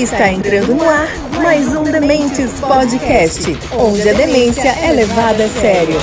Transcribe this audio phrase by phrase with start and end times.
[0.00, 1.10] Está entrando no ar
[1.42, 5.98] mais um Dementes Podcast, onde a demência é levada a sério.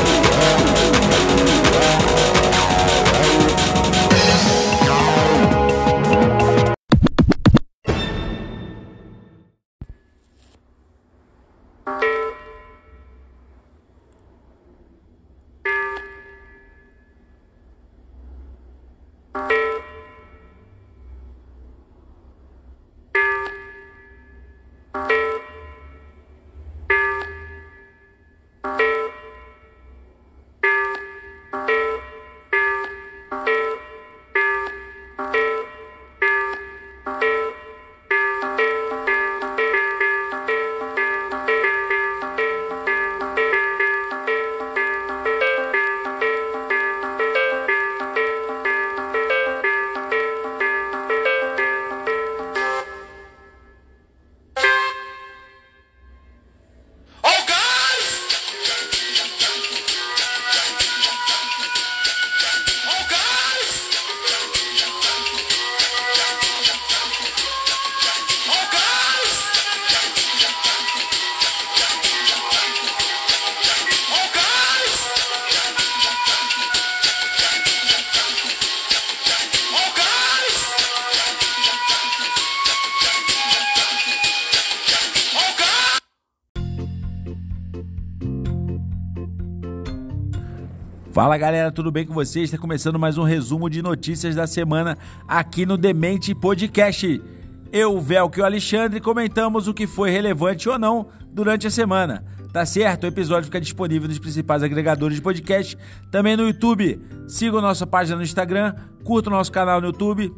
[91.47, 92.50] Galera, tudo bem com vocês?
[92.50, 97.23] Está começando mais um resumo de notícias da semana aqui no Demente Podcast.
[97.72, 101.72] Eu, o Velco e o Alexandre comentamos o que foi relevante ou não durante a
[101.72, 102.22] semana.
[102.51, 103.06] Tá certo?
[103.06, 105.78] O episódio fica disponível nos principais agregadores de podcast,
[106.12, 107.01] também no YouTube.
[107.29, 108.75] Siga a nossa página no Instagram,
[109.06, 110.29] curta o nosso canal no YouTube.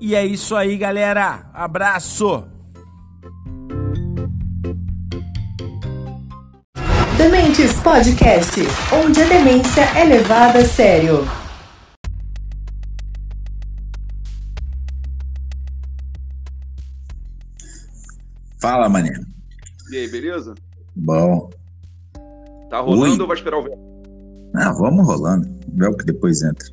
[0.00, 1.48] E é isso aí, galera.
[1.54, 2.59] Abraço!
[7.20, 8.58] Dementes Podcast,
[8.94, 11.18] onde a demência é levada a sério.
[18.58, 19.12] Fala, mané.
[19.92, 20.54] E aí, beleza?
[20.96, 21.50] Bom.
[22.70, 23.20] Tá rolando Oi.
[23.20, 23.78] ou vai esperar o vento?
[24.56, 25.46] Ah, vamos rolando.
[25.74, 26.68] Vê o que depois entra.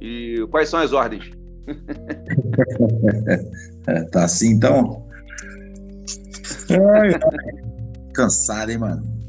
[0.00, 1.28] E quais são as ordens?
[4.12, 5.04] Tá assim, então?
[6.70, 7.20] Ai, ai.
[8.14, 9.21] Cansado, hein, mano?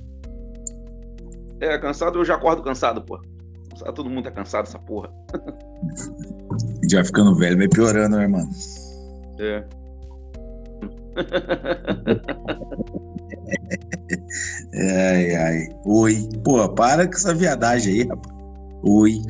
[1.63, 3.17] É, cansado, eu já acordo cansado, pô.
[3.69, 5.09] Cansado, Todo mundo tá cansado dessa porra.
[6.91, 8.49] Já ficando velho, vai piorando, né, mano?
[9.39, 9.63] É.
[14.75, 15.69] Ai, ai.
[15.85, 16.29] Oi.
[16.43, 18.35] Pô, para com essa viadagem aí, rapaz.
[18.83, 19.21] Oi.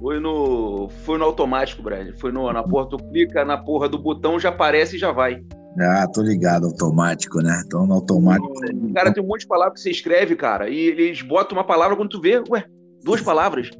[0.00, 0.88] Foi no.
[1.04, 2.14] Foi no automático, Brad.
[2.18, 5.42] Foi no, na porra, tu clica na porra do botão, já aparece e já vai.
[5.80, 7.62] Ah, tô ligado, automático, né?
[7.66, 8.52] Então no automático.
[8.94, 11.96] Cara, tem um monte de palavras que você escreve, cara, e eles botam uma palavra
[11.96, 12.64] quando tu vê, ué,
[13.02, 13.70] duas palavras.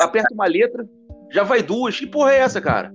[0.00, 0.84] Aperta uma letra,
[1.32, 1.98] já vai duas.
[1.98, 2.92] Que porra é essa, cara?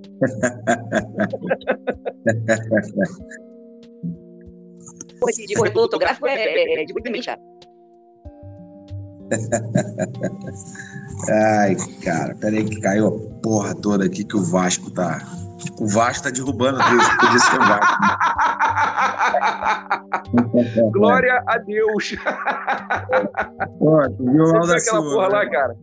[5.29, 7.39] Esse de corretor ortográfico é, é, é de muito cara.
[11.29, 13.11] Ai, cara, peraí que caiu a
[13.41, 15.21] porra toda aqui que o Vasco tá.
[15.79, 17.17] O Vasco tá derrubando tudo.
[17.19, 17.97] Podia ser o Vasco.
[20.91, 22.15] Glória a Deus.
[23.79, 25.33] Pô, tu viu Você viu aquela sua, porra né?
[25.35, 25.75] lá, cara?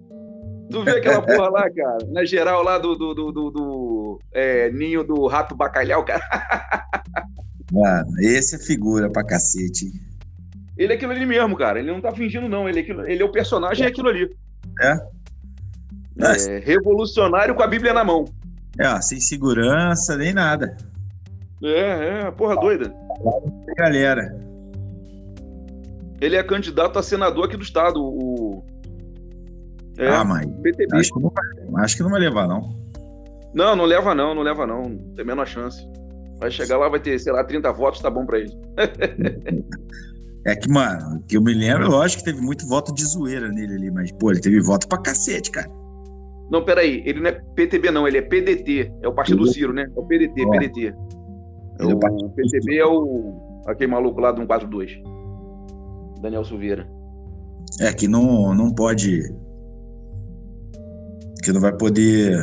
[0.70, 1.98] Tu viu aquela porra lá, cara?
[2.10, 6.22] Na geral lá do, do, do, do- do, é, ninho do rato bacalhau, cara.
[7.72, 9.90] Mano, esse é figura pra cacete.
[10.76, 11.78] Ele é aquilo ali mesmo, cara.
[11.78, 12.68] Ele não tá fingindo, não.
[12.68, 14.30] Ele é, aquilo- ele é o personagem, é aquilo ali.
[16.16, 18.24] Nossa, É, revolucionário com a Bíblia na mão.
[18.78, 20.76] É, sem segurança nem nada.
[21.62, 22.92] É, é, porra doida.
[23.78, 24.36] Galera,
[26.20, 28.64] Ele é candidato a senador aqui do estado, o.
[29.96, 30.96] É, ah, mas PTB.
[30.96, 32.76] acho que, não vai, acho que não vai levar, não.
[33.54, 34.82] Não, não leva não, não leva não.
[35.14, 35.86] Tem a menor chance.
[36.40, 38.52] Vai chegar lá, vai ter, sei lá, 30 votos, tá bom pra ele.
[40.46, 43.76] É que, mano, que eu me lembro, lógico que teve muito voto de zoeira nele
[43.76, 45.70] ali, mas, pô, ele teve voto pra cacete, cara.
[46.50, 48.92] Não, peraí, ele não é PTB, não, ele é PDT.
[49.02, 49.86] É o partido do Ciro, né?
[49.96, 50.50] É o PDT, Ó.
[50.50, 50.94] PDT.
[51.80, 53.62] É o o PTB é o.
[53.66, 54.92] Aquele maluco lá do 142.
[56.20, 56.86] Daniel Silveira.
[57.80, 59.22] É que não, não pode.
[61.42, 62.38] Que não vai poder.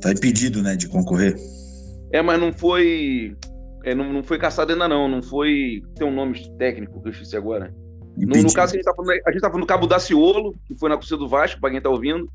[0.00, 1.36] Tá impedido, né, de concorrer.
[2.12, 3.36] É, mas não foi.
[3.84, 5.08] é, não, não foi caçado ainda, não.
[5.08, 5.82] Não foi.
[5.96, 7.74] Tem um nome técnico que eu esqueci agora.
[8.16, 10.74] No, no caso, a gente, tá falando, a gente tá falando do Cabo Daciolo, que
[10.74, 12.30] foi na torcida do Vasco, pra quem tá ouvindo.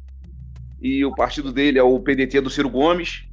[0.82, 3.24] E o partido dele é o PDT do Ciro Gomes.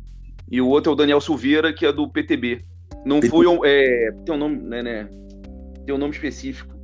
[0.51, 2.65] E o outro é o Daniel Silveira, que é do PTB.
[3.05, 3.47] Não foi.
[3.65, 5.09] É, tem um nome, né, né?
[5.85, 6.75] Tem um nome específico.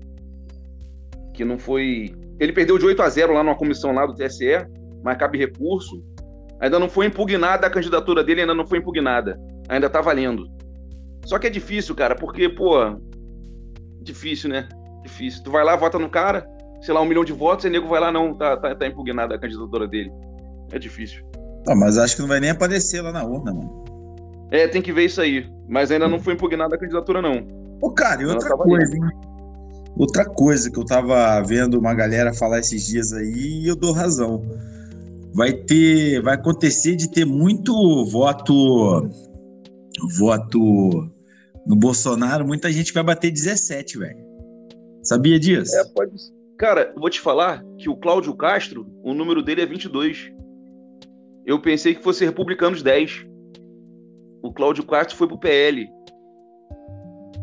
[1.33, 2.15] Que não foi.
[2.39, 4.67] Ele perdeu de 8 a 0 lá numa comissão lá do TSE,
[5.03, 6.03] mas cabe recurso.
[6.61, 9.39] Ainda não foi impugnada a candidatura dele, ainda não foi impugnada.
[9.69, 10.47] Ainda tá valendo.
[11.25, 12.75] Só que é difícil, cara, porque, pô.
[14.03, 14.69] Difícil, né?
[15.05, 15.45] Difícil.
[15.45, 16.49] Tu vai lá, vota no cara,
[16.81, 18.87] sei lá, um milhão de votos, e o nego vai lá, não, tá, tá, tá
[18.87, 20.11] impugnada a candidatura dele.
[20.73, 21.25] É difícil.
[21.69, 23.85] Ah, mas acho que não vai nem aparecer lá na urna, mano.
[24.51, 25.49] É, tem que ver isso aí.
[25.69, 27.47] Mas ainda não foi impugnada a candidatura, não.
[27.81, 29.03] Ô, cara, e outra coisa, hein?
[29.97, 33.93] Outra coisa que eu tava vendo uma galera falar esses dias aí e eu dou
[33.93, 34.43] razão.
[35.33, 37.73] Vai ter, vai acontecer de ter muito
[38.07, 39.09] voto,
[40.19, 41.11] voto
[41.67, 44.24] no Bolsonaro, muita gente vai bater 17, velho.
[45.05, 45.77] Sabia disso?
[45.77, 46.33] É, pode ser.
[46.59, 50.33] Cara, eu vou te falar que o Cláudio Castro, o número dele é 22.
[51.45, 53.27] Eu pensei que fosse republicanos 10.
[54.43, 55.89] O Cláudio Castro foi pro PL.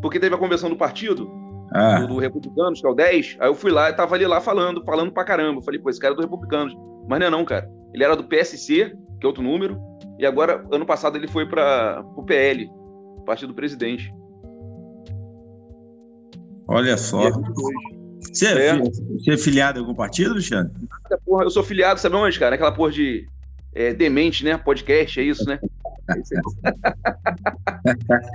[0.02, 1.30] Porque teve a convenção do partido,
[1.74, 3.38] Ah, do, do Republicanos, que é o 10.
[3.40, 5.60] Aí eu fui lá e tava ali lá falando, falando pra caramba.
[5.60, 6.74] Eu falei, pô, esse cara é do Republicanos.
[7.08, 7.70] Mas não é não, cara.
[7.94, 9.80] Ele era do PSC, que é outro número.
[10.18, 12.70] E agora, ano passado, ele foi para o PL,
[13.26, 14.14] Partido do Presidente.
[16.72, 17.30] Olha só.
[17.32, 17.74] 22.
[18.34, 18.78] Você é, É.
[18.80, 20.72] você é filiado a algum partido, Alexandre?
[21.28, 22.56] Eu sou filiado, sabe onde, cara?
[22.56, 23.28] Aquela porra de
[23.74, 24.58] é, demente, né?
[24.58, 25.60] Podcast, é isso, né?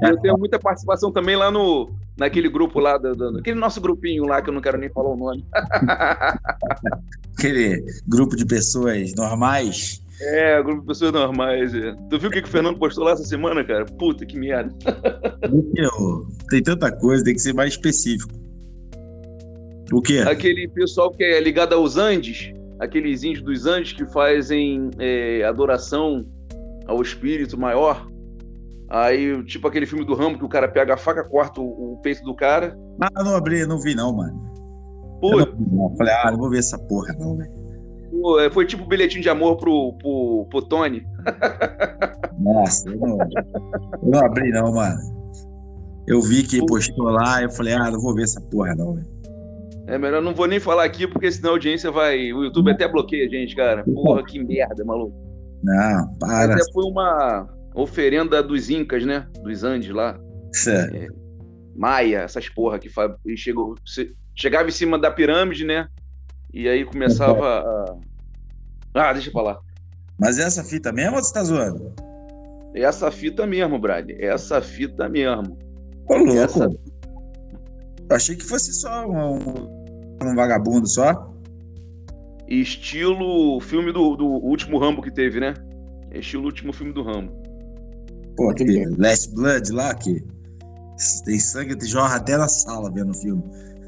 [0.02, 4.24] Eu tenho muita participação também lá no naquele grupo lá, do, do- naquele nosso grupinho
[4.24, 5.44] lá, que eu não quero nem falar o nome.
[7.38, 10.02] Aquele grupo de pessoas normais.
[10.20, 11.74] É, grupo de pessoas normais.
[11.74, 11.94] é.
[12.10, 13.84] Tu viu o que, que o Fernando postou lá essa semana, cara?
[13.84, 14.74] Puta que merda.
[15.74, 18.32] Meu, tem tanta coisa, tem que ser mais específico.
[19.92, 20.18] O quê?
[20.26, 26.26] Aquele pessoal que é ligado aos Andes, aqueles índios dos Andes que fazem é, adoração
[26.86, 28.08] ao espírito maior.
[28.88, 32.00] Aí, tipo aquele filme do Rambo que o cara pega a faca, corta o, o
[32.02, 32.76] peito do cara.
[33.00, 34.40] Ah, não abri, não vi não, mano.
[35.20, 35.96] Pô, Eu não não.
[35.96, 37.50] Falei, ah, não vou ver essa porra não, velho.
[38.40, 41.04] É, foi tipo um bilhetinho de amor pro, pro, pro Tony.
[42.38, 45.16] Nossa, eu não, eu não abri não, mano.
[46.06, 49.16] Eu vi que postou lá, eu falei, ah, não vou ver essa porra não, velho.
[49.88, 52.32] É melhor não vou nem falar aqui, porque senão a audiência vai.
[52.32, 53.84] O YouTube até bloqueia a gente, cara.
[53.84, 55.14] Porra, que merda, maluco.
[55.62, 56.54] Não, para.
[56.54, 59.26] Até foi uma oferenda dos Incas, né?
[59.42, 60.18] Dos Andes lá.
[60.52, 61.14] Sério.
[61.76, 62.90] Maia, essas porra que
[63.36, 63.74] chegou,
[64.34, 65.86] chegava em cima da pirâmide, né?
[66.52, 67.96] E aí começava a.
[68.96, 69.58] Ah, deixa pra lá.
[70.18, 71.92] Mas essa fita mesmo ou você tá zoando?
[72.74, 74.08] Essa fita mesmo, Brad.
[74.18, 75.58] Essa fita mesmo.
[76.08, 76.32] Ô, louco.
[76.38, 76.68] Essa-
[78.08, 79.36] Eu achei que fosse só um,
[80.22, 81.32] um vagabundo só.
[82.48, 85.54] Estilo filme do, do último Rambo que teve, né?
[86.12, 87.32] Estilo último filme do Rambo.
[88.36, 90.22] Pô, aquele Last Blood lá, que
[91.24, 93.42] tem sangue que jorra até na sala vendo o filme.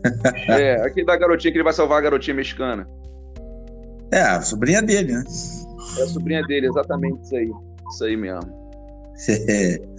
[0.49, 2.89] É, aquele da garotinha que ele vai salvar a garotinha mexicana.
[4.11, 5.25] É, a sobrinha dele, né?
[5.99, 7.51] É a sobrinha dele, exatamente isso aí.
[7.91, 8.41] Isso aí mesmo.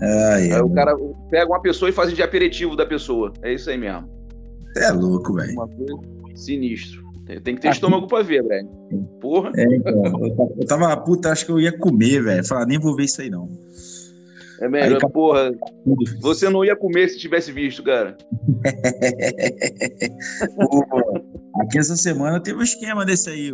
[0.00, 0.96] Ai, Aí o cara
[1.30, 3.32] pega uma pessoa e faz de aperitivo da pessoa.
[3.42, 4.08] É isso aí mesmo.
[4.76, 5.52] é louco, velho.
[5.52, 5.94] Uma coisa
[6.34, 7.02] sinistro.
[7.44, 8.66] Tem- que ter estômago pra ver, Brad.
[9.20, 9.52] Porra.
[9.56, 10.02] É, então,
[10.58, 12.44] eu tava- puta, acho que eu ia comer, velho.
[12.46, 13.48] Falar, nem vou ver isso aí, não.
[14.60, 15.52] É melhor, Aí, cara- porra.
[16.20, 18.16] Você não ia comer se tivesse visto, cara.
[20.56, 20.84] Pô,
[21.60, 23.50] aqui essa semana teve um esquema desse aí.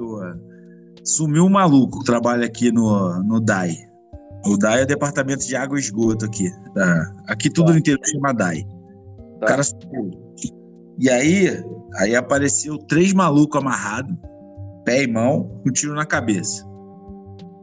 [1.04, 3.76] Sumiu um maluco que trabalha aqui no, no DAI.
[4.46, 6.50] O DAI é o Departamento de Água e Esgoto aqui.
[6.74, 7.12] tá?
[7.28, 8.64] Aqui tudo no interior chama DAI.
[9.36, 9.46] O Tá.
[9.46, 10.10] cara sumiu.
[10.98, 11.62] E aí,
[11.96, 14.14] aí apareceu três malucos amarrados,
[14.84, 16.66] pé e mão, com um tiro na cabeça.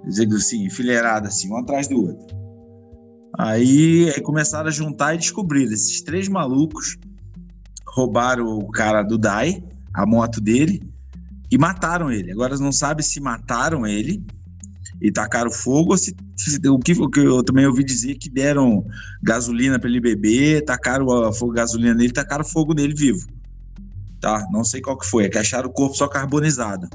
[0.05, 2.35] Dizendo assim, enfileirado assim, um atrás do outro.
[3.37, 6.97] Aí, aí começaram a juntar e descobriram esses três malucos
[7.87, 9.61] roubaram o cara do Dai,
[9.95, 10.81] a moto dele,
[11.51, 12.31] e mataram ele.
[12.31, 14.23] Agora não sabe se mataram ele
[15.01, 18.29] e tacaram fogo ou se, se- o, que, o que eu também ouvi dizer que
[18.29, 18.85] deram
[19.21, 23.25] gasolina para ele beber, tacaram a fogo, gasolina nele, tacaram fogo nele vivo.
[24.19, 24.45] Tá?
[24.51, 26.87] Não sei qual que foi, é que acharam o corpo só carbonizado.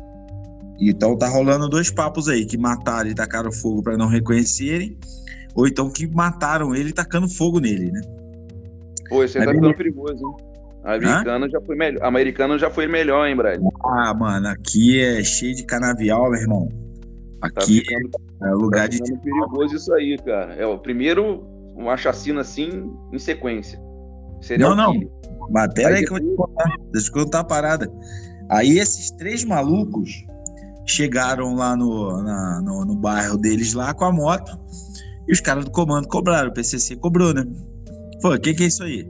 [0.81, 4.99] Então tá rolando dois papos aí, que mataram e tacaram fogo para não reconhecerem,
[5.55, 8.01] ou então que mataram ele tacando fogo nele, né?
[9.09, 10.50] Pô, esse aí É tá bem- perigoso, hein?
[10.85, 12.03] A americana já foi melhor.
[12.03, 13.61] A americana já foi melhor, hein, Brad?
[13.85, 16.69] Ah, mano, aqui é cheio de canavial, meu irmão.
[17.41, 18.99] Tá Aqui ficando, é tá lugar de.
[18.99, 20.55] ficando perigoso isso aí, cara.
[20.55, 21.45] É o primeiro,
[21.75, 23.79] uma chacina assim, em sequência.
[24.41, 25.11] Serial Não, não.
[25.51, 26.77] Mas pera aí Aí que eu vou te contar.
[26.93, 27.91] Deixa eu contar a parada.
[28.49, 30.11] Aí esses três malucos
[30.87, 34.59] chegaram lá no, na- no, no bairro deles lá com a moto
[35.29, 37.45] e os caras do comando cobraram, o PCC cobrou, né?
[38.21, 39.09] Falou, o que que é isso aí?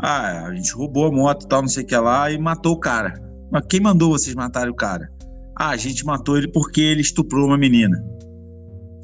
[0.00, 2.72] Ah, a gente roubou a moto e tal, não sei o que lá, e matou
[2.74, 3.14] o cara.
[3.50, 5.08] Mas quem mandou vocês matarem o cara?
[5.58, 7.96] Ah, a gente matou ele porque ele estuprou uma menina.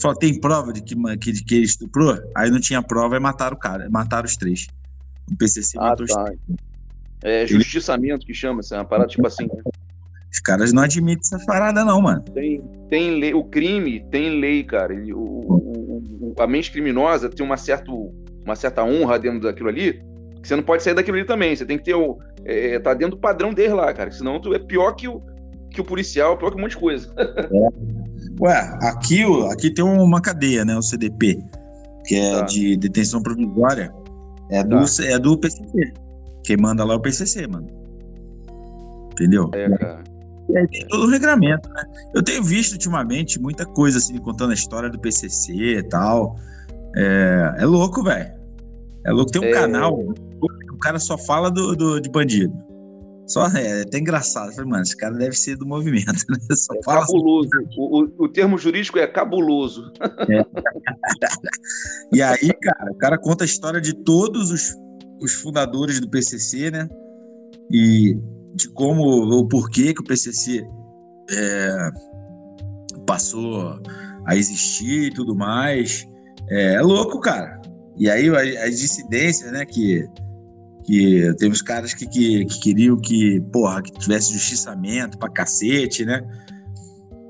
[0.01, 2.19] Falou, tem prova de que, que, de que ele estuprou?
[2.37, 4.69] Aí não tinha prova e mataram o cara, mataram os três.
[5.31, 6.25] O PCC Ah, matou os tá.
[6.25, 6.39] três.
[7.25, 9.45] É justiçamento que chama, assim, uma parada tipo assim.
[9.45, 9.63] né?
[10.31, 12.23] Os caras não admitem essa parada, não, mano.
[12.35, 14.93] Tem, tem lei, o crime tem lei, cara.
[14.93, 18.13] Ele- o, o- a mente criminosa tem uma, certo,
[18.45, 20.03] uma certa honra dentro daquilo ali,
[20.43, 21.55] você não pode sair daquilo ali também.
[21.55, 22.19] Você tem que ter o.
[22.45, 24.11] É, tá dentro do padrão dele lá, cara.
[24.11, 25.23] Senão tu é pior que o,
[25.71, 27.13] que o policial, pior que um monte de coisa.
[28.41, 29.23] Ué, aqui,
[29.53, 30.77] aqui tem uma cadeia, né?
[30.77, 31.39] O CDP,
[32.07, 32.43] que é Tá.
[32.43, 33.93] de detenção provisória.
[34.51, 35.05] É do, Tá.
[35.05, 35.93] é do PCC.
[36.45, 37.69] Quem manda lá é o PCC, mano.
[39.13, 39.51] Entendeu?
[39.55, 40.03] É, cara.
[40.57, 41.83] Aí tem todo o regramento, né?
[42.15, 46.37] Eu tenho visto ultimamente muita coisa assim, contando a história do PCC e tal.
[46.97, 48.33] É, é louco, velho.
[49.07, 49.31] É louco.
[49.31, 49.53] Tem um É.
[49.53, 49.99] canal,
[50.83, 52.53] cara só fala do, do- de bandido.
[53.27, 54.49] Só é, é até engraçado.
[54.51, 56.37] Eu falei, mano, esse cara deve ser do movimento, né?
[56.57, 57.49] Só É fala cabuloso.
[57.79, 59.91] O, o- o termo jurídico é cabuloso.
[62.13, 64.75] E aí, cara, o cara conta a história de todos os,
[65.21, 66.89] os fundadores do PCC, né?
[67.71, 68.17] E
[68.55, 70.63] de como, o porquê que o PCC
[71.31, 71.91] é,
[73.07, 73.81] passou
[74.27, 76.07] a existir e tudo mais.
[76.51, 77.61] É, é louco, cara.
[77.97, 79.65] E aí a- as dissidências, né?
[79.65, 80.07] Que,
[80.85, 86.05] que teve os caras que, que, que queriam que, porra, que tivesse justiçamento pra cacete,
[86.05, 86.23] né?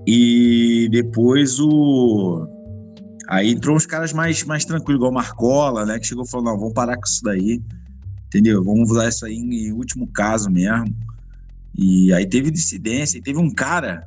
[0.06, 2.47] E depois o.
[3.28, 5.99] Aí entrou uns caras mais, mais tranquilos, igual o Marcola, né?
[5.99, 7.62] Que chegou e falou: não, vamos parar com isso daí.
[8.26, 8.64] Entendeu?
[8.64, 10.94] Vamos usar isso aí em, último caso mesmo.
[11.76, 14.06] E aí teve dissidência, e teve um cara,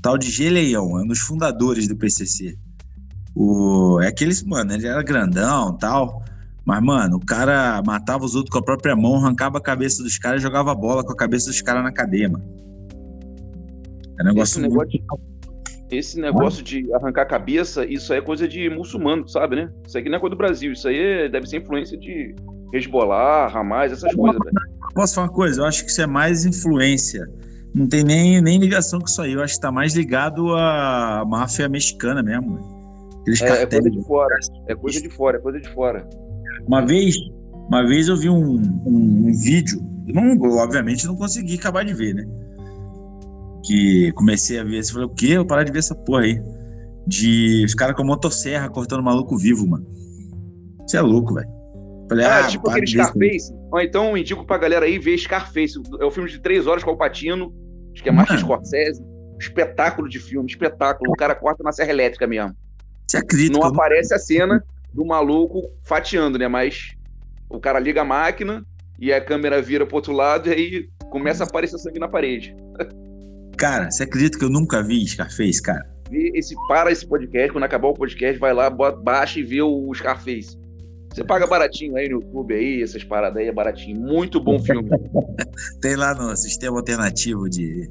[0.00, 2.56] tal de Geleião, é um dos fundadores do PCC.
[3.34, 6.24] O, é aqueles, mano, ele era grandão tal.
[6.64, 10.16] Mas, mano, o cara matava os outros com a própria mão, arrancava a cabeça dos
[10.18, 12.44] caras e jogava bola com a cabeça dos caras na cadeia, mano.
[14.18, 14.90] É um negócio Esse muito negócio,
[15.88, 19.70] de, esse negócio de arrancar a cabeça, isso aí é coisa de muçulmano, sabe, né?
[19.86, 20.72] Isso aqui não é coisa do Brasil.
[20.72, 22.34] Isso aí é- deve ser influência de
[22.72, 24.56] Hezbollah, Hamas, essas coisas, velho.
[24.94, 25.62] Posso falar uma coisa?
[25.62, 27.28] Eu acho que isso é mais influência.
[27.74, 29.32] Não tem nem, nem ligação com isso aí.
[29.32, 32.58] Eu acho que tá mais ligado à máfia mexicana mesmo.
[33.22, 34.36] Aqueles É, é coisa de fora.
[34.68, 36.08] É coisa de fora, é coisa de fora.
[36.66, 37.16] Uma vez,
[37.68, 39.80] uma vez eu vi um, um, um vídeo.
[40.06, 42.24] Eu não, eu, obviamente não consegui acabar de ver, né?
[43.64, 44.82] Que comecei a ver.
[44.82, 45.28] Você falou, o quê?
[45.28, 46.42] Eu parar de ver essa porra aí.
[47.06, 49.86] De os caras com a motosserra cortando maluco vivo, mano.
[50.86, 51.48] Você é louco, velho.
[52.08, 52.86] Falei, Ah, ah, tipo aquele.
[52.86, 53.52] Scarface.
[53.70, 55.80] Ou então indico pra galera aí ver Scarface.
[56.00, 57.52] É um filme de três horas com o Patino.
[57.92, 58.38] Acho que é Martin.
[58.38, 59.02] Scorsese.
[59.40, 61.10] Espetáculo de filme, espetáculo.
[61.10, 62.54] O cara corta na serra elétrica mesmo.
[63.08, 63.58] Você acredita?
[63.58, 64.62] Não aparece a cena
[64.92, 66.48] do maluco fatiando, né?
[66.48, 66.94] Mas
[67.48, 68.64] o cara liga a máquina
[68.98, 72.54] e a câmera vira pro outro lado e aí começa a aparecer sangue na parede.
[73.56, 75.88] Cara, você acredita que eu nunca vi Scarface, cara?
[76.10, 79.92] Esse, para esse podcast, quando acabar o podcast, vai lá, bota, baixa e vê o
[79.94, 80.58] Scarface.
[81.12, 84.00] Você paga baratinho aí no YouTube aí, essas paradas aí é baratinho.
[84.00, 84.88] Muito bom filme.
[85.80, 87.90] Tem lá no sistema alternativo de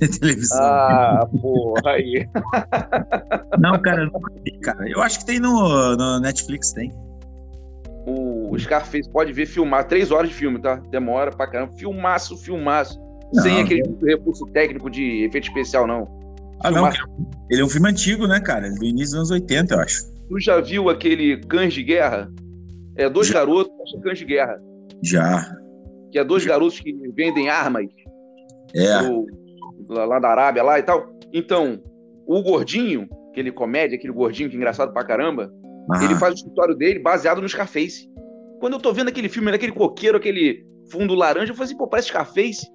[0.20, 0.58] televisão.
[0.62, 2.28] Ah, porra, aí.
[3.58, 4.88] Não, cara, eu nunca vi, cara.
[4.88, 6.92] Eu acho que tem no, no Netflix, tem.
[8.06, 9.84] O Scarface pode ver filmar.
[9.86, 10.76] Três horas de filme, tá?
[10.90, 11.72] Demora pra caramba.
[11.72, 12.98] Filmaço, filmaço.
[13.34, 16.08] Não, Sem aquele recurso técnico de efeito especial, não.
[16.62, 16.98] Ah, não, Filmaço.
[17.50, 18.70] ele é um filme antigo, né, cara?
[18.70, 20.10] Do início dos anos 80, eu acho.
[20.28, 22.30] Tu já viu aquele Cães de Guerra?
[23.00, 23.34] É dois Já.
[23.34, 24.60] garotos, acho que Cães de Guerra.
[25.02, 25.42] Já.
[26.12, 27.86] Que é dois garotos que vendem armas
[28.74, 28.98] É.
[29.02, 29.26] pro-
[29.88, 31.08] lá, da Arábia lá e tal.
[31.32, 31.80] Então,
[32.26, 35.50] o gordinho, aquele comédia, aquele gordinho que é engraçado pra caramba,
[36.02, 38.08] ele faz o escritório dele baseado no Scarface.
[38.60, 41.88] Quando eu tô vendo aquele filme, aquele coqueiro, aquele fundo laranja, eu falei assim, pô,
[41.88, 42.66] parece Scarface.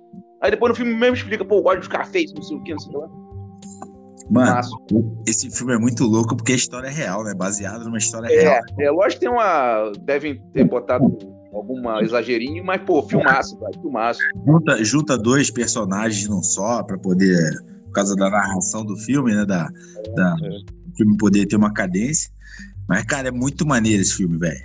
[0.41, 2.71] Aí depois no filme mesmo explica, pô, eu gosto de Scarface, não sei o que,
[2.71, 3.09] não sei o que lá.
[4.29, 4.61] Mano,
[5.27, 7.33] esse filme é muito louco porque a história é real, né?
[7.35, 8.61] Baseado numa história É, real.
[8.79, 9.91] é, lógico que tem uma.
[10.01, 11.05] Devem ter botado
[11.53, 14.19] alguma exagerinho, mas, pô, filmaço, cara, filmaço.
[14.45, 17.37] Junta, junta dois personagens num só pra poder.
[17.85, 19.45] Por causa da narração do filme, né?
[19.45, 19.69] Da,
[20.15, 22.29] da, o filme poder ter uma cadência.
[22.87, 24.59] Mas, cara, é muito maneiro esse filme, velho.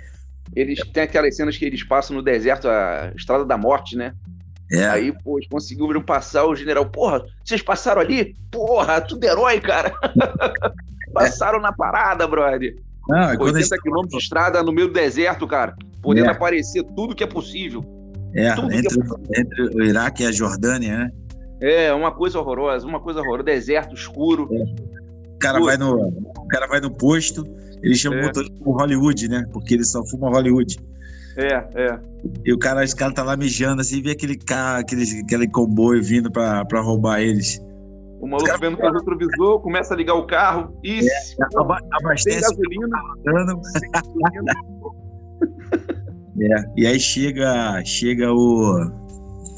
[0.53, 4.13] Eles têm aquelas cenas que eles passam no deserto, a Estrada da Morte, né?
[4.71, 4.85] É.
[4.87, 6.85] Aí, pô, eles conseguiram passar o general.
[6.85, 8.35] Porra, vocês passaram ali?
[8.49, 9.93] Porra, tudo herói, cara.
[11.13, 12.75] passaram na parada, brother.
[13.07, 15.75] Não, é quando 80 eles- quilômetros de estrada no meio do deserto, cara.
[16.01, 16.31] Podendo É.
[16.31, 17.83] aparecer tudo que é possível.
[18.33, 18.99] É, tudo que entre,
[19.35, 21.11] é entre o Iraque e a Jordânia, né?
[21.59, 23.43] É, uma coisa horrorosa, uma coisa horrorosa.
[23.43, 24.47] Deserto escuro.
[24.51, 27.43] O cara, vai no, o cara vai no posto,
[27.83, 28.21] ele chama É.
[28.21, 29.45] o motorista por Hollywood, né?
[29.51, 30.79] Porque ele só fuma Hollywood.
[31.37, 31.99] É, é.
[32.45, 35.47] E o cara, esse cara tá lá mijando assim, e vê aquele cara, aquele, aquele
[35.47, 37.59] comboio vindo pra, pra roubar eles.
[38.19, 40.77] O maluco vendo pelo retrovisor, começa a ligar o carro.
[40.83, 41.01] Ih,
[41.57, 42.97] Aba- tem abastece gasolina.
[43.17, 43.61] o cano.
[46.39, 48.79] É, e aí chega, chega o.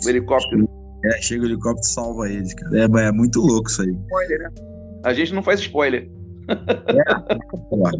[0.05, 0.67] O helicóptero.
[1.05, 2.77] É, chega o helicóptero e salva eles, cara.
[2.79, 3.89] É, é muito louco isso aí.
[3.89, 4.49] Spoiler, né?
[5.05, 6.09] A gente não faz spoiler.
[7.69, 7.91] Porra.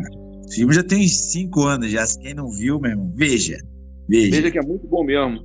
[0.48, 2.06] O filme já tem 5 anos já.
[2.22, 3.58] Quem não viu, meu irmão, veja.
[4.08, 4.32] Veja.
[4.32, 5.40] Veja que é muito bom mesmo.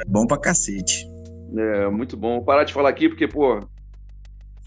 [0.00, 1.06] É bom pra cacete.
[1.56, 2.36] É, muito bom.
[2.36, 3.60] Vou parar de falar aqui, porque, pô,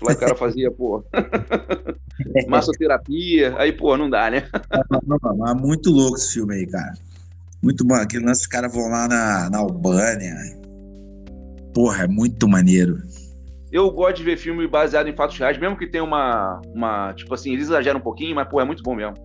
[0.02, 1.04] o cara fazia, pô,
[2.48, 4.48] massoterapia, aí, pô, não dá, né?
[4.92, 6.94] Não, não, mas muito louco esse filme aí, cara.
[7.62, 7.96] Muito bom.
[7.96, 10.36] Aquele lance, os caras vão lá na, na Albânia.
[11.74, 12.98] Porra, é muito maneiro.
[13.72, 17.34] Eu gosto de ver filme baseado em fatos reais, mesmo que tenha uma, uma tipo
[17.34, 19.16] assim, eles exageram um pouquinho, mas, pô, é muito bom mesmo.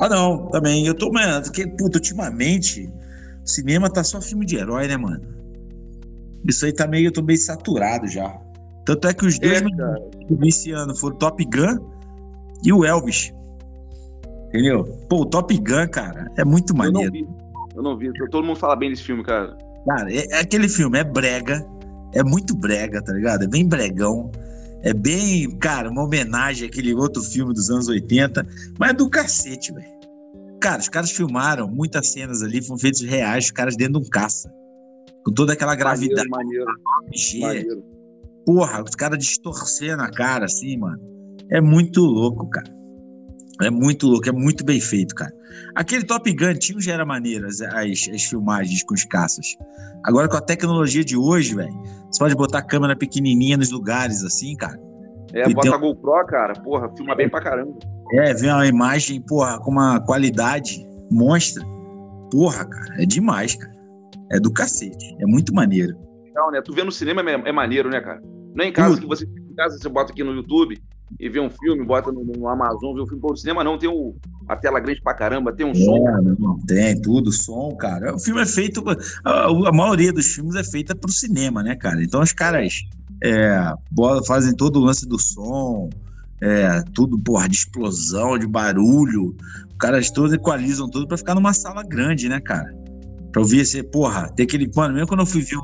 [0.00, 0.86] Ah, não, também.
[0.86, 2.90] Eu tô, mano, porque, puta, ultimamente,
[3.44, 5.20] o cinema tá só filme de herói, né, mano?
[6.48, 8.34] Isso aí tá meio, eu tô meio saturado já.
[8.86, 9.64] Tanto é que os dois É,
[10.46, 11.78] esse ano foram Top Gun
[12.64, 13.32] e o Elvis.
[14.48, 14.84] Entendeu?
[15.08, 17.12] Pô, o Top Gun, cara, é muito Eu não maneiro.
[17.12, 17.28] vi.
[17.76, 18.10] Eu não vi.
[18.30, 19.56] Todo mundo fala bem desse filme, cara.
[19.86, 21.64] Cara, é, é aquele filme, é brega,
[22.14, 23.44] é muito brega, tá ligado?
[23.44, 24.30] É bem bregão.
[24.82, 28.46] É bem, cara, uma homenagem àquele outro filme dos anos 80,
[28.78, 30.00] mas é do cacete, velho.
[30.60, 34.10] Cara, os caras filmaram muitas cenas ali, foram feitos reais, os caras dentro de um
[34.10, 34.52] caça.
[35.24, 37.84] Com toda aquela gravidade, Maneiro, maneiro, maneiro.
[38.44, 41.00] Porra, os caras distorcendo a cara assim, mano.
[41.50, 42.72] É muito louco, cara.
[43.62, 45.32] É muito louco, é muito bem feito, cara.
[45.74, 49.56] Aquele Top Gun tinha já era maneiro as, as, as filmagens com os caças.
[50.04, 51.74] Agora com a tecnologia de hoje, velho,
[52.10, 54.78] você pode botar a câmera pequenininha nos lugares assim, cara.
[55.32, 57.78] É, E bota a GoPro, cara, porra, filma bem pra caramba.
[58.12, 61.64] É, ver uma imagem, porra, com uma qualidade monstra.
[62.30, 63.72] Porra, cara, é demais, cara.
[64.32, 65.16] É do cacete.
[65.20, 65.96] É muito maneiro.
[66.34, 66.60] Não, né?
[66.62, 68.20] Tu vê no cinema é, é maneiro, né, cara?
[68.54, 69.02] Não é em casa Tudo.
[69.02, 70.76] que você em casa você bota aqui no YouTube
[71.18, 73.20] e vê um filme, bota no, no Amazon, vê um filme.
[73.20, 74.14] Pô, no cinema não, tem o,
[74.48, 76.08] a tela grande pra caramba, tem um som.
[76.08, 78.14] É, não, tem tudo, som, cara.
[78.14, 78.82] O filme é feito.
[79.24, 82.02] A, a maioria dos filmes é feita pro cinema, né, cara?
[82.02, 82.84] Então os caras
[83.22, 83.72] é,
[84.26, 85.90] fazem todo o lance do som,
[86.40, 89.34] é, tudo, porra, de explosão, de barulho.
[89.70, 92.74] Os caras todos equalizam tudo pra ficar numa sala grande, né, cara?
[93.32, 94.70] Pra ouvir esse, porra, tem aquele.
[94.74, 95.62] Mano, mesmo quando eu fui ver o.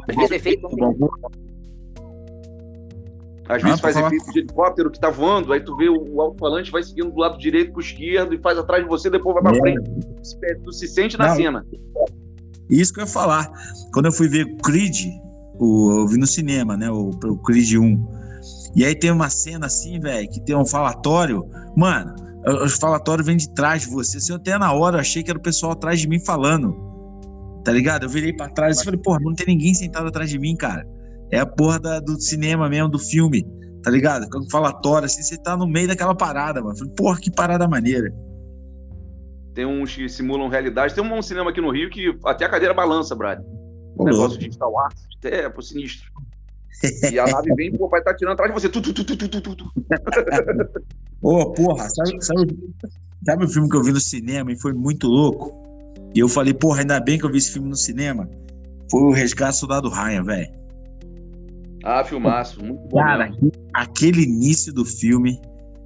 [3.48, 4.08] Às vezes Ah, faz falar.
[4.08, 7.18] efeito de helicóptero que tá voando, aí tu vê o, o alto-falante vai seguindo do
[7.20, 9.60] lado direito pro esquerdo e faz atrás de você, depois vai pra É.
[9.60, 9.90] frente.
[10.64, 11.36] Tu- se sente na Não.
[11.36, 11.66] cena.
[12.68, 13.50] Isso que eu ia falar.
[13.92, 14.96] Quando eu fui ver Creed,
[15.58, 16.90] o, eu vi no cinema, né?
[16.90, 18.06] O, o Creed 1.
[18.74, 21.44] E aí tem uma cena assim, velho, que tem um falatório.
[21.76, 22.14] Mano,
[22.64, 24.18] os falatórios vêm de trás de você.
[24.18, 26.76] Assim, eu até na hora eu achei que era o pessoal atrás de mim falando.
[27.64, 28.02] Tá ligado?
[28.04, 30.86] Eu virei pra trás e falei, porra, não tem ninguém sentado atrás de mim, cara.
[31.30, 33.44] É a porra da- do cinema mesmo, do filme.
[33.82, 34.28] Tá ligado?
[34.30, 36.76] Com falatório, assim, você tá no meio daquela parada, mano.
[36.76, 38.12] Falei, porra, que parada maneira.
[39.54, 40.94] Tem uns que simulam realidade.
[40.94, 43.40] Tem um cinema aqui no Rio que até a cadeira balança, Brad.
[43.96, 46.10] Ô, negócio de Star Wars, até pô, sinistro.
[47.10, 48.68] E a nave vem, pô, vai estar tirando atrás de você.
[48.68, 49.64] Tu, tu, tu, tu, tu, tu, tu.
[51.22, 52.58] Ô, porra, sabe, sabe,
[53.24, 55.54] sabe o filme que eu vi no cinema e foi muito louco?
[56.14, 58.28] E eu falei, porra, ainda bem que eu vi esse filme no cinema.
[58.90, 60.65] Foi o Resgate do Soldado Ryan, velho.
[61.88, 62.60] Ah, filmaço.
[62.64, 62.98] Muito bom.
[62.98, 63.52] Cara, mesmo.
[63.72, 65.40] aquele início do filme,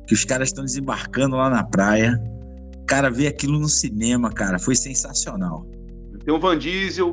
[0.07, 2.19] que os caras estão desembarcando lá na praia.
[2.87, 5.67] Cara, ver aquilo no cinema, cara, foi sensacional.
[6.25, 7.13] Tem o Van Diesel.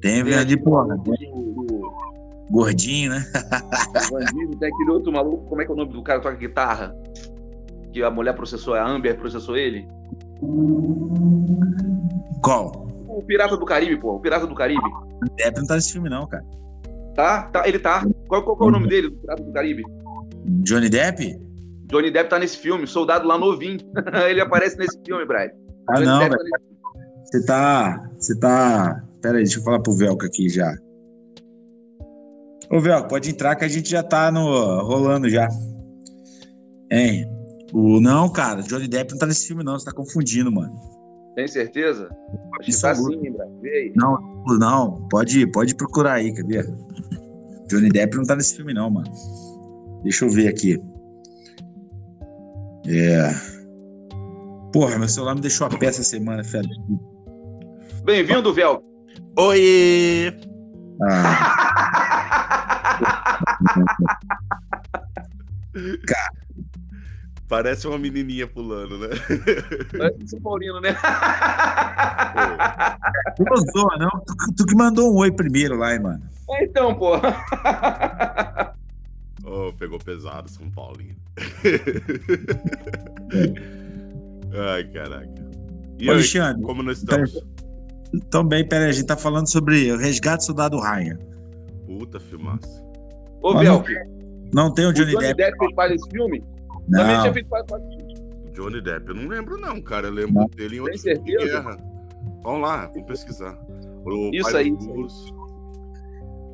[0.00, 3.22] Tem, Tem velho, de porra, o, o, gordinho, né?
[3.30, 6.18] o Van Diesel, tem aquele outro maluco, como é que é o nome do cara
[6.18, 6.96] que toca guitarra?
[7.92, 9.86] Que a mulher processou, a Amber processou ele.
[12.42, 12.88] Qual?
[13.06, 14.14] O Pirata do Caribe, pô.
[14.14, 14.90] O Pirata do Caribe.
[15.36, 16.42] Depp não tá nesse filme, não, cara.
[17.14, 17.42] Tá?
[17.44, 18.04] tá ele tá.
[18.28, 19.82] Qual, qual, qual é o nome dele, do Pirata do Caribe?
[20.64, 21.38] Johnny Depp?
[21.90, 23.78] Johnny Depp tá nesse filme, soldado lá novinho.
[24.28, 25.50] ele aparece nesse filme, Brad.
[25.90, 26.50] Ah, Johnny não, Depp velho.
[26.50, 28.10] tá nesse- Você tá.
[28.18, 29.04] Você tá.
[29.20, 30.74] Pera aí, deixa eu falar pro Velco aqui já.
[32.70, 35.46] Ô, Velco, pode entrar que a gente já tá no, rolando já.
[36.90, 37.26] Hein?
[37.72, 39.78] O, não, cara, Johnny Depp não tá nesse filme, não.
[39.78, 40.74] Você tá confundindo, mano.
[41.34, 42.08] Tem certeza?
[42.58, 43.48] Acho que tá sim, Brad.
[43.60, 43.92] Vê aí.
[43.94, 46.74] Não, não, pode, pode procurar aí, quer ver?
[47.68, 49.10] Johnny Depp não tá nesse filme, não, mano.
[50.02, 50.78] Deixa eu ver aqui.
[52.86, 53.34] É.
[54.72, 56.68] Porra, meu celular me deixou a pé essa semana, fera.
[58.04, 58.82] Bem-vindo, Vel.
[59.38, 60.36] Oi!
[61.08, 61.92] Ah,
[67.52, 69.08] Parece uma menininha pulando, né?
[69.98, 70.96] Parece São Paulino, né?
[73.36, 74.08] Tu gostou, não?
[74.08, 76.22] Tu, tu que mandou um oi primeiro lá, hein, mano.
[76.48, 77.12] É, então, pô.
[79.44, 81.14] Oh, pegou pesado, São Paulinho.
[84.72, 85.28] Ai, caraca.
[85.98, 87.38] E Ô, aí, Alexandre, como nós estamos?
[88.30, 91.18] Também, peraí, a gente tá falando sobre o Resgate do Soldado Ryan.
[91.84, 92.82] Puta filmaça.
[93.42, 93.92] Ô, Mas Belk,
[94.54, 95.36] Não tem o o Johnny, Johnny Depp.
[95.36, 96.08] Depp fez parte desse
[96.82, 96.98] filme?
[96.98, 98.12] Também Não, tinha feito parte parte-
[98.52, 100.08] Johnny Depp, eu não lembro não, cara.
[100.08, 100.46] Eu lembro Não.
[100.48, 101.76] dele em outro filme de guerra.
[102.42, 103.58] Vamos lá, vamos pesquisar.
[104.04, 104.70] O Isso aí.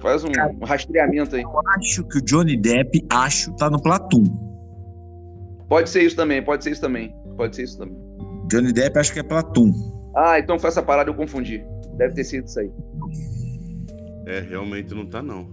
[0.00, 0.28] Faz um
[0.64, 1.42] rastreamento aí.
[1.76, 4.22] acho que o Johnny Depp, acho, tá no Platum.
[5.68, 7.12] Pode ser isso também, pode ser isso também.
[7.36, 7.96] Pode ser isso também.
[8.48, 9.72] Johnny Depp, acho que é Platum.
[10.16, 11.64] Ah, então foi essa parada eu confundi.
[11.96, 12.70] Deve ter sido isso aí.
[14.26, 15.48] É, realmente não tá não.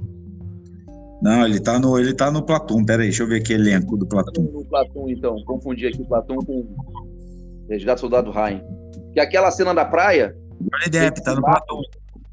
[1.21, 2.84] Não, ele tá no, ele tá no Platum.
[2.84, 4.43] Peraí, deixa eu ver aqui o elenco do Platum.
[4.43, 5.36] No Platão, então.
[5.45, 6.67] Confundi aqui o Platão com
[7.69, 8.62] Resgate do Soldado Ryan.
[9.13, 11.82] Que aquela cena da praia, Johnny Depp, tá no Platum.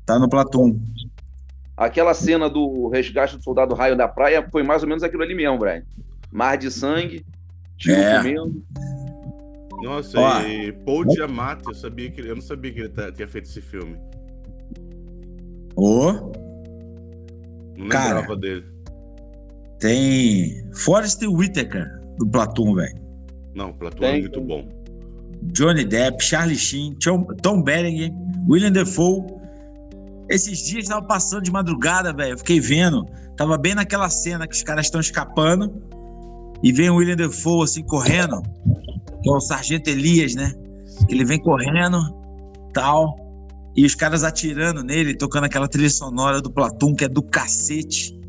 [0.04, 0.78] Tá no Platum.
[1.76, 5.34] aquela cena do Resgate do Soldado Ryan da praia foi mais ou menos aquilo ali
[5.34, 5.82] mesmo, Brian.
[6.30, 7.24] Mar de sangue,
[7.76, 8.18] tiro É.
[8.18, 8.62] comendo.
[9.82, 10.40] Nossa, Ó.
[10.42, 13.60] e Paul Giamatti, eu sabia que eu não sabia que ele tá- tinha feito esse
[13.60, 13.96] filme.
[15.74, 16.12] Ô,
[17.76, 18.20] Não Cara.
[18.20, 18.64] lembrava dele.
[19.82, 21.84] Tem Forrest Whitaker
[22.16, 22.94] do Platum, velho.
[23.52, 24.46] Não, Platão é Tem, muito tem.
[24.46, 24.68] bom.
[25.52, 28.12] Johnny Depp, Charlie Sheen, Tom, Tom Berenger,
[28.48, 29.24] William Defoe.
[30.30, 32.34] Esses dias tava passando de madrugada, velho.
[32.34, 33.04] Eu fiquei vendo.
[33.36, 35.82] Tava bem naquela cena que os caras estão escapando.
[36.62, 38.40] E vem o William Defoe assim correndo.
[39.20, 40.54] Que é o Sargento Elias, né?
[41.08, 41.98] Que ele vem correndo,
[42.72, 43.16] tal.
[43.74, 48.21] E os caras atirando nele, tocando aquela trilha sonora do Platum, que é do cacete.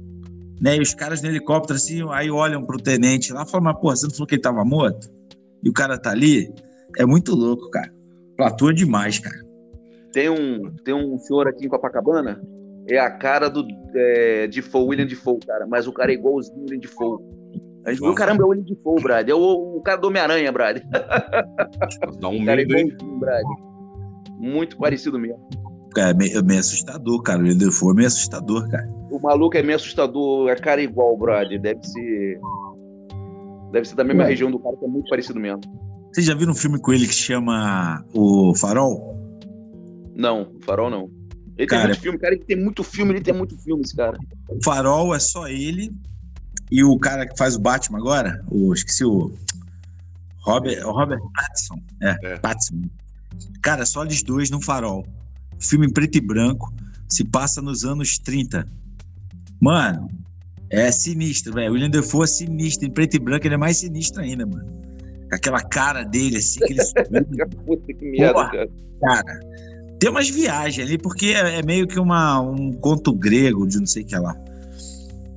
[0.63, 0.77] Né?
[0.77, 3.97] E os caras no helicóptero, assim, aí olham pro tenente lá e falam, mas, porra,
[3.97, 5.11] você não falou que ele tava morto?
[5.61, 6.53] E o cara tá ali?
[6.97, 7.91] É muito louco, cara.
[8.37, 9.35] Platum é demais, cara.
[10.13, 12.41] Tem um, tem um senhor aqui em Copacabana,
[12.87, 15.67] é a cara do é, Defoe, William Defoe, cara.
[15.67, 17.19] Mas o cara é igualzinho o William Defoe.
[17.85, 19.27] A gente viu, caramba, é o William Defoe, Brad.
[19.27, 20.77] É o, o cara do Homem-Aranha, Brad.
[22.21, 22.87] Dá um O cara é medo, hein?
[22.87, 23.43] igualzinho, Brad.
[24.39, 25.45] Muito parecido mesmo.
[25.97, 27.39] É meio, é meio assustador, cara.
[27.39, 28.92] O William Defoe é meio assustador, cara.
[29.13, 31.51] O maluco é meio assustador, é cara igual, Brad.
[31.61, 32.39] Deve ser.
[33.71, 34.29] Deve ser da mesma Ué.
[34.29, 35.61] região do cara, que é muito parecido mesmo.
[36.11, 39.13] Vocês já viram um filme com ele que chama O Farol?
[40.15, 41.11] Não, Farol não.
[41.55, 42.33] Ele Cara, tem muito filme, cara.
[42.33, 44.17] Ele tem muito filme, ele tem muito filme, esse cara.
[44.49, 45.91] O Farol é só ele
[46.71, 49.31] e o cara que faz o Batman agora, o, esqueci o
[50.39, 51.75] Robert, o Robert Pattinson.
[52.01, 52.37] É, É.
[52.39, 52.81] Pattinson.
[53.61, 55.05] Cara, só eles dois no Farol.
[55.59, 56.73] Filme em preto e branco,
[57.07, 58.67] se passa nos anos 30.
[59.63, 60.09] Mano,
[60.69, 61.69] é sinistro, velho.
[61.69, 62.85] O William Defoe é sinistro.
[62.85, 64.65] Em preto e branco ele é mais sinistro ainda, mano.
[65.31, 66.81] Aquela cara dele, assim, que ele
[67.65, 68.51] Puta que merda, Porra.
[68.51, 68.69] cara.
[69.01, 69.39] Cara,
[69.99, 73.85] tem umas viagens ali, porque é, é meio que uma, um conto grego de não
[73.85, 74.35] sei o que lá.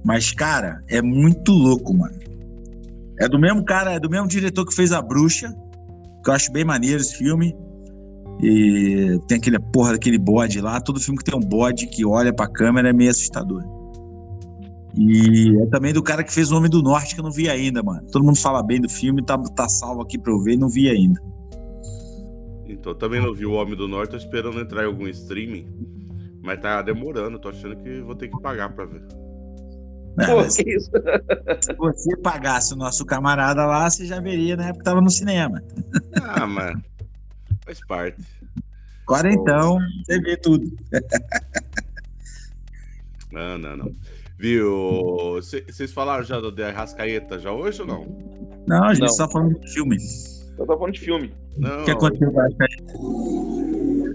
[0.05, 2.19] Mas, cara, é muito louco, mano.
[3.21, 5.55] É do mesmo cara, é do mesmo diretor que fez A Bruxa,
[6.25, 7.57] que eu acho bem maneiro esse filme.
[8.43, 10.81] E tem aquele porra daquele bode lá.
[10.81, 13.76] Todo filme que tem um bode que olha pra câmera é meio assustador.
[14.97, 17.49] E é também do cara que fez O Homem do Norte, que eu não vi
[17.51, 18.07] ainda, mano.
[18.11, 20.69] Todo mundo fala bem do filme, tá, tá salvo aqui pra eu ver e não
[20.69, 21.21] vi ainda.
[22.67, 25.67] Então também não vi o Homem do Norte, tô esperando entrar em algum streaming.
[26.43, 29.03] Mas tá demorando, tô achando que vou ter que pagar pra ver.
[30.17, 30.91] Né, Pô, mas- que isso?
[31.61, 35.11] Se você pagasse o nosso camarada lá, você já veria na época que tava no
[35.11, 35.63] cinema.
[36.23, 36.79] Ah, mas
[37.65, 38.23] faz parte.
[39.03, 40.73] Agora então, você vê tudo.
[43.31, 43.93] Não, não, não.
[44.39, 45.35] Viu?
[45.41, 48.07] Vocês falaram já do The Arrascaeta já hoje ou não?
[48.67, 49.09] Não, a gente Não.
[49.09, 49.97] só falando de filme.
[50.59, 51.35] Eu tô falando de filme.
[51.57, 51.83] Não.
[51.83, 53.57] O que aconteceu com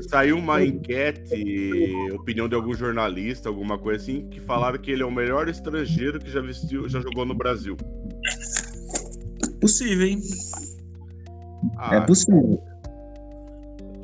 [0.09, 5.05] Saiu uma enquete, opinião de algum jornalista, alguma coisa assim, que falaram que ele é
[5.05, 7.77] o melhor estrangeiro que já vestiu, já jogou no Brasil.
[9.59, 10.19] Possível, hein?
[11.77, 12.61] Ah, É possível.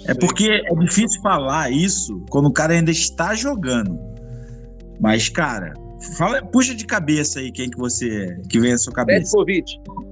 [0.05, 3.99] É porque é difícil falar isso quando o cara ainda está jogando.
[5.01, 5.73] Mas, cara,
[6.15, 9.21] fala, puxa de cabeça aí quem que você que vem na sua cabeça.
[9.37, 9.65] Petkovic.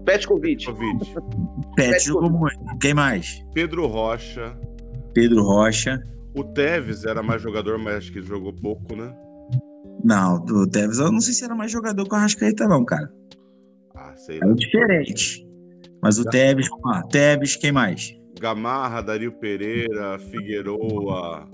[0.06, 0.66] Petkovic.
[0.66, 1.14] Covid.
[1.76, 2.60] Pet jogou muito.
[2.80, 3.44] Quem mais?
[3.54, 4.58] Pedro Rocha.
[5.14, 6.02] Pedro Rocha.
[6.36, 9.14] O Tevez era mais jogador, mas acho que jogou pouco, né?
[10.04, 13.10] Não, o Tevez, eu não sei se era mais jogador que o Arrascaeta, não, cara.
[13.96, 14.54] Ah, sei Era lá.
[14.54, 15.48] diferente.
[16.04, 17.02] Mas o Tevez, vamos lá.
[17.04, 18.14] Tevez, quem mais?
[18.40, 21.48] Gamarra, Dario Pereira, Figueroa.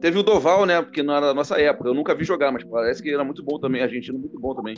[0.00, 0.80] Teve o Doval, né?
[0.80, 1.88] Porque não era da nossa época.
[1.90, 3.82] Eu nunca vi jogar, mas parece que era muito bom também.
[3.82, 4.74] Argentino muito bom também.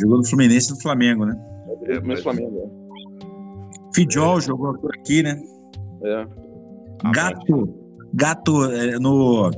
[0.00, 1.36] Jogou no Fluminense e no Flamengo, né?
[1.84, 2.84] É, É, mas- Flamengo.
[3.94, 5.40] Fidjol jogou por aqui, né?
[6.02, 6.08] É.
[6.22, 6.26] É.
[7.04, 7.74] Ah, Gato.
[8.12, 9.50] Gato é, no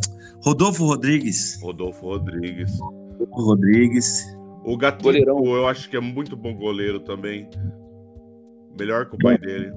[0.45, 1.59] Rodolfo Rodrigues.
[1.63, 2.79] Rodolfo Rodrigues.
[2.81, 4.37] Rodolfo Rodrigues.
[4.65, 5.45] O Gatito, Goleirão.
[5.47, 7.49] eu acho que é muito bom goleiro também.
[8.79, 9.73] Melhor que o pai dele.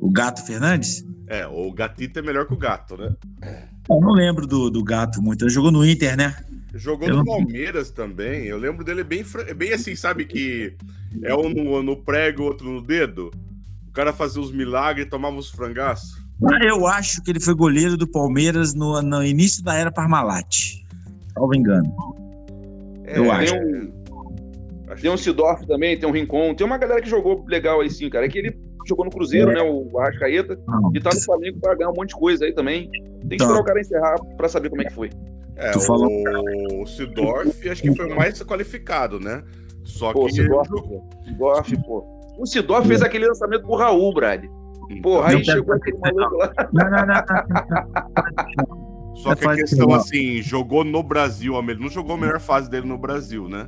[0.00, 1.04] O Gato Fernandes?
[1.28, 3.14] É, o Gatito é melhor que o Gato, né?
[3.88, 5.42] Eu não lembro do, do Gato muito.
[5.44, 6.36] Ele jogou no Inter, né?
[6.74, 8.44] Jogou Eu no não- Palmeiras também.
[8.44, 9.24] Eu lembro dele bem,
[9.56, 10.24] bem assim, sabe?
[10.24, 10.74] Que
[11.22, 13.30] é um no, no prego, outro no dedo.
[13.88, 16.16] O cara fazia os milagres e tomava os frangaços.
[16.62, 20.82] Eu acho que ele foi goleiro do Palmeiras no, no início da era Parmalat.
[21.32, 21.90] Salvo engano.
[23.04, 23.52] É, Eu acho.
[23.54, 23.92] Tem um,
[24.90, 26.54] acho tem um Sidorf também, tem um Rincon.
[26.54, 28.26] Tem uma galera que jogou legal aí sim, cara.
[28.26, 29.54] É que ele jogou no Cruzeiro, É.
[29.54, 29.62] né?
[29.62, 30.58] O Arrascaeta.
[30.66, 30.90] Não.
[30.94, 32.90] E tá no Flamengo pra ganhar um monte de coisa aí também.
[32.90, 33.44] Tem que Tá.
[33.44, 35.10] esperar o cara encerrar pra saber como é que foi.
[35.56, 36.10] É, Tu falou-
[36.82, 39.42] o Sidorf acho que foi o mais qualificado, né?
[39.84, 40.32] Só Pô, que.
[40.34, 41.02] Sidorf, pô.
[41.24, 42.04] Sidorf, pô.
[42.38, 44.44] O Sidorf fez aquele lançamento pro Raul, Brad.
[45.02, 46.52] Porra, aí Não, chegou aquele maluco lá.
[46.72, 49.16] Não, não, não.
[49.16, 52.86] Só que a questão, assim, jogou no Brasil, ele não jogou a melhor fase dele
[52.86, 53.66] no Brasil, né?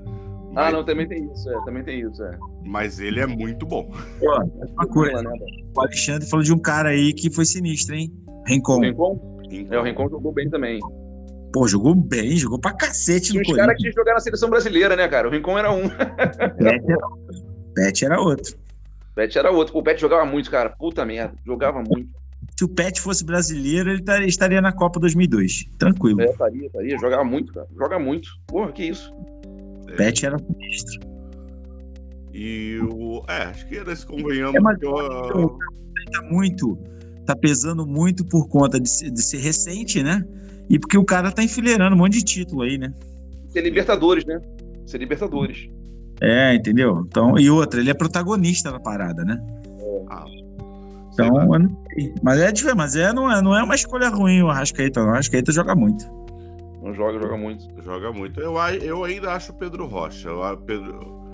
[0.61, 2.37] Ah, não, também tem isso, é, também tem isso, é.
[2.65, 3.91] mas ele é muito bom.
[4.19, 4.43] Pô,
[4.73, 5.23] uma coisa.
[5.23, 5.31] Né,
[5.77, 8.13] O Alexandre falou de um cara aí que foi sinistro, hein?
[8.47, 8.81] Rincon.
[8.81, 9.39] Rincon?
[9.71, 10.81] É, o Rincon jogou bem também.
[11.53, 15.07] Pô, jogou bem, jogou pra cacete no uns caras que jogar na seleção brasileira, né,
[15.09, 15.29] cara?
[15.29, 15.89] O Rincon era um.
[15.89, 17.39] Pet era outro.
[17.75, 18.55] Pet era outro.
[19.11, 19.73] O Pet era outro.
[19.73, 20.71] Pô, O Pet jogava muito, cara.
[20.71, 21.35] Puta merda.
[21.47, 22.09] Jogava muito.
[22.57, 25.65] Se o Pet fosse brasileiro, ele tar- estaria na Copa 2002.
[25.79, 26.21] Tranquilo.
[26.21, 26.99] É, faria, faria.
[26.99, 27.67] Jogava muito, cara.
[27.77, 28.29] Joga muito.
[28.47, 29.13] Porra, que isso.
[29.97, 31.01] Pet era sinistro.
[32.33, 33.23] E o.
[33.29, 34.55] É, acho que era esse convenhamos.
[34.55, 35.59] É, mas- eu-
[36.13, 36.79] Tá muito.
[37.27, 40.25] Tá pesando muito por conta de ser, de ser recente, né?
[40.71, 42.93] E porque o cara tá enfileirando um monte de título aí, né?
[43.49, 44.41] Ser Libertadores, né?
[44.87, 45.69] Ser Libertadores.
[46.21, 47.05] É, entendeu?
[47.07, 49.39] Então, e outra, ele é protagonista da parada, né?
[50.11, 50.25] Ah,
[51.13, 51.45] sei Então, lá.
[51.45, 52.15] eu não sei.
[52.23, 55.09] Mas é diferente, mas é, não, é, não é uma escolha ruim o Arrascaeta, não.
[55.09, 56.07] O Arrascaeta joga muito.
[56.83, 57.67] Não joga, joga muito.
[57.83, 58.41] Joga muito.
[58.41, 60.31] Eu, eu ainda acho o Pedro Rocha.
[60.31, 61.29] A- Pedro,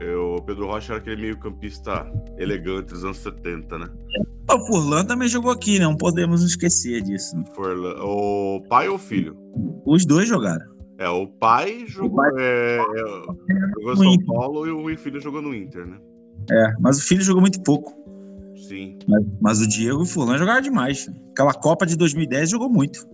[0.00, 3.86] eu, o Pedro Rocha era aquele meio-campista elegante dos anos 70, né?
[4.50, 5.84] O Furlan também jogou aqui, né?
[5.84, 7.36] Não podemos esquecer disso.
[7.54, 9.36] Forlan- O pai ou o filho?
[9.84, 10.66] Os dois jogaram.
[10.98, 14.26] É, o pai jogou, é, é, jogou No São Inter.
[14.26, 15.98] Paulo e o filho jogou no Inter, né?
[16.50, 17.92] É, mas o filho jogou muito pouco.
[18.56, 21.08] Sim, Mas, mas o Diego e o Furlan jogaram demais.
[21.30, 23.06] Aquela Copa de 2010 jogou muito.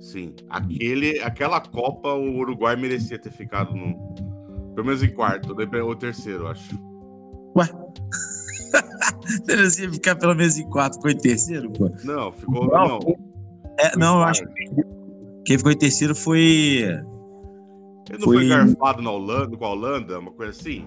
[0.00, 0.34] Sim.
[0.48, 3.94] Aquele, aquela Copa o Uruguai merecia ter ficado no.
[4.74, 6.74] Pelo menos em quarto, ou terceiro, acho.
[7.56, 7.68] Ué?
[9.46, 11.90] Você ia ficar pelo menos em quatro, ficou em terceiro, pô?
[12.04, 12.66] Não, ficou.
[12.68, 12.86] Não.
[12.98, 13.00] Não,
[13.78, 14.64] É, não, eu acho que
[15.44, 16.84] quem ficou em terceiro foi.
[18.08, 20.86] Ele não Foi- foi garfado na Holanda, com a Holanda, uma coisa assim?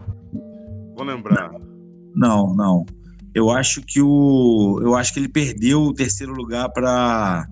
[0.95, 1.51] Vou lembrar.
[2.15, 2.85] Não, não.
[3.33, 4.79] Eu acho que o.
[4.81, 7.47] Eu acho que ele perdeu o terceiro lugar para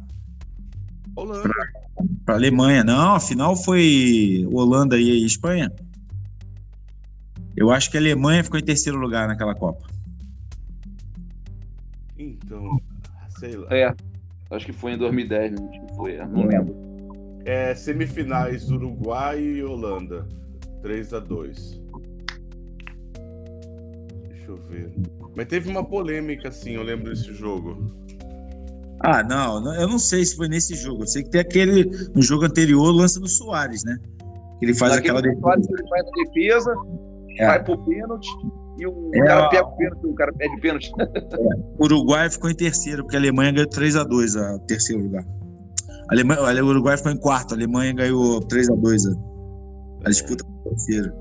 [1.16, 1.50] Holanda.
[2.26, 2.84] para Alemanha.
[2.84, 5.72] Não, afinal foi Holanda e Espanha.
[7.56, 9.86] Eu acho que a Alemanha ficou em terceiro lugar naquela Copa.
[12.18, 12.80] Então,
[13.40, 13.68] sei lá.
[13.72, 13.96] É.
[14.50, 15.70] Acho que foi em 2010, né?
[15.70, 16.26] Acho que foi, é.
[16.26, 16.76] não lembro.
[17.46, 20.28] É, semifinais Uruguai e Holanda.
[20.82, 21.82] 3 a 2
[24.30, 24.92] Deixa eu ver.
[25.36, 27.96] Mas teve uma polêmica, assim, eu lembro desse jogo.
[29.04, 31.04] Ah, não, eu não sei se foi nesse jogo.
[31.04, 33.98] Eu sei que tem aquele no jogo anterior o lance do Soares, né?
[34.60, 35.68] Que ele faz Naquele aquela defesa.
[35.68, 36.76] que ele faz na defesa,
[37.40, 37.48] É.
[37.48, 38.28] vai pro pênalti
[38.80, 40.92] e o É, cara pega o pênalti, o cara pede pênalti.
[41.80, 45.24] O Uruguai ficou em terceiro, porque a Alemanha ganhou 3 a 2 a terceiro lugar.
[46.10, 49.12] A Alemanha, o Uruguai ficou em quarto, a Alemanha ganhou 3 a 2 a,
[50.06, 51.12] a disputa por terceiro.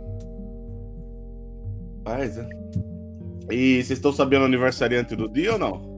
[2.05, 2.47] Mas, é.
[3.51, 5.91] E vocês estão sabendo o aniversariante do dia ou não?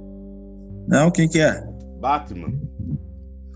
[0.88, 1.62] Não, quem que é?
[2.02, 2.52] Batman.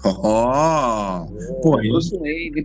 [0.04, 1.26] Oh,
[1.62, 2.64] pô, Bruce Wayne.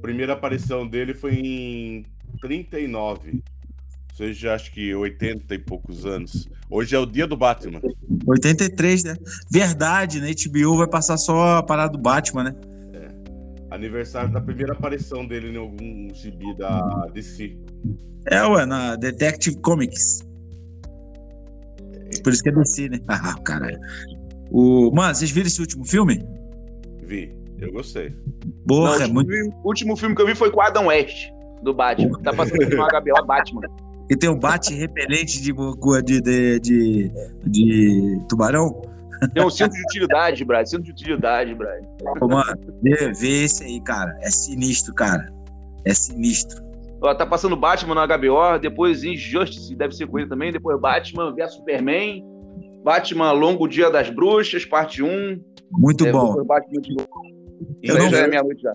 [0.00, 2.06] primeira aparição dele foi em
[2.40, 3.30] 39.
[3.32, 6.48] Ou seja, acho que 80 e poucos anos.
[6.70, 7.80] Hoje é o dia do Batman.
[8.24, 9.16] 83, né?
[9.50, 10.30] Verdade, né?
[10.32, 12.54] HBO vai passar só a parada do Batman, né?
[13.72, 17.58] Aniversário da primeira aparição dele em algum gibi da DC.
[18.30, 20.24] É, ué, na Detective Comics.
[22.22, 22.98] Por isso que é DC, né?
[23.08, 23.78] Ah, caralho.
[24.50, 24.90] O...
[24.92, 26.24] Mano, vocês viram esse último filme?
[27.02, 28.14] Vi, eu gostei.
[28.66, 29.30] Porra, Não, é o, muito.
[29.30, 31.30] último, o último filme que eu vi foi com o Adam West,
[31.62, 32.20] do Batman.
[32.22, 33.62] Tá passando no HBO Batman.
[34.10, 37.10] E tem o bate repelente de, de, de, de,
[37.46, 38.82] de tubarão.
[39.32, 40.66] Tem um centro de utilidade, Brad.
[40.66, 41.82] Centro de utilidade, Brad.
[42.20, 44.16] Ô, mano, vê, vê esse aí, cara.
[44.20, 45.32] É sinistro, cara.
[45.84, 46.62] É sinistro.
[47.18, 51.54] Tá passando Batman na HBO, depois Injustice, deve ser com ele também, depois Batman vs
[51.54, 52.24] Superman,
[52.82, 55.40] Batman Longo Dia das Bruxas, parte 1.
[55.72, 56.34] Muito É, bom.
[57.82, 58.30] Eu não já é vi.
[58.30, 58.74] meia-noite já.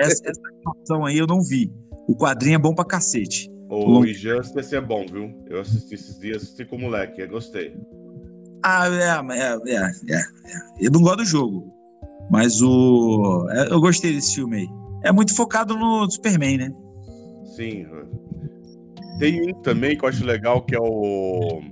[0.00, 1.70] Essa, essa animação aí eu não vi.
[2.08, 3.48] O quadrinho é bom pra cacete.
[3.68, 5.30] O Injustice é bom, viu?
[5.48, 7.72] Eu assisti esses dias, assisti com o moleque, eu gostei.
[8.64, 10.22] Ah, é, é, é, é, é.
[10.80, 11.72] Eu não gosto do jogo.
[12.30, 13.46] Mas o.
[13.50, 14.68] é, Eu gostei desse filme aí.
[15.04, 16.70] É muito focado no Superman, né?
[17.60, 17.86] Sim.
[19.18, 21.62] Tem um também que eu acho legal, que é o.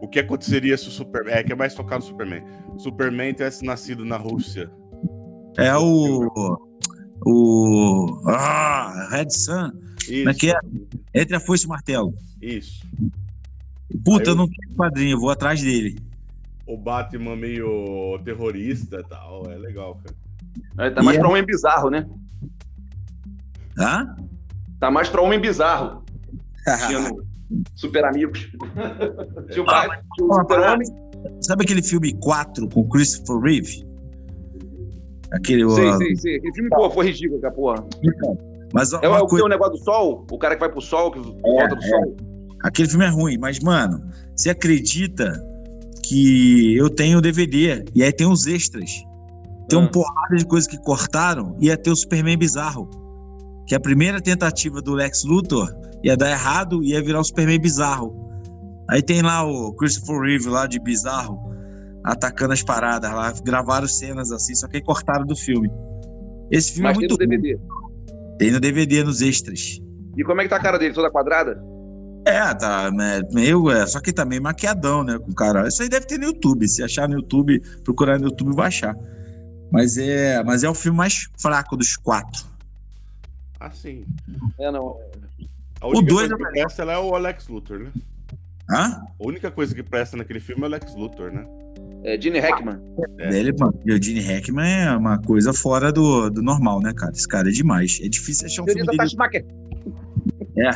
[0.00, 1.34] O que aconteceria se o Superman.
[1.34, 2.42] É, que é mais focado no Superman.
[2.78, 4.70] Superman tivesse nascido na Rússia.
[5.58, 6.28] É o.
[7.26, 8.22] O.
[8.28, 9.70] Ah, Red Sun.
[9.70, 10.38] Como é Isso.
[10.40, 10.58] que é?
[11.14, 12.14] Entre a foice e o martelo.
[12.40, 12.86] Isso.
[14.04, 15.98] Puta, Aí eu- eu não tenho quadrinho, eu vou atrás dele.
[16.66, 19.50] O Batman meio terrorista e tal.
[19.50, 20.16] É legal, cara.
[20.86, 22.06] É, Tá mais E é- pra homem bizarro, né?
[23.78, 24.14] Hã?
[24.84, 26.02] Tá mais pra homem bizarro.
[26.86, 27.24] Tinha no
[27.74, 28.50] Super Amigos.
[29.50, 30.88] Tinha o Batman, tinha o Uma Super-Homem.
[31.40, 33.82] Sabe aquele filme 4 com Christopher Reeve?
[35.32, 35.66] Aquele.
[35.70, 36.36] Sei, ó, sei, sei.
[36.36, 37.82] Aquele filme, pô, foi ridículo, cara, porra.
[38.74, 40.26] Mas É, é o que coisa, o negócio do sol?
[40.30, 42.16] O cara que vai pro sol, que volta do sol?
[42.62, 44.02] aquele filme é ruim, mas, mano,
[44.36, 45.32] você acredita
[46.02, 48.90] que eu tenho o DVD e aí tem os extras.
[49.66, 49.82] Tem Ah.
[49.82, 52.90] uma porrada de coisas que cortaram e ia ter o Superman bizarro.
[53.66, 57.58] Que a primeira tentativa do Lex Luthor ia dar errado e ia virar o Superman
[57.58, 58.14] bizarro.
[58.90, 61.38] Aí tem lá o Christopher Reeve lá de bizarro
[62.04, 63.32] atacando as paradas lá.
[63.42, 65.70] Gravaram cenas assim, só que aí cortaram do filme.
[66.50, 67.40] Esse filme Mas é tem muito no ruim.
[67.40, 67.60] DVD.
[68.38, 69.80] Tem no DVD, nos extras.
[70.16, 70.92] E como é que tá a cara dele?
[70.92, 71.60] Toda quadrada?
[72.26, 73.70] É, tá né, meio.
[73.70, 75.18] É, só que tá meio maquiadão, né?
[75.18, 75.66] Com o cara.
[75.68, 76.68] Isso aí deve ter no YouTube.
[76.68, 78.94] Se achar no YouTube, procurar no YouTube, vai achar.
[79.72, 82.53] Mas é, mas é o filme mais fraco dos quatro.
[83.66, 84.04] Assim.
[84.58, 84.98] É, não.
[85.80, 87.92] A única dois coisa é que presta ela é o Alex Luthor, né?
[88.70, 89.02] Hã?
[89.20, 91.46] A única coisa que presta naquele filme é o Alex Luthor, né?
[92.04, 92.78] É Gene Hackman.
[93.18, 93.38] É.
[93.38, 97.12] Ele, mano, e o Gene Hackman é uma coisa fora do, do normal, né, cara?
[97.12, 97.98] Esse cara é demais.
[98.02, 99.46] É difícil achar um filme Teresa dele.
[100.56, 100.70] É.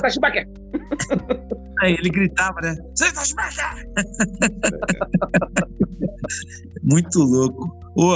[0.00, 0.48] Tashmaker.
[1.80, 2.76] Aí ele gritava, né?
[2.94, 3.80] Você tá esmagado!
[6.82, 7.77] Muito louco.
[8.00, 8.14] Ô,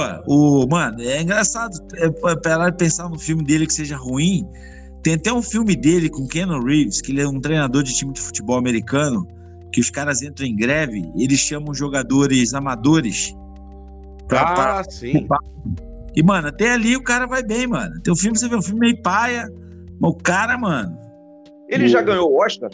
[0.63, 4.47] o, mano, é engraçado é, pra- pra pensar no filme dele que seja ruim.
[5.03, 8.13] Tem até um filme dele com Keanu Reeves, que ele é um treinador de time
[8.13, 9.27] de futebol americano,
[9.73, 13.35] que os caras entram em greve, eles chamam jogadores amadores.
[14.29, 15.27] Pra, pra- Ah, sim.
[16.15, 17.99] E, mano, até ali o cara vai bem, mano.
[18.01, 19.49] Tem um filme, você vê um filme meio paia,
[19.99, 20.97] mas o cara, mano,
[21.67, 22.69] Ele já ganhou o Oscar?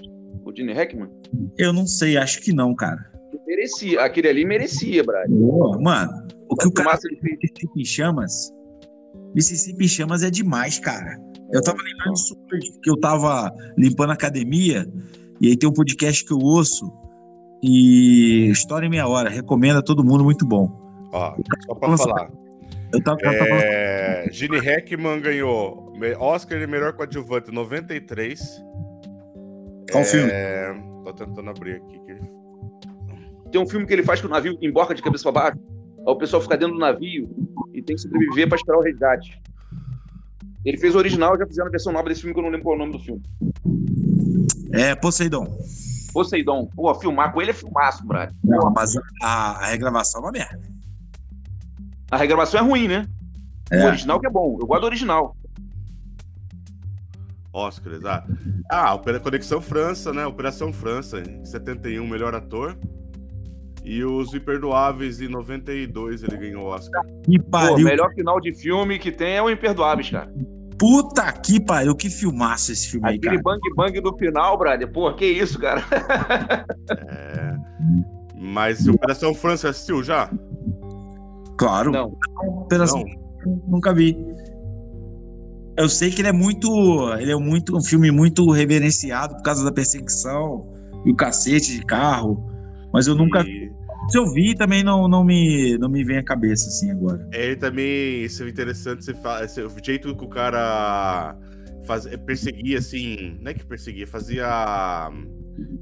[0.45, 1.09] O Gene Hackman?
[1.57, 3.09] eu não sei, acho que não, cara.
[3.47, 4.01] Merecia.
[4.03, 5.27] Aquele ali merecia, Brad.
[5.29, 7.19] Pô, Mano, o que o cara fez.
[7.21, 8.51] Mississippi em Chamas.
[9.35, 11.17] Mississippi em Chamas é demais, cara.
[11.51, 14.85] Eu tava lembrando disso hoje, que eu tava limpando a academia,
[15.41, 16.91] e aí tem um podcast que eu ouço,
[17.63, 20.69] e História em Meia Hora, recomendo a todo mundo, muito bom.
[21.11, 21.35] Ó,
[21.65, 22.31] só pra falar.
[22.93, 28.39] Eu tava, eu tava- É, Gene Hackman ganhou Oscar de melhor coadjuvante em 93.
[29.91, 30.29] Qual filme?
[30.31, 30.71] É,
[31.03, 31.99] Tô tentando abrir aqui.
[32.05, 35.57] que Tem um filme que ele faz que o navio emborca de cabeça pra baixo.
[36.09, 37.29] Aí o pessoal fica dentro do navio
[37.71, 39.39] e tem que sobreviver pra esperar o resgate.
[40.65, 42.63] Ele fez o original, já fizeram a versão nova desse filme que eu não lembro
[42.63, 43.21] qual é o nome do filme.
[44.73, 45.47] É, Poseidon.
[46.11, 46.65] Poseidon.
[46.75, 48.31] Pô, filmar com ele é filmaço, Brad.
[48.43, 50.59] Não, mas a, a regravação é uma merda.
[52.11, 53.07] A regravação é ruim, né?
[53.71, 53.83] É.
[53.83, 54.57] O original que é bom.
[54.59, 55.35] Eu gosto do original.
[57.53, 58.25] Oscars, ah.
[58.69, 60.25] Ah, Opera Conexão França, né?
[60.25, 62.77] Operação França, em 71, melhor ator.
[63.89, 67.03] E os Imperdoáveis, em 92, ele ganhou o Oscar.
[67.23, 67.77] Que Pô, pariu.
[67.77, 70.31] o melhor final de filme que tem é o Imperdoáveis, cara.
[70.77, 73.57] Puta que pariu, que filmaço esse filme aí, Aquele cara.
[73.57, 74.91] bang bang do final, brother.
[74.91, 75.83] Pô, que isso, cara.
[77.07, 77.55] É.
[78.39, 80.31] Mas Operação França assistiu já?
[81.57, 81.91] Claro.
[81.91, 82.13] Não.
[82.61, 83.03] Operação
[83.43, 83.61] Não.
[83.67, 84.15] Nunca vi.
[85.75, 86.69] Eu sei que ele é muito.
[87.17, 90.67] Ele é muito um filme muito reverenciado por causa da perseguição
[91.03, 92.45] e o cacete de carro.
[92.93, 93.41] Mas eu nunca.
[93.41, 93.58] E
[94.09, 97.27] Se eu vi, também não, não, me, não me vem à cabeça assim agora.
[97.31, 101.35] ele também, isso é interessante, você fala, esse- o jeito que o cara
[101.85, 104.45] faz, perseguia, assim, não é que perseguia, fazia.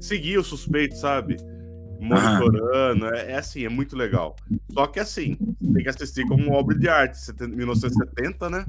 [0.00, 1.36] seguia o suspeito, sabe?
[2.00, 4.36] Monitorando, é, é assim, é muito legal.
[4.72, 5.36] Só que assim,
[5.74, 8.64] tem que assistir como obra de arte, 70 1970, né?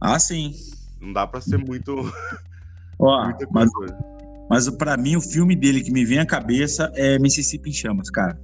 [0.00, 0.54] Ah, sim.
[1.00, 2.10] Não dá pra ser muito.
[2.98, 3.70] Ó, mas,
[4.48, 8.08] mas para mim, o filme dele que me vem à cabeça é Mississippi em Chamas,
[8.10, 8.38] cara.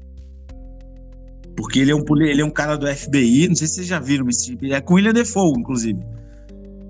[1.58, 3.98] Porque ele é um, ele é um cara do FBI, não sei se vocês já
[3.98, 5.98] viram Mississippi, é com William Defoe, inclusive.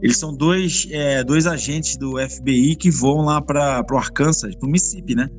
[0.02, 4.68] Eles são dois, é, dois agentes do FBI que vão lá para o Arkansas, pro
[4.68, 5.30] Mississippi, né?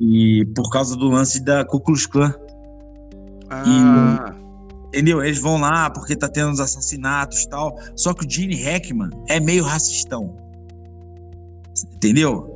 [0.00, 2.34] E por causa do lance da Ku Klux Klan.
[3.48, 4.34] Ah,
[4.88, 5.22] Entendeu?
[5.22, 7.78] Eles vão lá porque tá tendo uns assassinatos e tal.
[7.94, 10.36] Só que o Gene Hackman é meio racistão.
[11.94, 12.49] Entendeu?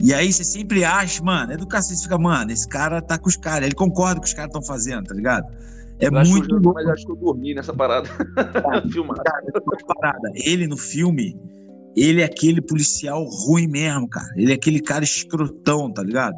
[0.00, 3.18] E aí você sempre acha, mano, é do cacete, você fica, mano, esse cara tá
[3.18, 5.46] com os caras, ele concorda com o que os caras estão fazendo, tá ligado?
[5.98, 8.08] É Eu acho que muito eu- louco Mas acho que eu dormi nessa parada.
[8.92, 9.20] Filmado.
[9.74, 10.30] essa parada.
[10.34, 11.36] Ele no filme,
[11.96, 14.28] ele é aquele policial ruim mesmo, cara.
[14.36, 16.36] Ele é aquele cara escrotão, tá ligado?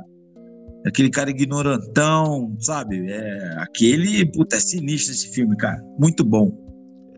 [0.87, 3.07] Aquele cara ignorantão, sabe?
[3.11, 5.79] É aquele, puta, é sinistro esse filme, cara.
[5.99, 6.51] Muito bom.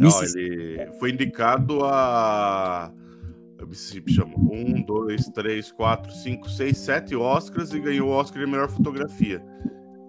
[0.00, 2.90] Isso- ele foi indicado a.
[3.66, 4.34] Mississippi chama.
[4.36, 9.42] Um, dois, três, quatro, cinco, seis, sete Oscars e ganhou o Oscar de melhor fotografia.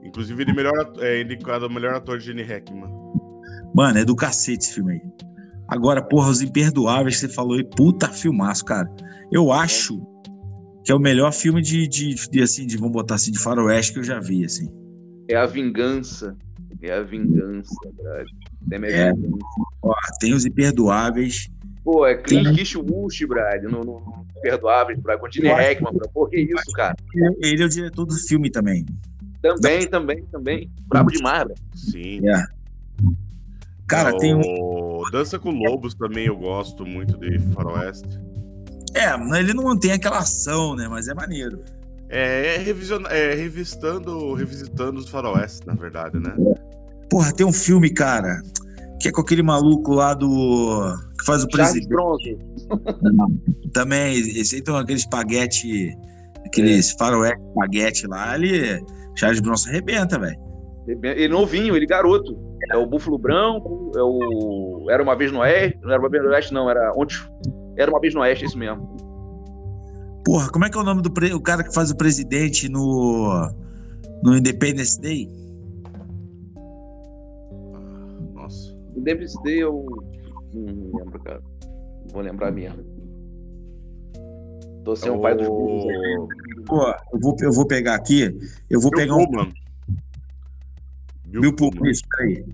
[0.03, 2.91] Inclusive, ele melhor, é indicado ao melhor ator de Gene Hackman.
[3.73, 5.01] Mano, é do cacete esse filme aí.
[5.67, 8.89] Agora, porra, Os Imperdoáveis, que você falou aí, puta filmaço, cara.
[9.31, 9.99] Eu acho
[10.83, 13.93] que é o melhor filme de, de, de, assim, de, vamos botar assim, de faroeste
[13.93, 14.69] que eu já vi, assim.
[15.27, 16.35] É a vingança.
[16.81, 17.73] É a vingança,
[18.03, 18.25] cara.
[18.71, 19.13] É, É.
[19.81, 21.49] Ó, tem Os Imperdoáveis.
[21.83, 26.09] Pô, é Clint Eastwood, Brad, no, no, Perdoáveis, Brad, com Gene Hackman, Brad.
[26.13, 26.95] Pô, que isso, cara.
[27.41, 28.85] Ele é o diretor do filme também.
[29.41, 30.71] Também, também, também.
[30.87, 31.57] Brabo demais, Brad.
[31.75, 32.21] Sim.
[33.87, 34.17] Cara, o...
[34.17, 35.03] tem um.
[35.11, 38.19] Dança com Lobos também eu gosto muito de Faroeste.
[38.95, 40.87] É, ele não mantém aquela ação, né?
[40.87, 41.59] Mas é maneiro.
[42.09, 43.03] É, é, revision...
[43.07, 46.33] é revistando, revisitando os Faroeste, na verdade, né?
[47.09, 48.41] Porra, tem um filme, cara,
[49.03, 50.95] que é com aquele maluco lá do.
[51.19, 52.39] que faz o Charles presidente.
[53.73, 55.93] Também, esse aí tem aquele espaguete.
[56.45, 58.81] Aqueles faroeste espaguete lá, ele.
[59.15, 60.37] Charles Bronson arrebenta, velho.
[60.87, 62.37] Ele novinho, ele garoto.
[62.71, 64.87] É o Búfalo Branco, é o.
[64.89, 65.77] Era uma vez no Oeste.
[65.83, 66.69] Não era uma vez no Oeste, não.
[66.69, 67.15] Era onde.
[67.77, 68.87] Era uma vez no Oeste, isso mesmo.
[70.23, 72.69] Porra, como é que é o nome do pre- o cara que faz o presidente
[72.69, 73.51] no.
[74.23, 75.29] no Independence Day?
[78.95, 79.85] O Independence Day eu.
[80.53, 81.41] Não lembro, cara.
[81.61, 82.83] Não vou lembrar mesmo.
[84.83, 86.17] Tô sendo um pai dos burros aí.
[86.17, 86.27] o...
[86.65, 88.37] Pô, eu vou, eu vou pegar aqui.
[88.69, 89.25] Eu vou Bill pegar um.
[89.25, 89.53] Pullman.
[91.27, 91.89] Bill Bill Pullman.
[91.91, 92.45] Isso, peraí.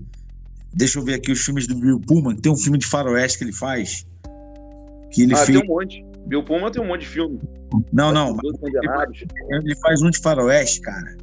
[0.72, 2.36] Deixa eu ver aqui os filmes do Bill Pullman.
[2.36, 4.06] Tem um filme de faroeste que ele faz.
[5.10, 5.58] Que ele Ah, fez.
[5.58, 6.04] tem um monte.
[6.26, 7.40] Bill Pullman tem um monte de filme.
[7.92, 8.36] Não, não.
[9.50, 11.16] Ele faz um de faroeste, cara.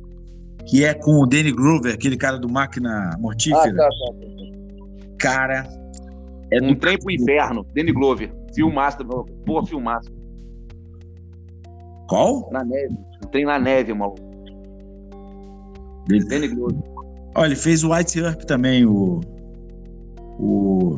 [0.68, 3.74] Que é com o Danny Grover, aquele cara do Máquina Ah, Mortífera.
[3.74, 4.47] tá, tá, tá.
[5.20, 5.68] Cara.
[6.52, 7.66] É Um trem pro inferno.
[7.76, 8.32] Danny Glover.
[8.54, 9.00] Filmaço.
[9.46, 10.10] Pô, filmaço.
[12.08, 12.50] Qual?
[12.52, 12.96] Na neve.
[13.24, 14.22] Um trem na neve, maluco.
[16.08, 16.80] Danny Glover.
[17.36, 19.20] Olha, ele fez o White Earp também, o.
[20.40, 20.98] O.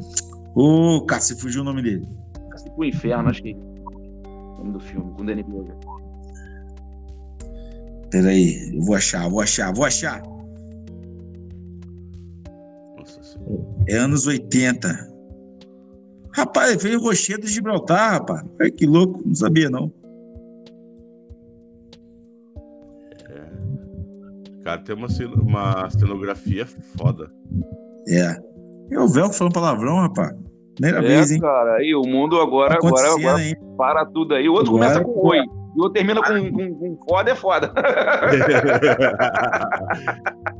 [0.56, 1.02] O.
[1.06, 2.08] Cara, se fugiu o nome dele.
[2.54, 5.76] Assim pro inferno, acho que é o nome do filme, com Danny Glover.
[8.12, 10.22] Peraí, eu vou achar, vou achar, vou achar.
[13.90, 14.88] É anos 80.
[16.32, 18.44] Rapaz, ele fez o Rochedo de Gibraltar, rapaz.
[18.62, 19.92] Ai, que louco, não sabia não.
[24.64, 25.08] Cara, tem uma,
[25.42, 26.66] uma cenografia
[26.98, 27.32] foda.
[28.08, 28.38] É.
[28.92, 30.34] É o Velcro falando palavrão, rapaz.
[30.76, 31.40] Primeira É, vez, hein?
[31.42, 33.56] cara, aí o mundo agora, Tá agora, agora hein?
[33.78, 34.48] para tudo aí.
[34.48, 35.40] O outro Agora- começa com oi.
[35.40, 37.72] E o outro termina com, com, com foda é foda.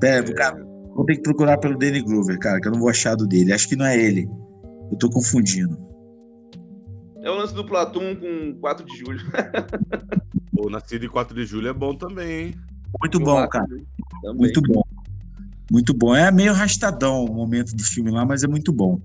[0.00, 3.14] Pera, cara, vou ter que procurar pelo Danny Glover, cara, que eu não vou achar
[3.14, 3.52] do dele.
[3.52, 4.28] Acho que não é ele.
[4.90, 5.78] Eu tô confundindo.
[7.22, 9.20] É o lance do Platum com 4 de julho.
[10.58, 12.54] o Nascido em 4 de Julho é bom também, hein?
[13.00, 13.66] Muito bom, cara.
[14.22, 14.36] Também.
[14.36, 14.82] Muito bom.
[15.70, 16.16] Muito bom.
[16.16, 19.00] É meio arrastadão o momento do filme lá, mas é muito bom.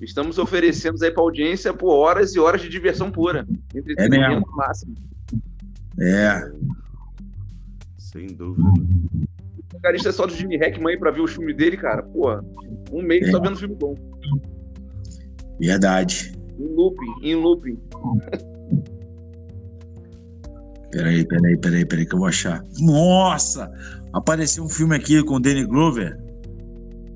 [0.00, 3.46] Estamos oferecendo aí pra audiência por horas e horas de diversão pura.
[3.74, 4.94] Entretenimento máximo.
[5.98, 6.52] É.
[7.96, 8.68] Sem dúvida.
[9.92, 12.02] Isso é só do Jimmy Hackman aí pra ver o filme dele, cara.
[12.02, 12.40] Pô,
[12.92, 13.30] um mês É.
[13.30, 13.94] só vendo filme bom.
[15.60, 16.32] Verdade.
[16.58, 17.78] Em looping, em looping.
[20.90, 22.62] Peraí, peraí, peraí, peraí, que eu vou achar.
[22.78, 23.70] Nossa!
[24.12, 26.16] Apareceu um filme aqui com o Danny Glover,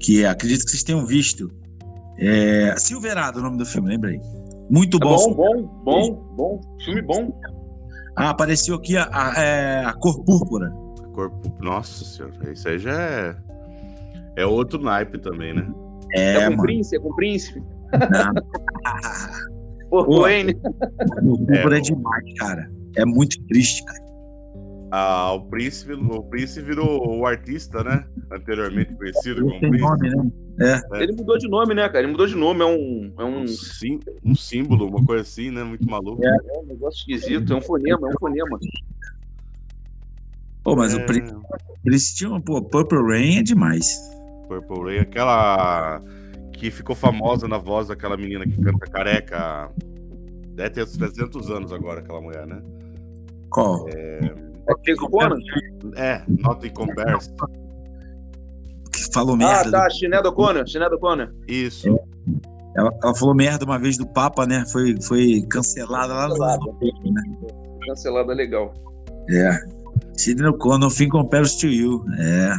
[0.00, 1.48] que é, acredito que vocês tenham visto.
[2.18, 4.20] É, Silverado, o nome do filme, lembrei.
[4.68, 5.32] Muito Tá bom.
[5.32, 6.60] bom, bom, bom, bom.
[6.84, 7.40] Filme bom.
[8.16, 10.72] Ah, apareceu aqui a, a, é, a Cor Púrpura.
[11.18, 11.52] Corpo.
[11.60, 13.36] Nossa senhora, isso aí já é.
[14.36, 15.68] É outro naipe também, né?
[16.14, 16.62] É, É, com mano.
[16.62, 17.60] príncipe, é com príncipe.
[19.90, 20.20] Pô.
[20.20, 20.54] Wayne.
[20.54, 20.72] Cor
[21.22, 22.70] Púrpura é, É, demais, cara.
[22.96, 24.08] É muito triste, cara.
[24.90, 28.04] Ah, o príncipe, o príncipe virou o artista, né?
[28.32, 29.78] Anteriormente conhecido como príncipe.
[29.80, 30.80] nome, né?
[30.92, 31.02] É.
[31.02, 32.00] Ele mudou de nome, né, cara?
[32.00, 35.50] Ele mudou de nome, é um, é um, Um, sim- um símbolo, uma coisa assim,
[35.50, 35.62] né?
[35.64, 36.22] Muito maluco.
[36.24, 38.58] é um negócio esquisito, é um fonema, é um fonema.
[40.68, 41.34] Pô, mas É, o Prince,
[41.84, 43.86] eles tinham, pô, Purple Rain é demais.
[44.48, 46.02] Purple Rain, aquela
[46.52, 49.70] que ficou famosa na voz daquela menina que canta careca.
[50.54, 52.60] Deve ter uns 300 anos agora, aquela mulher, né?
[53.50, 53.86] Qual?
[55.08, 55.36] Conan?
[55.96, 57.32] É, Nothing Compares.
[58.92, 59.70] Que falou Ah, merda.
[59.70, 61.32] tá, Chiné do Conan, Chiné do Conan.
[61.46, 61.88] Isso.
[62.76, 64.64] Ela, ela falou merda uma vez do Papa, né?
[64.70, 66.78] Foi, foi cancelada lá no.
[67.12, 67.22] Né?
[67.86, 68.74] Cancelada legal.
[69.30, 69.77] É.
[70.18, 72.04] Sidney O'Connor, no fim compares to you.
[72.18, 72.54] É.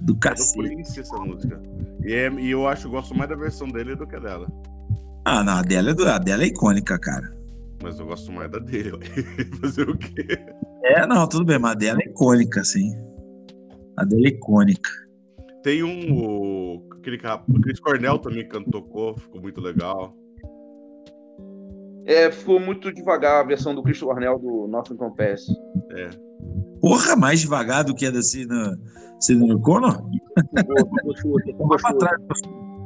[0.00, 0.58] Do É cacete.
[0.58, 1.60] Prince essa música.
[2.04, 4.46] E, é- e eu acho, eu gosto mais da versão dele do que dela.
[5.24, 7.36] Ah, não, a dela é, a dela é icônica, cara.
[7.82, 8.92] Mas eu gosto mais da dele.
[9.60, 10.26] Fazer o quê?
[10.84, 12.92] É, não, tudo bem, mas a dela é icônica, sim.
[13.96, 14.90] A dela é icônica.
[15.62, 16.12] Tem um.
[16.12, 17.18] O, aquele
[17.48, 18.82] o Chris Cornell também cantou,
[19.18, 20.14] ficou muito legal.
[22.08, 25.44] É, ficou muito devagar a versão do Chris Cornell do Nothing Compares.
[25.94, 26.08] É.
[26.80, 28.22] Porra, mais devagar do que a da
[31.16, 31.98] chuta, ficou Pra chuta.
[32.06, 32.22] trás.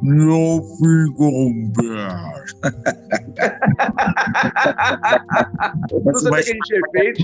[0.02, 2.56] No fim compares.
[6.04, 7.22] Não sabia que a gente efeitos.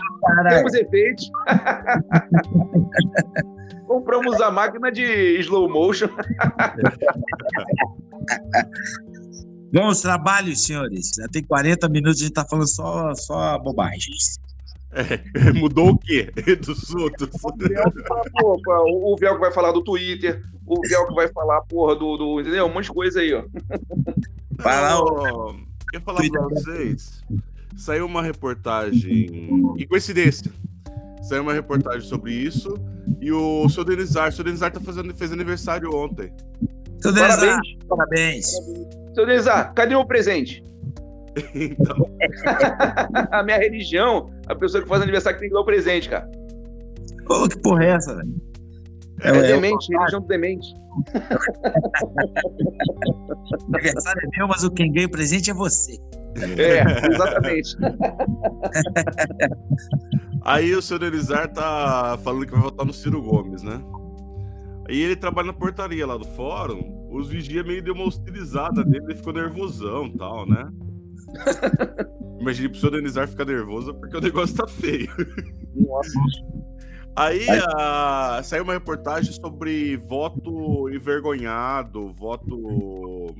[0.48, 1.28] Temos efeitos.
[3.88, 5.02] Compramos a máquina de
[5.40, 6.08] slow motion.
[9.72, 11.10] Vamos, trabalho, senhores.
[11.16, 14.38] Já tem 40 minutos, a gente tá falando só, só bobagens.
[14.90, 16.32] É, mudou o quê?
[16.64, 17.28] Dos outros.
[18.42, 22.40] O Velcro vai falar do Twitter, o Velcro vai falar, porra, do, do.
[22.40, 22.64] Entendeu?
[22.66, 23.44] Um monte de coisa aí, ó.
[24.52, 25.54] Vai lá, Ó,
[25.92, 27.22] Eu falar pra vocês.
[27.76, 29.74] Saiu uma reportagem.
[29.76, 30.50] E coincidência.
[31.22, 32.74] Saiu uma reportagem sobre isso.
[33.20, 36.32] E o seu Denizar, o seu Denizar tá fazendo, fez aniversário ontem.
[37.00, 37.76] Seu Denizar, Parabéns.
[37.88, 38.50] parabéns.
[38.50, 40.62] Seu Denizar, cadê o presente?
[41.54, 41.96] Então,
[43.30, 46.28] A minha religião, a pessoa que faz aniversário que tem que dar o presente, cara.
[47.26, 48.34] Pô, que porra é essa, velho?
[49.20, 50.66] É, É, é, demente, religião do demente.
[53.68, 55.96] o aniversário é meu, mas o quem ganha o presente é você.
[56.36, 57.76] É, exatamente.
[60.44, 63.80] aí o seu Denizar tá falando que vai votar no Ciro Gomes, né?
[64.88, 67.08] E ele trabalha na portaria lá do fórum.
[67.10, 70.70] Os vigia meio deu uma hostilizada nele, ele ficou nervosão e tal, né?
[72.40, 75.10] Imagina pro seu Denizar ficar nervoso porque o negócio tá feio.
[75.74, 76.12] Nossa.
[77.16, 77.44] Aí
[77.76, 83.34] a- saiu uma reportagem sobre voto envergonhado, voto.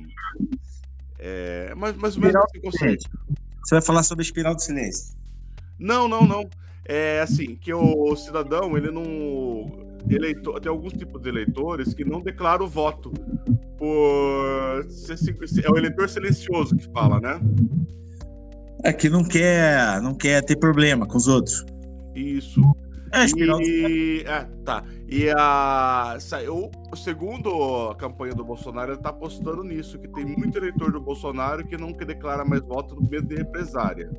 [1.17, 3.09] É, mais, mais ou menos Espiral esse conceito.
[3.63, 5.17] Você vai falar sobre a espiral do silêncio.
[5.79, 6.49] Não, não, não.
[6.85, 9.88] É assim, que o cidadão, ele não.
[10.09, 13.11] Eleitor, tem alguns tipos de eleitores que não declaram o voto.
[13.77, 14.87] Por.
[15.63, 17.39] É o eleitor silencioso que fala, né?
[18.83, 21.65] É que não quer, não quer ter problema com os outros.
[22.15, 22.61] Isso.
[23.11, 23.25] É
[23.61, 24.83] E, é, tá.
[25.07, 30.57] E a saiu, segundo a campanha do Bolsonaro, ele tá apostando nisso, que tem muito
[30.57, 34.09] eleitor do Bolsonaro que não quer declarar mais voto no medo de represária.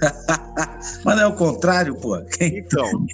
[1.04, 2.20] Mas não é o contrário, pô.
[2.24, 2.58] Quem...
[2.58, 3.06] Então,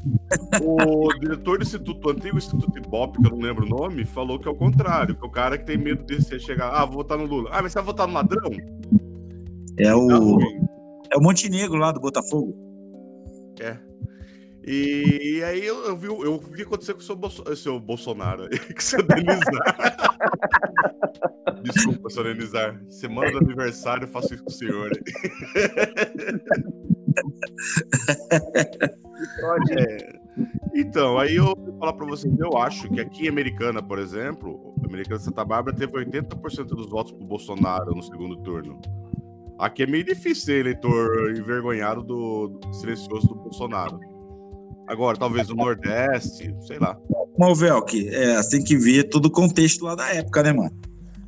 [0.63, 4.49] o diretor do Instituto, antigo Instituto Ibope, que eu não lembro o nome, falou que
[4.49, 6.97] é o contrário, que é o cara que tem medo de você chegar, ah, vou
[6.97, 7.51] votar no Lula.
[7.53, 8.51] Ah, mas você vai votar no ladrão?
[9.79, 10.67] É o, ruim.
[11.13, 12.55] é o Montenegro lá do Botafogo.
[13.61, 13.77] É.
[14.65, 18.79] E, aí eu, eu vi, eu vi acontecer com o seu, Bolso, seu Bolsonaro, com
[18.79, 20.09] o seu Denizar.
[21.63, 22.81] Desculpa, seu Denizar.
[22.89, 24.91] Semana do aniversário eu faço isso com o senhor.
[29.77, 30.19] É.
[30.75, 34.75] Então, aí eu vou falar pra vocês, eu acho que aqui em Americana, por exemplo,
[34.85, 38.81] Americana Santa Bárbara teve 80% dos votos pro Bolsonaro no segundo turno.
[39.59, 43.99] Aqui é meio difícil ser eleitor envergonhado do, do silencioso do Bolsonaro.
[44.89, 46.97] Agora, talvez no Nordeste, sei lá.
[47.39, 50.53] Mas, o Velk, é, você tem que ver todo o contexto lá da época, né,
[50.53, 50.75] mano?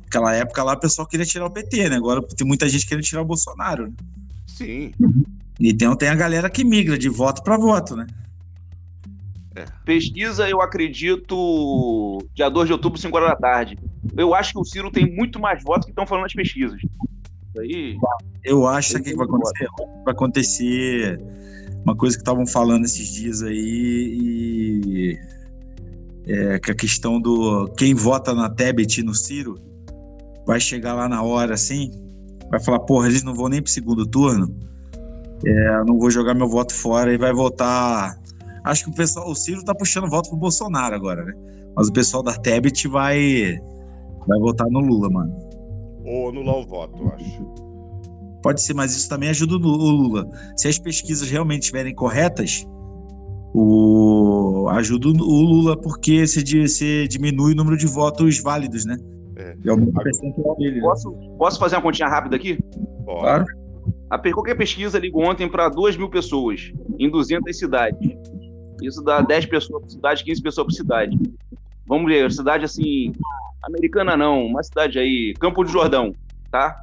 [0.07, 1.95] Aquela época lá o pessoal queria tirar o PT, né?
[1.95, 3.85] Agora tem muita gente querendo tirar o Bolsonaro.
[3.85, 3.93] Né?
[4.47, 4.91] Sim.
[5.59, 8.07] Então tem a galera que migra de voto pra voto, né?
[9.85, 13.77] Pesquisa, eu acredito, dia 2 de outubro, 5 horas da tarde.
[14.17, 16.79] Eu acho que o Ciro tem muito mais votos que estão falando nas pesquisas.
[16.81, 17.97] Isso aí.
[18.43, 19.67] Eu acho o que vai acontecer.
[20.03, 21.21] Vai acontecer
[21.83, 23.57] uma coisa que estavam falando esses dias aí
[24.85, 25.19] e
[26.27, 29.55] é, que a questão do quem vota na Tebet e no Ciro
[30.45, 31.91] vai chegar lá na hora assim,
[32.49, 34.53] vai falar, porra, eles não vão nem pro segundo turno.
[35.45, 38.15] É, não vou jogar meu voto fora e vai votar.
[38.63, 41.33] Acho que o pessoal, o Ciro tá puxando voto pro Bolsonaro agora, né?
[41.75, 43.57] Mas o pessoal da Tebet vai
[44.27, 45.35] vai votar no Lula, mano.
[46.05, 47.70] Ou anular o voto, eu acho.
[48.41, 50.27] Pode ser, mas isso também ajuda o Lu- o Lula.
[50.57, 52.65] Se as pesquisas realmente estiverem corretas,
[53.53, 55.11] o ajuda o
[55.41, 58.97] Lula porque você, di- você diminui o número de votos válidos, né?
[59.35, 59.55] É.
[59.63, 60.75] E aumenta o percentual dele.
[60.75, 60.81] né?
[60.81, 62.57] Posso, posso fazer uma continha rápida aqui?
[63.05, 63.45] Claro.
[64.09, 68.11] A qualquer pesquisa ligou ontem para 2 mil pessoas em 200 cidades.
[68.81, 71.17] Isso dá 10 pessoas por cidade, 15 pessoas por cidade.
[71.87, 73.11] Vamos ver, cidade assim,
[73.63, 76.13] americana não, uma cidade aí, Campo do Jordão,
[76.49, 76.81] tá?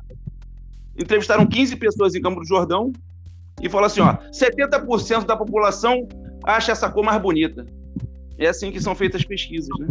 [0.98, 2.92] Entrevistaram 15 pessoas em Campo do Jordão
[3.62, 6.06] e falou assim, ó, 70% da população
[6.44, 7.64] acha essa cor mais bonita.
[8.38, 9.86] É assim que são feitas as pesquisas, né?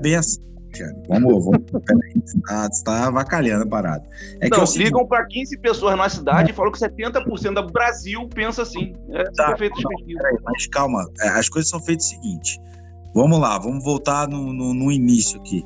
[0.00, 0.40] Bem assim.
[0.76, 0.94] cara.
[1.08, 1.62] Vamos, vamos.
[1.70, 4.04] Peraí, você tá, você tá avacalhando a parada.
[4.40, 7.54] É que é não, seguinte, ligam para 15 pessoas na cidade e falam que 70%
[7.54, 8.92] do Brasil pensa assim.
[9.10, 10.16] É assim Tá, é não.
[10.18, 12.60] Peraí, mas calma, é, as coisas são feitas o seguinte.
[13.14, 15.64] Vamos lá, vamos voltar no, no, no início aqui.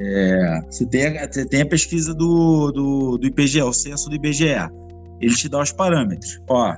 [0.00, 4.16] É, você, tem, a- você tem a pesquisa do, do, do IBGE, o censo do
[4.16, 4.56] IBGE.
[5.20, 6.40] Ele te dá os parâmetros.
[6.48, 6.74] Ó,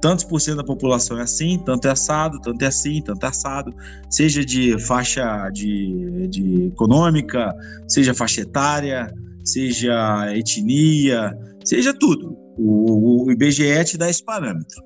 [0.00, 3.28] tantos por cento da população é assim, tanto é assado, tanto é assim, tanto é
[3.28, 3.72] assado.
[4.08, 7.54] Seja de faixa de, de econômica,
[7.86, 11.32] seja faixa etária, seja etnia,
[11.64, 12.36] seja tudo.
[12.58, 14.82] O, o IBGE te dá esse parâmetro.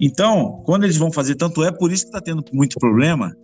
[0.00, 3.36] Então, quando eles vão fazer, tanto é por isso que está tendo muito problema.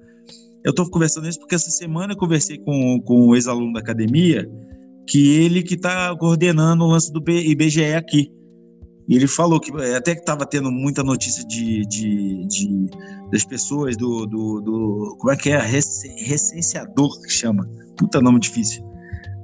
[0.65, 4.49] Eu estou conversando isso porque essa semana eu conversei com, com o ex-aluno da academia,
[5.09, 8.31] que ele que está coordenando o lance do IBGE aqui.
[9.09, 12.87] E ele falou que até que estava tendo muita notícia de, de, de-
[13.33, 18.39] das pessoas do, do, do- como é que é Rece- recenseador que chama puta nome
[18.39, 18.85] difícil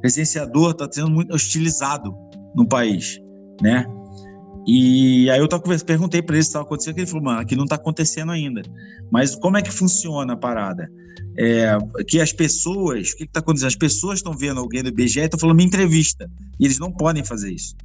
[0.03, 2.15] recenseador está sendo muito hostilizado
[2.55, 3.19] no país,
[3.61, 3.85] né?
[4.67, 7.65] E aí eu tava perguntei para ele se estava acontecendo, ele falou, mano, aqui não
[7.65, 8.63] está acontecendo ainda.
[9.11, 10.91] Mas como é que funciona a parada?
[11.39, 13.69] É, que as pessoas, o que está acontecendo?
[13.69, 16.29] As pessoas estão vendo alguém do IBGE e estão falando minha entrevista.
[16.59, 17.77] E eles não podem fazer isso.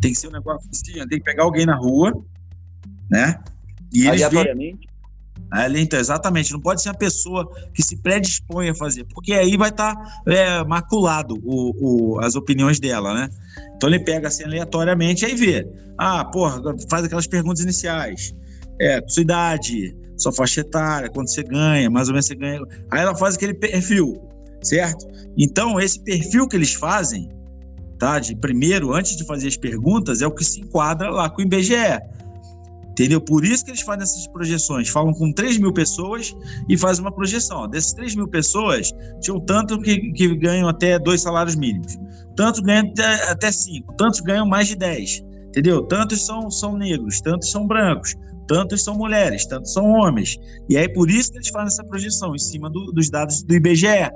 [0.00, 2.12] Tem que ser um negócio assim, tem que pegar alguém na rua,
[3.10, 3.40] né?
[3.92, 4.78] E eles veem.
[5.52, 9.54] Ali, então, exatamente, não pode ser uma pessoa que se predispõe a fazer, porque aí
[9.56, 9.94] vai estar
[10.66, 13.28] maculado o, o- as opiniões dela, né?
[13.76, 15.68] Então ele pega assim aleatoriamente e aí vê.
[15.98, 18.34] Ah, porra, faz aquelas perguntas iniciais.
[18.80, 22.60] É, sua idade, sua faixa etária, quanto você ganha, mais ou menos você ganha.
[22.90, 24.20] Aí ela faz aquele perfil,
[24.62, 25.06] certo?
[25.36, 27.28] Então, esse perfil que eles fazem,
[27.98, 28.18] tá?
[28.18, 31.44] De primeiro, antes de fazer as perguntas, é o que se enquadra lá com o
[31.44, 31.74] IBGE.
[32.92, 33.20] Entendeu?
[33.22, 34.88] Por isso que eles fazem essas projeções.
[34.90, 36.34] Falam com 3 mil pessoas
[36.68, 37.60] e fazem uma projeção.
[37.62, 41.96] Ó, Dessas 3 mil pessoas, tinham tanto que, que ganham até dois salários mínimos.
[42.36, 42.92] Tantos ganham
[43.30, 43.94] até, cinco.
[43.96, 45.22] Tantos ganham mais de 10.
[45.48, 45.82] Entendeu?
[45.86, 48.14] Tantos são, são negros, tantos são brancos,
[48.46, 50.38] tantos são mulheres, tantos são homens.
[50.68, 53.54] E aí, por isso que eles fazem essa projeção, em cima do- dos dados do
[53.54, 54.10] IBGE.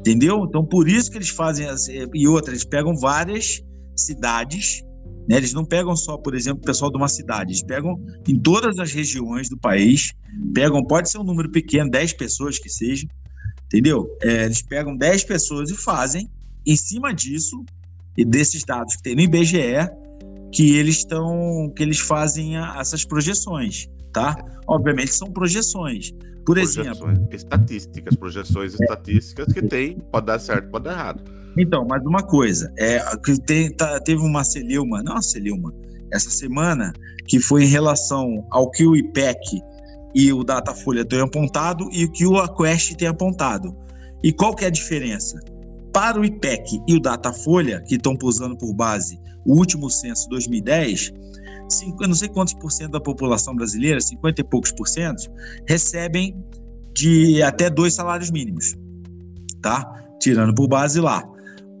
[0.00, 0.44] Entendeu?
[0.48, 1.66] Então, por isso que eles fazem.
[2.14, 3.60] e outra, eles pegam várias
[3.96, 4.82] cidades
[5.28, 5.36] né?
[5.36, 7.94] Eles não pegam só, por exemplo, o pessoal de uma cidade, eles pegam
[8.26, 10.12] em todas as regiões do país,
[10.54, 13.06] pegam, pode ser um número pequeno, 10 pessoas que seja,
[13.66, 14.08] entendeu?
[14.22, 16.28] É, eles pegam 10 pessoas e fazem,
[16.66, 17.62] em cima disso,
[18.16, 19.88] e desses dados que tem no IBGE,
[20.52, 24.36] que eles estão, que eles fazem a- essas projeções, tá?
[24.66, 26.10] Obviamente são projeções.
[26.44, 31.22] Por exemplo, Projeções estatísticas, projeções estatísticas que tem, pode dar certo, pode dar errado.
[31.58, 33.00] Então, mais uma coisa, é,
[33.44, 35.74] tem, tá- teve uma celeuma, não uma celeuma,
[36.12, 36.92] essa semana,
[37.26, 39.60] que foi em relação ao que o IPEC
[40.14, 43.76] e o Datafolha têm apontado e o que o Aquest tem apontado.
[44.22, 45.38] E qual que é a diferença?
[45.92, 51.12] Para o IPEC e o Datafolha, que estão usando por base o último censo 2010,
[51.68, 55.30] cinco, não sei quantos por cento da população brasileira, 50 e poucos por cento,
[55.66, 56.36] recebem
[56.94, 58.76] de até dois salários mínimos,
[59.60, 60.04] tá?
[60.20, 61.22] Tirando por base lá.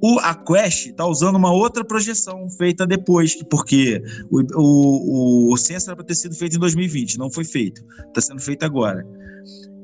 [0.02, 5.96] O Aquest está usando uma outra projeção feita depois, porque o, o, o censo era
[5.96, 9.04] para ter sido feito em 2020, não foi feito, está sendo feito agora.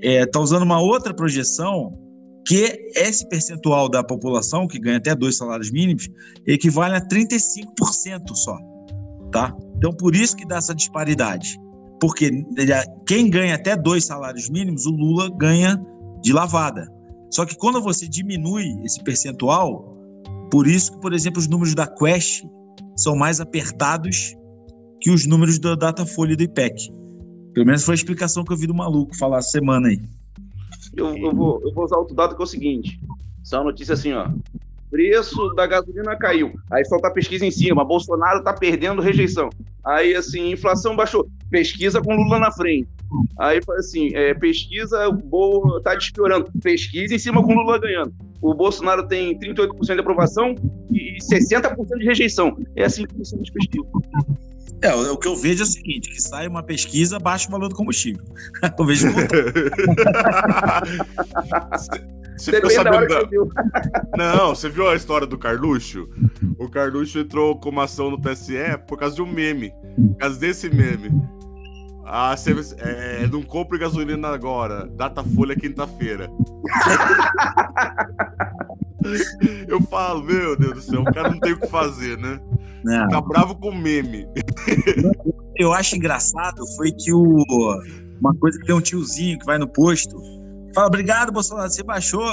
[0.00, 1.98] Está usando uma outra projeção
[2.46, 6.08] que esse percentual da população que ganha até dois salários mínimos
[6.46, 8.56] equivale a 35% só,
[9.32, 9.56] tá?
[9.76, 11.58] Então por isso que dá essa disparidade,
[12.00, 12.30] porque
[13.06, 15.80] quem ganha até dois salários mínimos, o Lula ganha
[16.22, 16.86] de lavada.
[17.30, 19.93] Só que quando você diminui esse percentual,
[20.55, 22.44] por isso que, por exemplo, os números da Quest
[22.96, 24.36] são mais apertados
[25.00, 26.92] que os números da Datafolha e do IPEC.
[27.52, 30.00] Pelo menos foi a explicação que eu vi do maluco falar semana aí.
[30.96, 33.00] Eu, eu vou, eu vou usar outro dado que é o seguinte:
[33.42, 34.30] só uma notícia assim, ó.
[34.92, 36.52] Preço da gasolina caiu.
[36.70, 37.84] Aí solta a pesquisa em cima.
[37.84, 39.50] Bolsonaro tá perdendo rejeição.
[39.84, 41.28] Aí, assim, inflação baixou.
[41.50, 42.88] Pesquisa com Lula na frente.
[43.40, 46.48] Aí, assim, é, pesquisa, o Bo tá despiorando.
[46.62, 48.14] Pesquisa em cima com Lula ganhando.
[48.45, 50.55] O Bolsonaro tem 38% de aprovação
[50.92, 52.55] e 60% de rejeição.
[52.76, 53.88] É assim que funciona as pesquisas.
[54.82, 57.70] É, o que eu vejo é o seguinte: que sai uma pesquisa, baixa o valor
[57.70, 58.22] do combustível.
[58.78, 59.12] Eu vejo o.
[62.36, 63.20] Você ficou Depende da hora sabendo que da...
[63.20, 63.49] você viu.
[64.16, 66.09] Não, você viu a história do Carluxo?
[66.59, 69.72] O Carluxo entrou com uma ação no TSE por causa de um meme.
[69.97, 71.11] Por causa desse meme.
[72.07, 74.86] Ah, você, é, não compre gasolina agora.
[74.86, 76.28] Data folha quinta-feira.
[79.68, 82.40] Eu falo, meu Deus do céu, o cara não tem o que fazer, né?
[82.82, 83.07] Não.
[83.09, 84.26] Tá bravo com meme.
[85.57, 87.44] eu acho engraçado foi que o
[88.20, 90.16] uma coisa que tem um tiozinho que vai no posto
[90.74, 92.24] fala obrigado Bolsonaro você baixou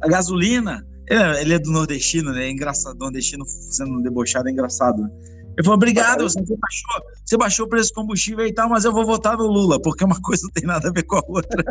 [0.00, 4.52] a gasolina ele é, ele é do nordestino né é engraçado nordestino sendo debochado é
[4.52, 5.10] engraçado né?
[5.56, 8.92] Ele falou obrigado você baixou você baixou o preço do combustível e tal mas eu
[8.92, 11.64] vou votar no Lula porque uma coisa não tem nada a ver com a outra.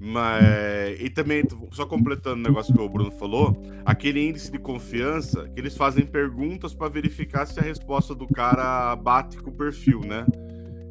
[0.00, 1.42] Mas, e também,
[1.72, 6.06] só completando o negócio que o Bruno falou, aquele índice de confiança que eles fazem
[6.06, 10.24] perguntas para verificar se a resposta do cara bate com o perfil, né?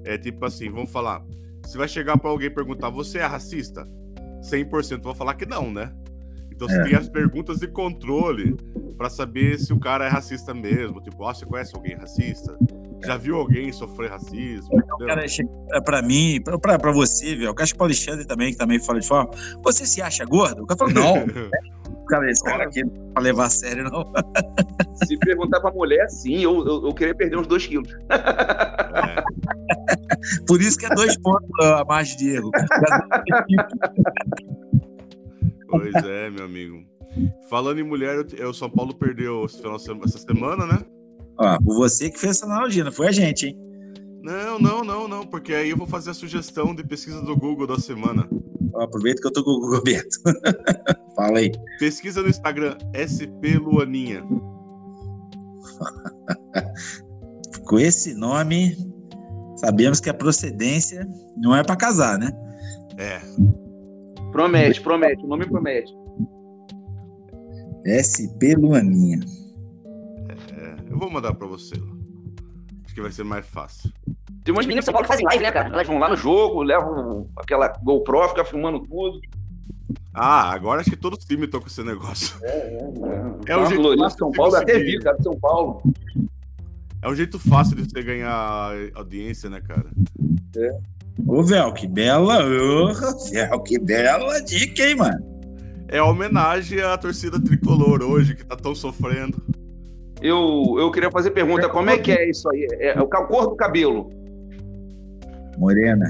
[0.03, 1.23] É tipo assim, vamos falar,
[1.63, 3.87] você vai chegar para alguém e perguntar, você é racista?
[4.41, 5.91] 100% vão falar que não, né?
[6.57, 6.83] Então você É.
[6.85, 8.57] tem as perguntas de controle
[8.97, 10.99] para saber se o cara é racista mesmo.
[10.99, 12.57] Tipo, ó, você conhece alguém racista?
[13.05, 14.69] Já viu alguém sofrer racismo?
[14.73, 15.07] O Entendeu?
[15.07, 15.49] cara chega
[15.85, 17.45] pra mim, pra, pra, pra você, viu?
[17.51, 19.29] Eu acho que o Alexandre também, que também fala de forma.
[19.63, 20.63] Você se acha gordo?
[20.63, 21.13] O cara fala, não.
[22.09, 24.13] Cara, esse cara aqui não é pra levar a sério, não.
[25.05, 27.89] Se perguntar pra mulher, sim, eu, eu, eu queria perder uns 2 quilos.
[28.09, 29.23] É.
[30.47, 32.49] Por isso que é dois pontos a margem de erro.
[35.67, 36.83] Pois é, meu amigo.
[37.49, 40.79] Falando em mulher, o São Paulo perdeu essa semana, né?
[41.39, 43.57] Ó, você que fez essa analogia, não foi a gente, hein?
[44.21, 47.67] Não, não, não, não, porque aí eu vou fazer a sugestão de pesquisa do Google
[47.67, 48.27] da semana.
[48.73, 50.17] Ó, aproveita que eu tô com o Google aberto.
[51.15, 51.51] Fala aí.
[51.79, 54.23] Pesquisa no Instagram, SP Luaninha.
[57.65, 58.77] Com esse nome,
[59.57, 62.31] sabemos que a procedência não é pra casar, né?
[62.97, 63.21] É,
[64.37, 65.91] Promete, promete, o nome promete.
[67.89, 69.19] SP Luaninha.
[70.29, 71.73] é, eu vou mandar pra você.
[72.85, 73.91] Acho que vai ser mais fácil.
[74.43, 75.69] Tem umas meninas de São Paulo que fazem live, né, cara?
[75.69, 79.19] Elas vão lá no jogo, levam aquela GoPro, ficam filmando tudo.
[80.13, 82.37] Ah, agora acho que todos os times estão com esse negócio.
[82.45, 85.81] É, o o jeito jeito fácil São Paulo, até vi, cara, São Paulo.
[87.01, 89.89] É um jeito fácil de você ganhar audiência, né, cara?
[91.25, 92.39] Ô, Vel, que bela.
[92.45, 92.93] Ô,
[93.31, 95.37] Vel, que bela dica, hein, mano?
[95.87, 99.41] É homenagem à torcida tricolor hoje, que tá tão sofrendo.
[100.21, 102.67] Eu, eu queria fazer pergunta, como é que é isso aí?
[102.73, 104.09] É, é o cor do cabelo?
[105.57, 106.05] Morena.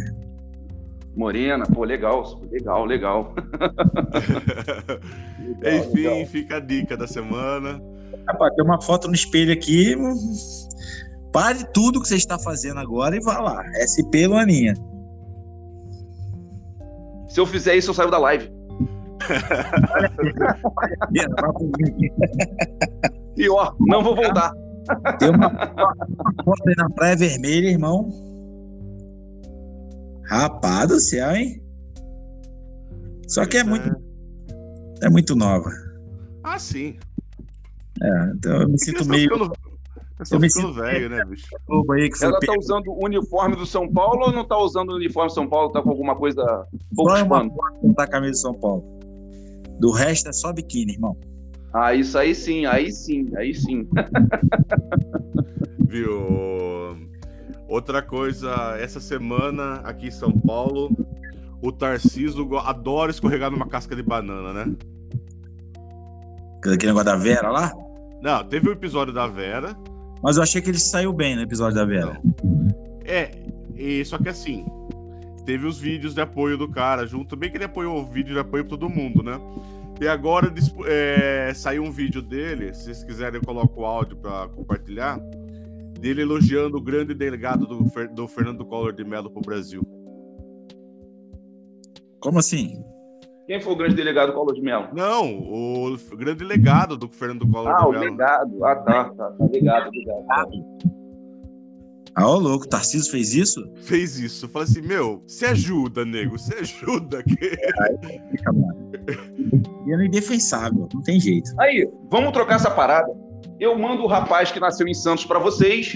[1.15, 3.35] Morena, pô, legal, legal, legal.
[5.63, 6.25] Enfim, legal.
[6.27, 7.81] fica a dica da semana.
[8.27, 9.95] Rapaz, tem uma foto no espelho aqui.
[11.31, 13.63] Pare tudo que você está fazendo agora e vá lá.
[13.81, 14.73] SP Luaninha.
[17.37, 18.51] Se eu fizer isso, eu saio da live.
[21.11, 22.11] Link.
[23.35, 24.51] Pior, não vou voltar.
[25.19, 25.95] Tem uma, uma
[26.43, 28.09] foto aí na Praia Vermelha, irmão.
[30.25, 31.61] Rapaz do céu, hein?
[33.27, 33.95] Só que é muito,
[35.03, 35.69] é muito nova.
[36.43, 36.97] Ah, sim.
[38.01, 39.29] É, então eu me sinto meio
[40.19, 41.45] eu ficando sinto- velho, né, bicho?
[41.93, 44.95] aí que Ela tá usando o uniforme do São Paulo ou não tá usando o
[44.95, 45.71] uniforme do São Paulo?
[45.71, 46.43] Tá com alguma coisa
[46.95, 47.53] pouco Só uma pano?
[47.53, 48.83] foto da camisa de São Paulo.
[49.79, 51.15] Do resto é só biquíni, irmão.
[51.73, 53.87] Ah, isso aí sim, aí sim, aí sim.
[55.87, 56.97] Viu?
[57.69, 60.89] Outra coisa, essa semana aqui em São Paulo,
[61.61, 64.75] o Tarciso adora escorregar numa casca de banana, né?
[66.59, 67.71] Aquele negócio da Vera lá.
[68.21, 69.75] Não, teve o episódio da Vera.
[70.21, 72.21] Mas eu achei que ele saiu bem no episódio da Vera.
[73.05, 73.31] É,
[73.75, 74.65] e, só que assim,
[75.45, 77.35] teve os vídeos de apoio do cara junto.
[77.35, 79.39] Bem que ele apoiou o vídeo de apoio pra todo mundo, né?
[79.99, 80.53] E agora
[80.85, 85.19] é, saiu um vídeo dele, se vocês quiserem eu coloco o áudio pra compartilhar,
[85.99, 89.81] dele elogiando o grande delegado do, do Fernando Collor de Mello pro Brasil.
[92.19, 92.83] Como assim?
[93.47, 94.89] Quem foi o grande delegado Collor de Mello?
[94.93, 98.03] Não, o grande legado do Fernando Collor Ah, de o Mello.
[98.03, 98.65] legado.
[98.65, 100.49] Ah, tá, tá, tá ligado, ligado.
[102.13, 103.61] Ah, ô louco, o Tarcísio fez isso?
[103.75, 104.45] Fez isso.
[104.45, 107.23] Eu falei assim, meu, se ajuda, nego, se ajuda.
[107.23, 107.35] Que...
[108.31, 108.91] Fica, mano.
[109.85, 111.49] E é indefensável, não tem jeito.
[111.59, 113.07] Aí, vamos trocar essa parada.
[113.59, 115.95] eu mando o rapaz que nasceu em Santos pra vocês,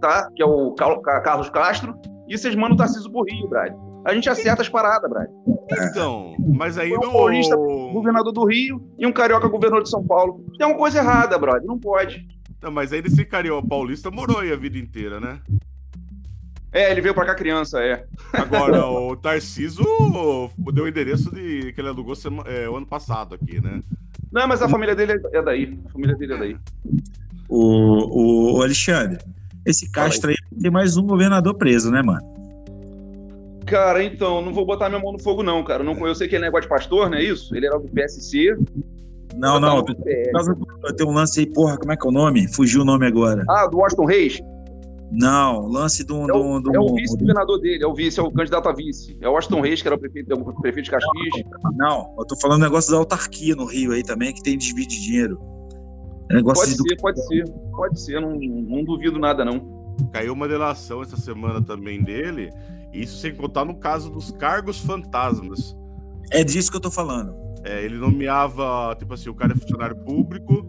[0.00, 0.30] tá?
[0.36, 1.96] Que é o Carlos Castro,
[2.28, 3.72] e vocês mandam o Tarcísio pro Rio, Brad.
[4.04, 5.28] A gente acerta as paradas, Brad.
[5.90, 10.04] Então, mas aí Foi um paulista Governador do Rio e um carioca governador de São
[10.04, 10.44] Paulo.
[10.58, 11.64] Tem uma coisa errada, brother.
[11.64, 12.26] Não pode.
[12.60, 15.40] Não, mas aí esse carioca paulista morou aí a vida inteira, né?
[16.72, 18.04] É, ele veio pra cá criança, é.
[18.32, 19.84] Agora, o Tarciso
[20.72, 23.82] deu o endereço de que ele alugou sema- é, o ano passado aqui, né?
[24.32, 25.78] Não, mas a família dele é daí.
[25.86, 26.56] A família dele é daí.
[27.48, 29.18] O, o Alexandre,
[29.66, 32.41] esse Castro aí tem mais um governador preso, né, mano?
[33.72, 35.82] Cara, então, não vou botar minha mão no fogo, não, cara.
[35.82, 37.56] Não, eu sei que ele é negócio de pastor, não é isso?
[37.56, 38.54] Ele era do PSC.
[39.34, 39.82] Não, não.
[39.82, 42.46] Tem um lance aí, porra, como é que é o nome?
[42.52, 43.42] Fugiu o nome agora.
[43.48, 44.42] Ah, do Washington Reis?
[45.10, 46.30] Não, lance do.
[46.30, 48.74] É o, do, do- é o vice-governador dele, é o vice, é o candidato a
[48.74, 49.16] vice.
[49.22, 51.44] É o Washington Reis, que era o prefeito, o prefeito de Caxias.
[51.74, 55.00] Não, eu tô falando negócio da autarquia no Rio aí também, que tem desvio de
[55.00, 55.38] dinheiro.
[56.30, 56.88] É negócio Pode de.
[56.90, 57.44] ser, pode ser.
[57.74, 59.82] Pode ser, não, não duvido nada, não.
[60.12, 62.50] Caiu uma delação essa semana também dele.
[62.92, 65.76] Isso sem contar no caso dos cargos fantasmas.
[66.30, 67.34] É disso que eu tô falando.
[67.64, 70.66] É, ele nomeava, tipo assim, o cara é funcionário público,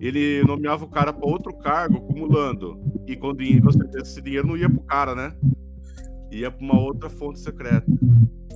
[0.00, 2.80] ele nomeava o cara para outro cargo, acumulando.
[3.06, 5.34] E com dinheiro, com certeza esse dinheiro não ia pro cara, né?
[6.32, 7.84] Ia para uma outra fonte secreta.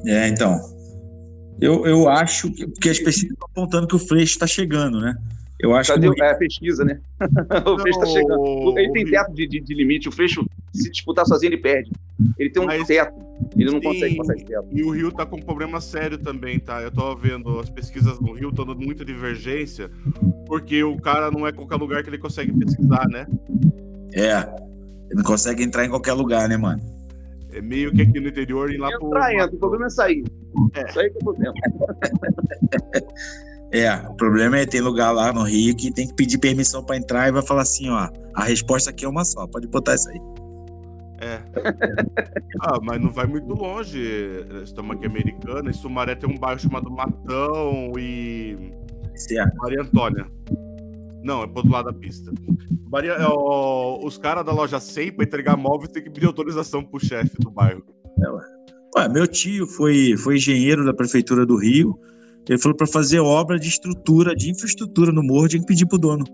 [0.06, 0.58] É, então.
[1.60, 2.66] Eu, eu acho que.
[2.66, 5.14] Porque as pesquisas estão apontando que o Freixo tá chegando, né?
[5.60, 6.22] Eu acho Cadê que.
[6.22, 7.00] é, a pesquisa, né?
[7.66, 8.78] o Freixo tá chegando.
[8.78, 10.08] Ele tem teto de, de- de limite.
[10.08, 11.90] O Freixo, se disputar sozinho, ele perde.
[12.38, 13.14] Ele tem um Mas- teto.
[13.56, 13.82] Ele não Sim.
[13.82, 14.66] consegue passar esse teto.
[14.72, 16.80] E o Rio tá com um problema sério também, tá?
[16.82, 19.90] Eu tô vendo as pesquisas no Rio estão dando muita divergência,
[20.46, 23.26] porque o cara não é qualquer lugar que ele consegue pesquisar, né?
[24.12, 24.38] É.
[25.06, 26.82] Ele não consegue entrar em qualquer lugar, né, mano?
[27.52, 29.06] É meio que aqui no interior e lá pro.
[29.08, 29.54] Entra, entra.
[29.54, 30.24] O problema é sair.
[30.74, 30.88] É.
[30.88, 31.54] Isso aí que é o problema.
[33.74, 36.96] É, o problema é ter lugar lá no Rio que tem que pedir permissão pra
[36.96, 40.08] entrar e vai falar assim, ó, a resposta aqui é uma só, pode botar isso
[40.10, 40.20] aí.
[41.20, 41.40] É.
[42.62, 44.00] ah, mas não vai muito longe.
[44.62, 45.70] Estamos aqui em americana.
[45.70, 48.72] Em Sumaré tem um bairro chamado Matão e
[49.14, 49.56] Certo.
[49.56, 50.26] Maria Antônia.
[51.22, 52.32] Não, é pro outro lado da pista.
[52.90, 56.84] Maria, é, ó, os caras da loja 100 para entregar móveis tem que pedir autorização
[56.84, 57.82] pro chefe do bairro.
[58.96, 61.98] Ué, meu tio foi, foi engenheiro da prefeitura do Rio.
[62.48, 65.98] Ele falou pra fazer obra de estrutura, de infraestrutura no morro, tinha que pedir pro
[65.98, 66.24] dono.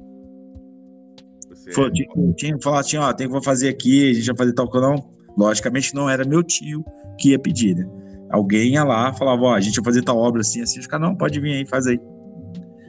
[1.54, 4.36] Você Falou, tinha, tinha que falar assim, ó, tem que fazer aqui, a gente vai
[4.36, 4.88] fazer tal coisa.
[4.88, 6.84] Não, logicamente não era meu tio
[7.18, 7.88] que ia pedir, né?
[8.30, 10.80] Alguém ia lá, falava, ó, a gente vai fazer tal obra assim, assim.
[10.80, 11.98] Os caras, não, pode vir aí, faz aí.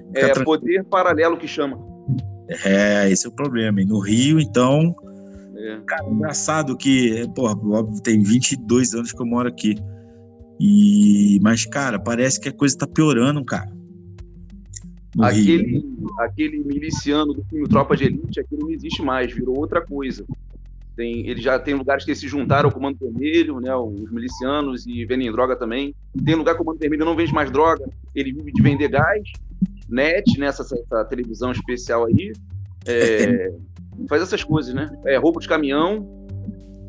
[0.08, 0.60] Fica É tranquilo.
[0.60, 1.80] poder paralelo que chama.
[2.66, 3.82] É, esse é o problema.
[3.82, 4.96] E no Rio, então,
[5.56, 5.80] É.
[5.86, 9.76] Cara, engraçado que, porra, óbvio, tem 22 anos que eu moro aqui.
[10.64, 13.72] E, mas, cara, parece que a coisa tá piorando, cara.
[15.16, 15.60] No Rio.
[15.60, 15.84] Aquele,
[16.20, 20.24] aquele miliciano do filme Tropa de Elite, aquele não existe mais, virou outra coisa.
[20.96, 25.04] Tem, ele já tem lugares que se juntaram ao Comando Vermelho, né, os milicianos, e
[25.04, 25.96] vendem droga também.
[26.24, 29.24] Tem lugar que o Comando Vermelho não vende mais droga, ele vive de vender gás,
[29.90, 32.34] net, nessa essa televisão especial aí.
[32.86, 33.52] É,
[34.08, 34.96] faz essas coisas, né?
[35.06, 36.21] É, roubo de caminhão,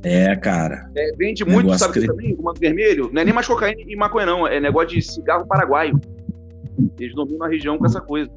[0.03, 0.91] é, cara.
[0.97, 2.07] É, vende muito, negócio sabe que...
[2.07, 2.35] também?
[2.35, 3.11] O manto vermelho.
[3.13, 4.47] Não é nem mais cocaína e maconha, não.
[4.47, 5.99] É negócio de cigarro paraguaio.
[6.99, 8.31] Eles dominam a região com essa coisa.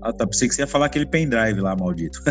[0.00, 0.26] Ah, tá.
[0.26, 2.18] Pensei que você ia falar aquele pendrive lá, maldito.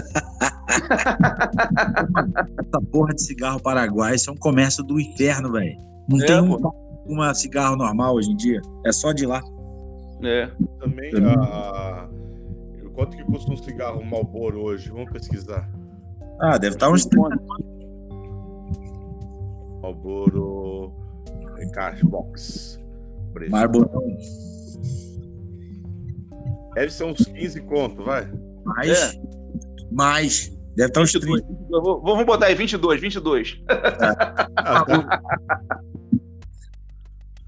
[2.59, 5.77] essa porra de cigarro paraguaio, isso é um comércio do inferno, velho.
[6.09, 6.35] Não é, tem
[7.05, 8.61] uma cigarro normal hoje em dia.
[8.85, 9.41] É só de lá.
[10.23, 10.49] É.
[10.79, 11.35] Também, Também.
[11.37, 12.07] A...
[12.93, 14.89] quanto que custa um cigarro Malboro hoje?
[14.89, 15.69] Vamos pesquisar.
[16.39, 17.37] Ah, deve estar uns 30
[19.82, 20.93] Malboro
[22.03, 22.79] Box.
[23.49, 24.17] Marborão.
[26.73, 28.29] Deve ser uns 15 conto, vai.
[28.63, 28.89] Mais.
[28.89, 29.21] É.
[29.91, 30.51] Mais.
[30.75, 31.45] Deve estar uns 30.
[31.69, 33.61] Vou, vamos botar aí 22, 22.
[33.69, 33.75] É.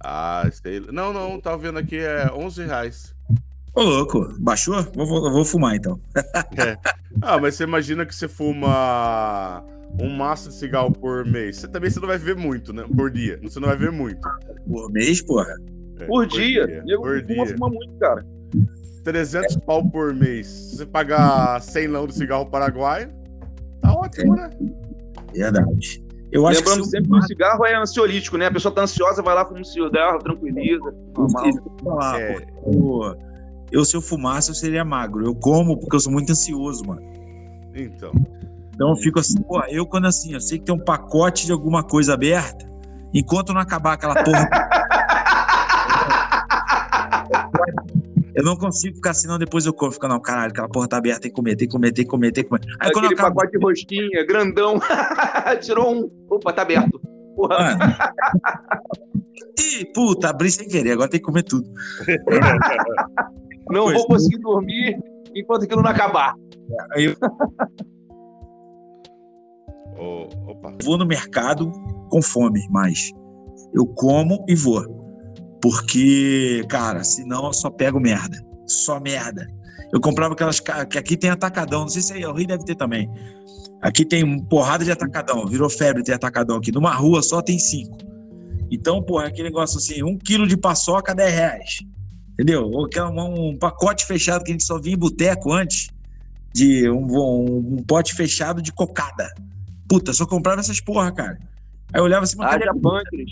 [0.04, 0.82] ah, sei.
[0.92, 3.16] Não, não, tá vendo aqui é 11 reais.
[3.76, 4.84] Ô, louco, baixou?
[4.94, 6.00] Vou, vou, vou fumar então.
[6.58, 6.78] é.
[7.22, 9.64] Ah, mas você imagina que você fuma
[10.00, 11.58] um maço de cigarro por mês.
[11.58, 12.84] Você também você não vai ver muito, né?
[12.96, 13.40] Por dia.
[13.44, 14.28] Você não vai ver muito.
[14.68, 15.56] Por mês, porra.
[16.00, 16.66] É, Por dia.
[16.86, 17.58] Nego Por fuma, dia.
[17.58, 18.26] fuma muito, cara.
[19.04, 20.48] 300 pau por mês.
[20.48, 23.10] Se você pagar 100 não de cigarro paraguaio,
[23.82, 24.50] tá ótimo, né?
[25.34, 26.04] Verdade.
[26.32, 28.48] Eu acho Lembrando que se sempre que o cigarro é ansiolítico, né?
[28.48, 30.96] A pessoa tá ansiosa, vai lá, fuma um cigarro, tranquiliza.
[31.16, 31.46] Normal.
[31.46, 31.54] eu,
[31.86, 32.38] eu, É.
[32.66, 33.16] eu,
[33.72, 35.24] eu, se eu fumasse, eu seria magro.
[35.26, 37.02] Eu como porque eu sou muito ansioso, mano.
[37.76, 38.12] Então.
[38.74, 41.52] Então eu fico assim, pô, eu quando assim, eu sei que tem um pacote de
[41.52, 42.66] alguma coisa aberta,
[43.14, 44.50] enquanto não acabar aquela porra.
[48.36, 49.92] Eu não consigo ficar assim, não, depois eu como.
[49.92, 52.10] Fica, não, caralho, aquela porra tá aberta, tem que comer, tem que comer, tem que
[52.10, 52.64] comer, tem que comer.
[52.80, 53.36] Aí quando Aquele acaba.
[53.36, 54.80] pacote de rosquinha, grandão.
[55.62, 56.10] Tirou um.
[56.32, 57.00] Opa, tá aberto.
[57.36, 57.78] Porra.
[57.78, 57.96] Mano.
[59.60, 61.70] Ih, puta, abri sem querer, agora tem que comer tudo.
[63.70, 63.98] Não Pois.
[63.98, 65.00] vou conseguir dormir
[65.36, 66.34] enquanto aquilo não acabar.
[66.96, 67.16] Aí eu
[69.98, 70.76] Opa.
[70.84, 71.72] vou no mercado
[72.10, 73.12] com fome, mas
[73.74, 75.02] eu como e vou.
[75.62, 78.38] Porque, cara, senão eu só pego merda.
[78.68, 79.48] Só merda.
[79.94, 80.60] Eu comprava aquelas.
[80.60, 83.10] que aqui tem atacadão, não sei se aí, o Rio deve ter também.
[83.82, 86.72] Aqui tem porrada de atacadão, virou febre ter atacadão aqui.
[86.72, 87.98] Numa rua só tem cinco.
[88.72, 91.78] Então, pô, é aquele negócio assim, um quilo de paçoca, 10 reais.
[92.34, 92.64] Entendeu?
[92.72, 95.88] Ou que é um, um pacote fechado que a gente só via em boteco antes,
[96.54, 99.30] de um, um- um pote fechado de cocada.
[99.94, 101.38] Puta, só comprava essas porra, cara.
[101.94, 103.32] Aí eu olhava assim, mas Haja pâncreas,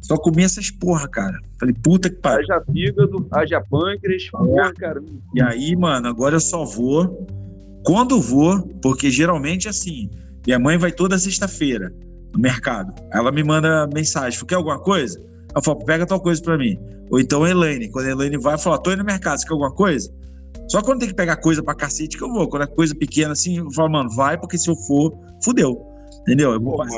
[0.00, 1.38] só comia essas porra, cara.
[1.60, 2.40] Falei, puta que pariu.
[2.40, 4.28] haja fígado, haja pâncreas.
[4.30, 5.00] Porra, cara.
[5.32, 7.24] E aí, mano, agora eu só vou
[7.84, 10.10] quando vou, porque geralmente assim,
[10.44, 11.94] minha mãe vai toda sexta-feira
[12.32, 12.92] no mercado.
[13.12, 15.22] Ela me manda mensagem, "Tu quer alguma coisa?
[15.54, 16.76] Eu falo, pega tal coisa pra mim.
[17.12, 19.52] Ou então a Elaine, quando a Elaine vai, fala, tô indo no mercado, você quer
[19.52, 20.12] alguma coisa?
[20.68, 22.48] Só quando tem que pegar coisa pra cacete que eu vou.
[22.48, 25.12] Quando é coisa pequena assim, eu falo, mano, vai, porque se eu for,
[25.44, 25.86] fudeu.
[26.22, 26.52] Entendeu?
[26.52, 26.94] Eu vou Pô, mas...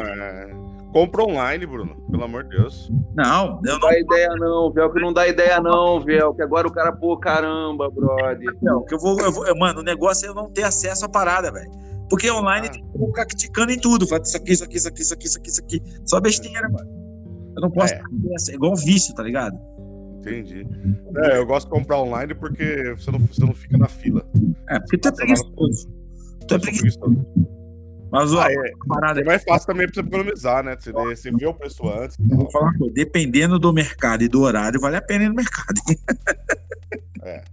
[0.92, 1.96] Compra online, Bruno.
[2.08, 2.88] Pelo amor de Deus.
[3.16, 6.68] Não, eu Não dá ideia não, Vel, que não dá ideia não, Vel, que agora
[6.68, 8.56] o cara, pô, caramba, brother.
[8.62, 8.84] não.
[8.84, 11.08] Que eu vou, eu vou, eu- mano, o negócio é eu não ter acesso à
[11.08, 11.68] parada, velho.
[12.08, 12.70] Porque online Ah.
[12.70, 14.06] tem que ficar criticando em tudo.
[14.06, 15.82] Fala isso aqui, isso aqui, isso aqui, isso aqui, isso aqui, isso aqui.
[16.04, 16.88] Só besteira, mano.
[17.56, 17.98] Eu não posso É.
[17.98, 18.52] ter essa.
[18.52, 19.58] É igual um vício, tá ligado?
[20.30, 20.66] Entendi.
[21.16, 24.26] É, eu gosto de comprar online porque você não, você não fica na fila.
[24.68, 25.88] É, porque tu é preguiçoso.
[26.46, 27.26] Tu é preguiçoso.
[28.10, 30.76] Mas, ó, Ah, é, parada é mais fácil também pra você economizar, né?
[30.78, 32.16] Você, você vê o preço antes.
[32.18, 35.28] Eu vou falar uma coisa, dependendo do mercado e do horário, vale a pena ir
[35.28, 35.80] no mercado.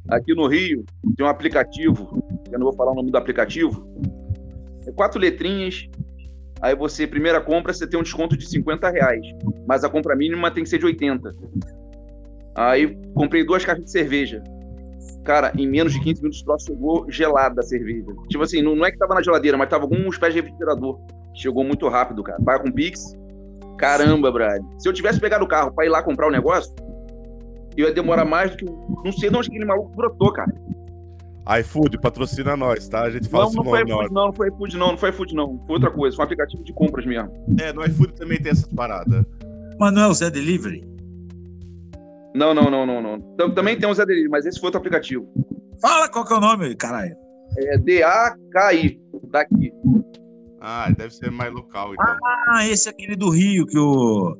[0.09, 3.87] Aqui no Rio tem um aplicativo, eu não vou falar o nome do aplicativo.
[4.85, 5.89] É quatro letrinhas.
[6.61, 9.25] Aí você, primeira compra, você tem um desconto de 50 reais.
[9.67, 11.33] Mas a compra mínima tem que ser de 80.
[12.55, 14.43] Aí comprei duas caixas de cerveja.
[15.23, 18.07] Cara, em menos de 15 minutos o troço chegou gelada a cerveja.
[18.27, 20.41] Tipo assim, não, não é que tava na geladeira, mas tava com uns pés de
[20.41, 20.99] refrigerador.
[21.35, 22.41] Chegou muito rápido, cara.
[22.43, 23.15] Paga com Pix.
[23.77, 24.61] Caramba, Brad.
[24.79, 26.73] Se eu tivesse pegado o carro pra ir lá comprar o negócio,
[27.77, 28.65] eu ia demorar mais do que.
[28.65, 30.53] Não sei de onde aquele maluco brotou, cara.
[31.59, 33.03] iFood patrocina nós, tá?
[33.03, 35.35] A gente fala Não, não foi iFood, não, não foi iFood, não, não foi iFood,
[35.35, 35.59] não.
[35.65, 37.31] Foi outra coisa, foi um aplicativo de compras mesmo.
[37.59, 39.23] É, no iFood também tem essas paradas.
[39.79, 40.90] Mas não é o Zé Delivery?
[42.35, 43.19] Não, não, não, não, não.
[43.35, 45.27] Tam- Também tem um Zé Delivery, mas esse foi outro aplicativo.
[45.81, 47.15] Fala qual que é o nome, caralho.
[47.57, 49.73] É D-A-K-I, daqui.
[50.61, 52.17] Ah, deve ser mais local, então.
[52.47, 54.37] Ah, esse é aquele do Rio que o,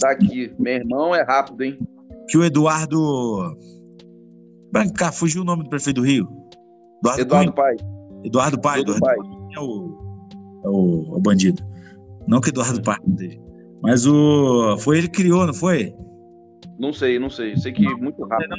[0.00, 0.52] Daqui.
[0.58, 1.78] Meu irmão é rápido, hein?
[2.28, 3.56] que o Eduardo.
[4.72, 6.28] Branca, fugiu o nome do prefeito do Rio.
[7.00, 7.76] Eduardo, Eduardo Cunha?
[7.76, 7.76] Pai.
[8.24, 8.80] Eduardo Pai.
[8.80, 9.48] Eduardo Eduardo Pai.
[9.54, 10.20] É o,
[10.64, 11.62] é o, é o bandido.
[12.26, 13.38] Não que Eduardo Pai não seja.
[13.82, 14.76] Mas o.
[14.78, 15.94] Foi ele que criou, não foi?
[16.82, 17.56] Não sei, não sei.
[17.56, 18.56] Sei que muito rápido.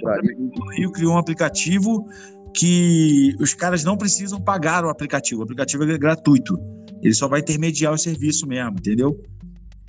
[0.57, 2.07] O Rio criou um aplicativo
[2.55, 5.41] que os caras não precisam pagar o aplicativo.
[5.41, 6.57] O aplicativo é gratuito.
[7.01, 9.21] Ele só vai intermediar o serviço mesmo, entendeu?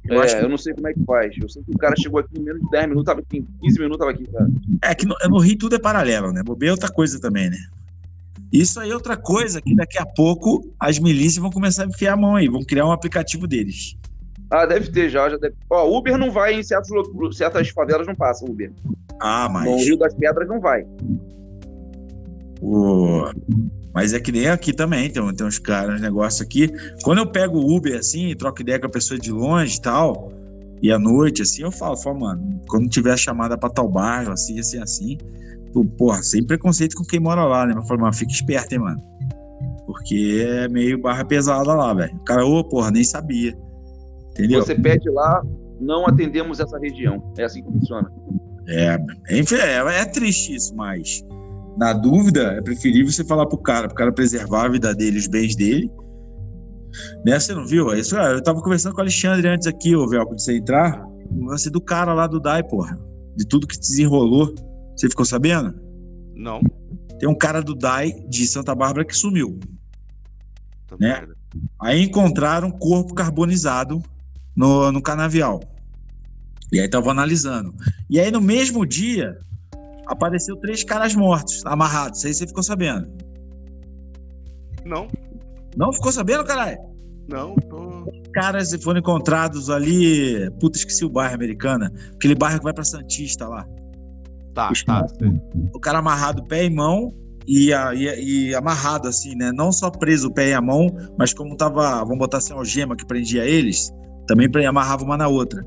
[0.04, 1.32] Eu É, que eu não sei como é que faz.
[1.40, 3.46] Eu sei que o cara chegou aqui em menos de 10 minutos, tava aqui, em
[3.62, 4.48] 15 minutos tava aqui, cara.
[4.82, 6.42] É que no, no Rio tudo é paralelo, né?
[6.42, 7.58] Bobeia é outra coisa também, né?
[8.52, 12.14] Isso aí é outra coisa que daqui a pouco as milícias vão começar a enfiar
[12.14, 13.96] a mão aí, vão criar um aplicativo deles.
[14.56, 15.54] Ah, deve ter já, já deve.
[15.68, 16.90] Ó, Uber não vai em certos,
[17.36, 18.70] certas favelas, não passa Uber.
[19.20, 19.84] Ah, No mas.
[19.84, 20.86] Rio das Pedras não vai.
[22.60, 23.30] o-
[23.92, 26.68] Mas é que nem aqui também, tem, tem uns caras, uns negócios aqui.
[27.04, 30.32] Quando eu pego o Uber assim, troco ideia com a pessoa de longe e tal,
[30.82, 34.32] e à noite, assim, eu falo, falo, mano, quando tiver a chamada pra tal bairro,
[34.32, 35.16] assim, assim, assim,
[35.72, 37.72] tu, porra, sem preconceito com quem mora lá, né?
[37.74, 39.00] Mas eu falo, mano, fica esperto, hein, mano.
[39.86, 42.14] Porque é meio barra pesada lá, velho.
[42.16, 43.56] O cara, ô, porra, nem sabia.
[44.34, 44.62] Entendeu?
[44.62, 45.42] Você pede lá,
[45.80, 47.32] não atendemos essa região.
[47.38, 48.10] É assim que funciona.
[48.66, 48.98] É,
[49.30, 51.22] enfim, é, é triste isso, mas
[51.76, 55.26] na dúvida, é preferível você falar pro cara, pro cara preservar a vida dele, os
[55.26, 55.90] bens dele.
[57.24, 57.38] Né?
[57.38, 57.92] Você não viu?
[57.94, 61.04] Isso, ah, eu tava conversando com o Alexandre antes aqui, ô Velco, de você entrar.
[61.30, 62.98] O lance do cara lá do DAI, porra.
[63.36, 64.54] De tudo que desenrolou.
[64.96, 65.74] Você ficou sabendo?
[66.34, 66.60] Não.
[67.18, 69.58] Tem um cara do DAI de Santa Bárbara que sumiu.
[70.86, 71.26] Tá Né?
[71.80, 74.00] Aí encontraram um corpo carbonizado
[74.56, 75.60] no, no canavial.
[76.72, 77.74] E aí estavam analisando.
[78.10, 79.38] E aí no mesmo dia
[80.06, 82.18] apareceu três caras mortos, amarrados.
[82.18, 83.08] Isso aí você ficou sabendo.
[84.84, 85.08] Não,
[85.76, 86.78] Não ficou sabendo, caralho?
[87.28, 87.54] não.
[87.54, 87.94] Tô...
[88.34, 90.50] Caras foram encontrados ali.
[90.60, 91.90] Puta, esqueci o bairro americana.
[92.14, 93.64] Aquele bairro que vai pra Santista lá.
[94.52, 95.06] Tá, tá.
[95.08, 95.30] sei.
[95.72, 97.14] o cara amarrado pé e mão
[97.46, 99.52] e, e- e amarrado assim, né?
[99.52, 102.96] Não só preso o pé e a mão, mas como tava, vamos botar assim, algema
[102.96, 103.90] que prendia eles,
[104.26, 105.64] também amarrava uma na outra.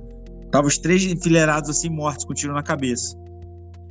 [0.51, 3.15] Tava os três enfileirados assim, mortos, com tiro na cabeça.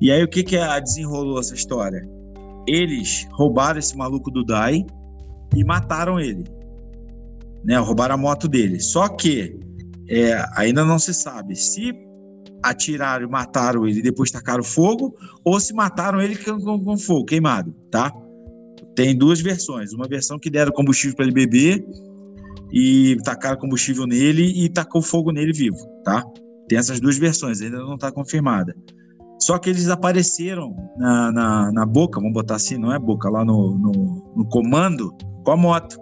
[0.00, 2.06] E aí o que que a- desenrolou essa história?
[2.66, 4.84] Eles roubaram esse maluco do Dai
[5.54, 6.44] e mataram ele.
[7.64, 7.76] Né?
[7.78, 8.80] Roubaram a moto dele.
[8.80, 9.58] Só que
[10.08, 11.92] é, ainda não se sabe se
[12.62, 15.14] atiraram e mataram ele e depois tacaram fogo
[15.44, 18.12] ou se mataram ele com- com fogo, queimado, tá?
[18.94, 19.92] Tem duas versões.
[19.92, 21.84] Uma versão que deram combustível para ele beber
[22.78, 26.22] e tacaram combustível nele e tacou fogo nele vivo, tá?
[26.68, 28.76] Tem essas duas versões, ainda não está confirmada.
[29.40, 33.46] Só que eles apareceram na, na, na boca, vamos botar assim, não é boca, lá
[33.46, 35.10] no, no, no comando
[35.42, 35.98] com a moto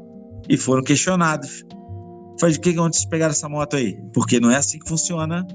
[0.48, 1.62] e foram questionados.
[2.40, 3.96] Falei, de que onde vocês pegaram essa moto aí?
[4.12, 5.46] Porque não é assim que funciona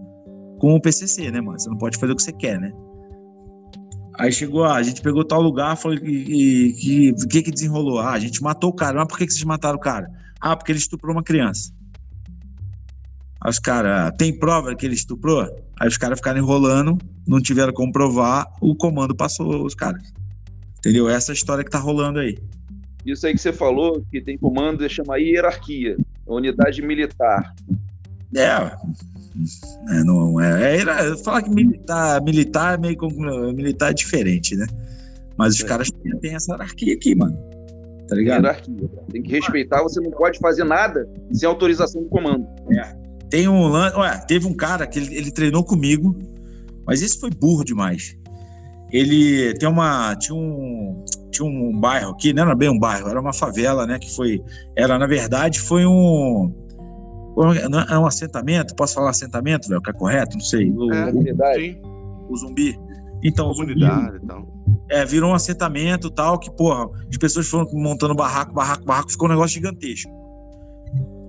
[0.57, 1.59] com o PCC, né, mano?
[1.59, 2.71] Você não pode fazer o que você quer, né?
[4.17, 6.23] Aí chegou, ah, a gente pegou tal lugar, falou que,
[6.73, 7.99] que, que que desenrolou?
[7.99, 8.99] Ah, a gente matou o cara.
[8.99, 10.09] Mas por que, que vocês mataram o cara?
[10.41, 11.71] Ah, porque ele estuprou uma criança.
[13.41, 15.47] Aí os caras, tem prova que ele estuprou?
[15.79, 20.03] Aí os caras ficaram enrolando, não tiveram como provar, o comando passou os caras.
[20.77, 21.09] Entendeu?
[21.09, 22.37] Essa é a história que tá rolando aí.
[23.05, 27.55] Isso aí que você falou, que tem comando, chama hierarquia, unidade militar.
[28.35, 28.71] É,
[29.89, 32.97] é, não é, é falar que militar, militar é meio
[33.55, 34.67] militar é diferente, né?
[35.37, 35.65] Mas os É.
[35.65, 37.37] caras têm, têm essa hierarquia aqui, mano.
[38.09, 38.43] Tá ligado?
[38.43, 38.89] Hierarquia.
[39.11, 42.47] Tem que respeitar, você não pode fazer nada sem autorização do comando.
[43.29, 43.95] Tem um lance.
[43.95, 46.17] Ué, teve um cara que ele, ele treinou comigo,
[46.87, 48.17] mas esse foi burro demais.
[48.91, 50.15] Ele tem uma.
[50.15, 51.03] Tinha um.
[51.31, 53.99] Tinha um bairro aqui, não era bem um bairro, era uma favela, né?
[53.99, 54.41] Que foi.
[54.75, 56.51] Era, na verdade, foi um.
[57.69, 58.75] não É um assentamento?
[58.75, 59.81] Posso falar assentamento, velho?
[59.81, 60.35] Que é correto?
[60.35, 60.71] Não sei.
[60.71, 61.73] O, É, o- Verdade.
[61.73, 61.81] sim.
[62.27, 62.75] o zumbi.
[63.23, 64.47] Então, o zumbi Comunidade e tal.
[64.89, 69.27] É, virou um assentamento tal, que, porra, as pessoas foram montando barraco, barraco, barraco, ficou
[69.27, 70.11] um negócio gigantesco.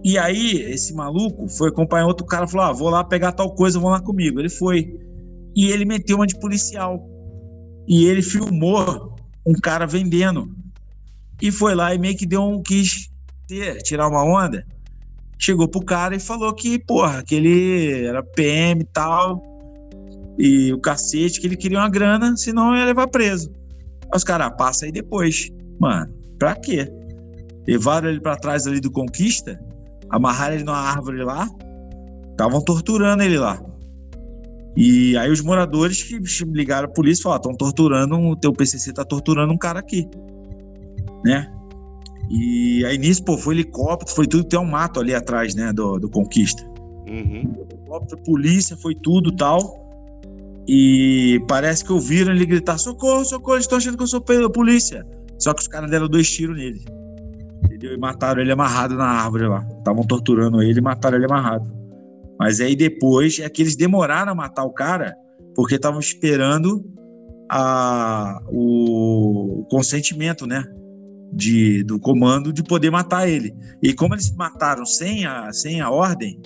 [0.03, 3.78] E aí, esse maluco foi acompanhar outro cara falou: ah, vou lá pegar tal coisa,
[3.78, 4.41] vão lá comigo.
[4.41, 4.99] Ele foi.
[5.55, 7.07] E ele meteu uma de policial.
[7.86, 9.14] E ele filmou
[9.47, 10.49] um cara vendendo.
[11.43, 12.62] E foi lá e meio que deu um.
[12.62, 13.11] quis
[13.47, 14.64] ter, tirar uma onda.
[15.38, 19.43] Chegou pro cara e falou que, porra, que ele era PM e tal.
[20.38, 23.50] E o cacete, que ele queria uma grana, senão ia levar preso.
[24.04, 25.50] Aí os caras, passa aí depois.
[25.78, 26.90] Mano, pra quê?
[27.66, 29.60] Levaram ele pra trás ali do Conquista,
[30.08, 31.48] amarraram ele numa árvore lá,
[32.30, 33.62] estavam torturando ele lá.
[34.76, 39.04] E aí os moradores que ligaram a polícia falaram, estão torturando, o teu PCC tá
[39.04, 40.08] torturando um cara aqui,
[41.24, 41.52] né?
[42.30, 45.98] E aí nisso, pô, foi helicóptero, foi tudo, tem um mato ali atrás, né, do,
[45.98, 46.70] do Conquista
[47.08, 47.52] Uhum.
[47.68, 49.89] helicóptero, polícia, foi tudo tal.
[50.72, 54.48] E parece que ouviram ele gritar: socorro, socorro, eles estão achando que eu sou pela
[54.48, 55.04] polícia.
[55.36, 56.80] Só que os caras deram dois tiros nele.
[57.64, 57.92] Entendeu?
[57.92, 59.66] E mataram ele amarrado na árvore lá.
[59.78, 61.68] Estavam torturando ele e mataram ele amarrado.
[62.38, 65.12] Mas aí depois é que eles demoraram a matar o cara
[65.56, 66.84] porque estavam esperando
[67.50, 70.64] a, o, o consentimento, né?
[71.32, 73.52] De, do comando de poder matar ele.
[73.82, 76.40] E como eles mataram sem a, sem a ordem,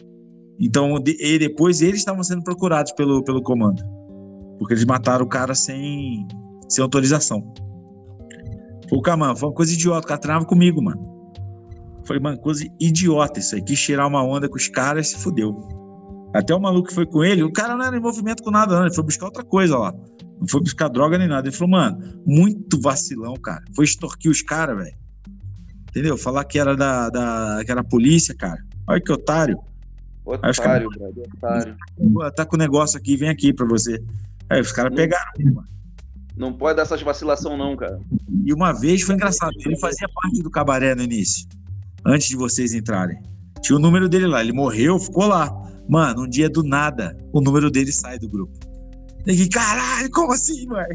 [0.59, 3.83] então, de- depois eles estavam sendo procurados pelo, pelo comando.
[4.65, 6.27] Porque eles mataram o cara sem,
[6.67, 7.53] sem autorização.
[8.89, 10.07] Falei, cara, mano, foi uma coisa idiota.
[10.07, 11.31] O cara treinava comigo, mano.
[12.07, 13.63] Falei, mano, coisa idiota isso aí.
[13.63, 15.55] Quis tirar uma onda com os caras e se fudeu.
[16.35, 18.87] Até o maluco que foi com ele, o cara não era envolvimento com nada, não.
[18.87, 19.93] Ele foi buscar outra coisa lá.
[20.41, 21.47] Não foi buscar droga nem nada.
[21.47, 23.63] Ele falou, mano, muito vacilão, cara.
[23.77, 24.97] Foi extorquir os caras, velho.
[25.91, 26.17] Entendeu?
[26.17, 27.63] Falar que era da, da.
[27.63, 28.65] que era polícia, cara.
[28.89, 29.59] Olha que otário.
[30.25, 31.77] Otário, brother, otário.
[32.35, 34.03] Tá com o negócio aqui, vem aqui pra você.
[34.51, 35.33] Aí os caras pegaram.
[36.37, 37.99] Não pode dar essas vacilação, não, cara.
[38.45, 41.47] E uma vez foi engraçado, ele fazia parte do cabaré no início,
[42.05, 43.21] antes de vocês entrarem.
[43.63, 45.51] Tinha o número dele lá, ele morreu, ficou lá.
[45.89, 48.53] Mano, um dia do nada, o número dele sai do grupo.
[49.27, 50.87] Ninguém, caralho, como assim, mano?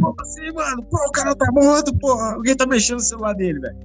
[0.00, 0.82] Como assim, mano?
[0.84, 2.34] Pô, o cara tá morto, porra.
[2.34, 3.76] Alguém tá mexendo no celular dele, velho.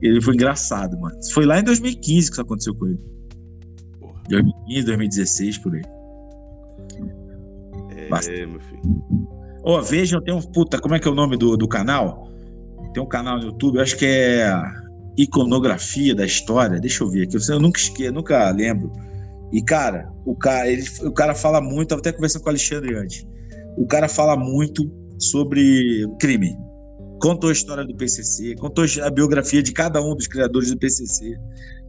[0.00, 1.16] Ele foi engraçado, mano.
[1.32, 2.98] Foi lá em 2015 que isso aconteceu com ele.
[4.00, 4.22] Porra.
[4.28, 5.82] 2015, 2016, por aí.
[8.28, 8.80] É, meu filho.
[9.62, 10.40] Ó, vejam, tem um.
[10.40, 12.30] Puta, como é que é o nome do, do canal?
[12.92, 14.52] Tem um canal no YouTube, acho que é
[15.16, 16.80] Iconografia da História.
[16.80, 17.36] Deixa eu ver aqui.
[17.48, 18.90] Eu nunca esqueço, nunca lembro.
[19.52, 22.94] E, cara, o cara, ele, o cara fala muito, tava até conversando com o Alexandre
[22.96, 23.26] antes.
[23.76, 26.56] O cara fala muito sobre crime.
[27.20, 31.36] Contou a história do PCC, contou a biografia de cada um dos criadores do PCC.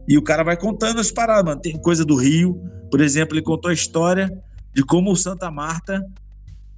[0.06, 1.60] E o cara vai contando as paradas, mano.
[1.60, 4.30] Tem coisa do Rio, por exemplo, ele contou a história
[4.72, 6.04] de como o Santa Marta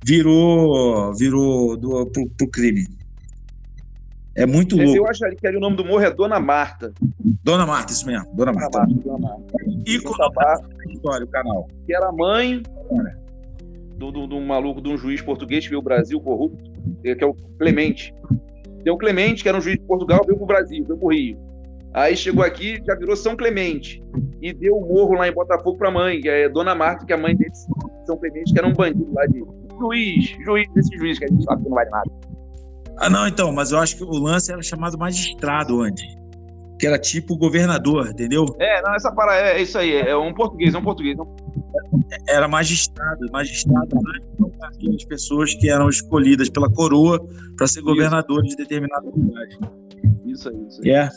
[0.04, 2.86] virou, virou do, pro, pro crime.
[4.36, 5.10] É muito Eu louco.
[5.10, 6.92] acho que ali o nome do morro é Dona Marta.
[7.42, 8.24] Dona Marta, isso mesmo.
[8.34, 8.78] Dona Dona Marta.
[8.80, 9.54] Marta, Dona Marta.
[9.86, 11.68] E Santa Marta, história, o canal.
[11.86, 12.60] que era mãe
[13.96, 17.26] do, do, do maluco, de um juiz português que veio ao Brasil corrupto, que é
[17.26, 18.12] o Clemente.
[18.82, 21.38] Tem o Clemente, que era um juiz de Portugal, veio pro Brasil, veio pro Rio.
[21.94, 24.02] Aí chegou aqui, já virou São Clemente.
[24.42, 27.16] E deu o morro lá em Botafogo pra mãe, que é Dona Marta, que é
[27.16, 27.66] a mãe desse
[28.04, 29.38] São Clemente, que era um bandido lá de
[29.78, 32.10] juiz, juiz, desse juiz que a gente sabe que não vale nada.
[32.98, 36.04] Ah, não, então, mas eu acho que o lance era chamado magistrado antes.
[36.78, 38.44] Que era tipo governador, entendeu?
[38.58, 41.16] É, não, essa para é, é isso aí, é um português, é um português.
[41.16, 41.34] é um-
[42.28, 43.20] Era magistrado.
[43.32, 47.24] Magistrado antes são aquelas pessoas que eram escolhidas pela coroa
[47.56, 49.58] para ser governador de determinada cidade.
[50.34, 50.90] Isso aí, isso aí.
[50.90, 51.08] É.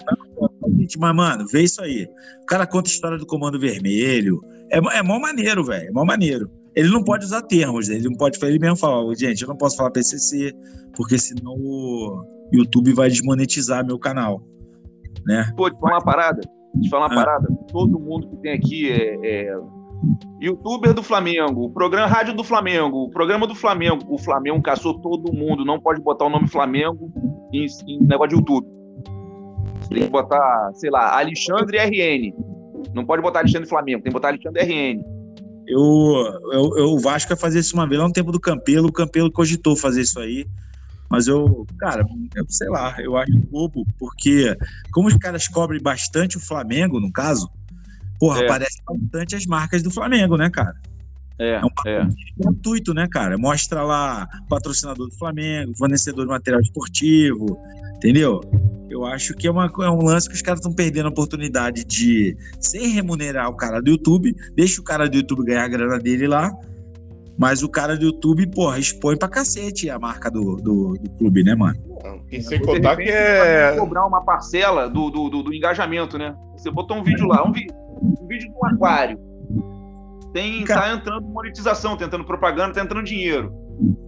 [0.99, 2.07] Mas, mano, vê isso aí.
[2.41, 4.41] O cara conta a história do Comando Vermelho.
[4.71, 5.87] É, mó- é mó maneiro, velho.
[5.89, 6.49] É mó maneiro.
[6.75, 7.95] Ele não pode usar termos, né?
[7.95, 10.53] ele não pode ele mesmo falar, "Ô, gente, eu não posso falar PCC,
[10.95, 12.23] porque senão o
[12.53, 14.43] YouTube vai desmonetizar meu canal.
[15.25, 15.51] Né?
[15.57, 16.41] Pô, te falar uma parada.
[16.81, 17.25] Te falar uma Ah.
[17.25, 17.47] parada.
[17.71, 19.57] Todo mundo que tem aqui é, é
[20.39, 24.03] youtuber do Flamengo, o programa Rádio do Flamengo, o programa do Flamengo.
[24.07, 25.65] O Flamengo caçou todo mundo.
[25.65, 27.11] Não pode botar o nome Flamengo
[27.51, 28.67] em, em negócio de YouTube.
[29.89, 32.33] Tem que botar, sei lá, Alexandre RN.
[32.93, 35.01] Não pode botar Alexandre Flamengo, tem que botar Alexandre RN.
[35.67, 35.81] Eu,
[36.53, 38.91] eu, eu- o Vasco ia fazer isso uma vez lá no tempo do Campelo, o
[38.93, 40.45] Campelo cogitou fazer isso aí.
[41.09, 42.03] Mas eu, cara,
[42.35, 44.55] eu sei lá, eu acho bobo, porque
[44.91, 47.49] como os caras cobrem bastante o Flamengo, no caso,
[48.19, 48.45] porra, É.
[48.45, 50.73] aparece bastante as marcas do Flamengo, né, cara?
[51.39, 52.07] É, é.
[52.37, 53.37] gratuito, né, cara?
[53.37, 57.57] Mostra lá patrocinador do Flamengo, fornecedor de material esportivo,
[57.97, 58.41] entendeu?
[58.89, 61.83] Eu acho que é, uma, é um lance que os caras estão perdendo a oportunidade
[61.83, 65.99] de, sem remunerar o cara do YouTube, deixa o cara do YouTube ganhar a grana
[65.99, 66.51] dele lá,
[67.37, 71.43] mas o cara do YouTube, porra, expõe pra cacete a marca do, do, do clube,
[71.43, 71.77] né, mano?
[72.31, 73.75] E sem De contar que é.
[73.77, 76.33] cobrar uma parcela do, do, do, do engajamento, né?
[76.57, 77.67] Você botou um vídeo lá, um, vi-
[78.01, 79.19] um vídeo do aquário.
[80.33, 83.53] Tem, tá entrando monetização, tá entrando propaganda, tá entrando dinheiro.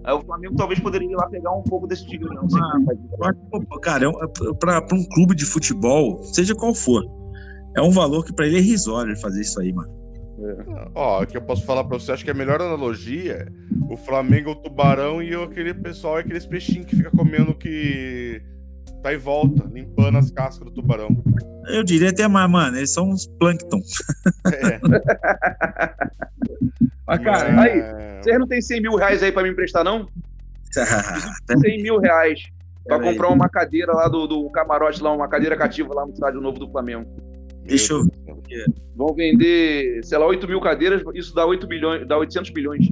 [0.04, 2.34] Aí o Flamengo talvez poderia ir lá pegar um pouco desse dinheiro.
[2.34, 2.48] Não
[3.70, 7.04] pô, Cara, é um- pra, pra um clube de futebol, seja qual for,
[7.78, 9.98] é um valor que pra ele é irrisório ele fazer isso aí, mano.
[10.96, 13.48] Ó, que eu posso falar pra você, acho que a melhor analogia é
[13.94, 18.42] o Flamengo é o tubarão e aquele pessoal é aqueles peixinhos que fica comendo que
[19.04, 21.10] tá em volta, limpando as cascas do tubarão.
[21.68, 23.80] Eu diria até mais, mano, eles são uns plâncton.
[24.48, 24.80] É.
[27.10, 27.82] Mas, cara, Mas- aí,
[28.22, 30.08] Vocês não tem 100 mil reais aí pra me emprestar, não?
[31.48, 32.40] Tá 100 mil reais
[32.86, 33.16] pra Pera aí.
[33.16, 36.60] comprar uma cadeira lá do, do camarote, lá, uma cadeira cativa lá no estádio novo
[36.60, 37.06] do Flamengo.
[37.66, 38.06] Deixa eu-
[38.96, 42.88] Vão vender, sei lá, 8 mil cadeiras, isso dá 8 bilhões, dá 800 bilhões.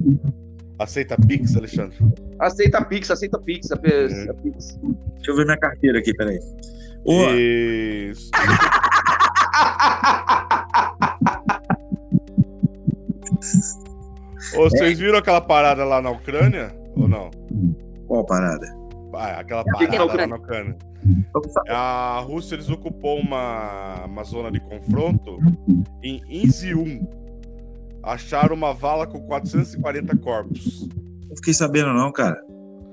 [0.78, 1.96] Aceita Pix, Alexandre?
[2.38, 4.30] Aceita Pix, aceita Pix, a P- Uhum.
[4.30, 4.78] a Pix.
[5.16, 6.38] Deixa eu ver minha carteira aqui, peraí.
[7.04, 8.30] Ô, Isso.
[14.56, 16.72] Ô, vocês viram aquela parada lá na Ucrânia?
[16.96, 17.30] Ou não?
[18.06, 18.66] qual parada?
[19.14, 20.26] Ah, aquela que que é parada lá Ucrânia?
[20.28, 20.76] na Ucrânia.
[21.68, 25.38] A Rússia eles ocupou uma, uma zona de confronto
[26.02, 27.06] em Izium.
[28.02, 30.88] Acharam uma vala com 440 corpos.
[31.28, 32.40] Não fiquei sabendo, não, cara.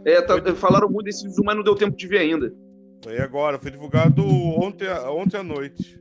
[0.05, 2.51] É, tá- falaram muito desse vídeo, mas não deu tempo de ver ainda.
[3.03, 5.99] Foi agora, foi divulgado ontem, ontem à noite.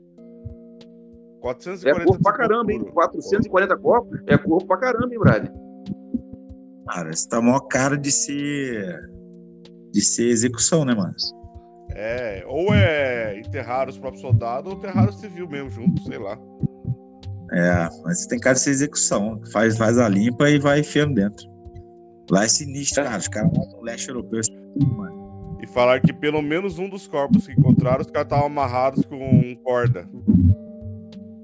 [1.44, 2.84] É 440 corpo pra caramba, hein?
[2.84, 5.52] 440 corpos é corpo pra caramba, hein, brother?
[6.88, 9.00] Cara, isso tá maior cara de ser.
[9.92, 11.14] de ser execução, né, mano?
[11.90, 16.38] É, ou é enterrar os próprios soldados ou enterrar o civil mesmo junto, sei lá.
[17.52, 19.40] É, mas tem cara de ser execução.
[19.52, 21.46] Faz, faz a limpa e vai enfiando dentro.
[22.30, 23.18] Lá é sinistro, cara.
[23.18, 24.40] Os caras lá no leste europeu.
[24.96, 25.58] Mano.
[25.62, 29.56] E falaram que pelo menos um dos corpos que encontraram, os caras estavam amarrados com
[29.62, 30.08] corda.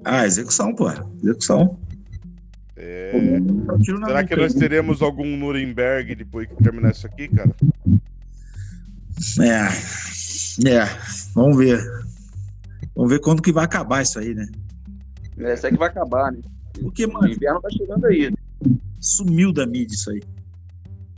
[0.03, 0.89] Ah, execução, pô.
[1.21, 1.77] Execução.
[2.75, 7.51] É, na Será que nós teremos algum Nuremberg depois que terminar isso aqui, cara?
[9.39, 10.67] É.
[10.67, 10.85] É.
[11.35, 11.79] Vamos ver.
[12.95, 14.47] Vamos ver quando que vai acabar isso aí, né?
[15.37, 16.39] É, isso é que vai acabar, né?
[16.81, 18.33] Porque, O mano, inverno tá chegando aí.
[18.99, 20.21] sumiu da mídia isso aí.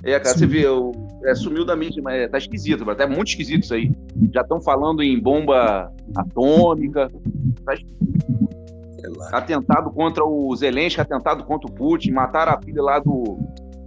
[0.04, 0.92] É, cara, você vê, o,
[1.24, 2.84] é, sumiu da mídia, mas é, tá esquisito.
[2.94, 3.90] Tá muito esquisito isso aí.
[4.34, 7.22] Já estão falando em bomba atômica, Sei
[7.66, 8.53] lá.
[9.32, 13.38] Atentado contra o Zelensky, atentado contra o Putin, mataram a filha lá do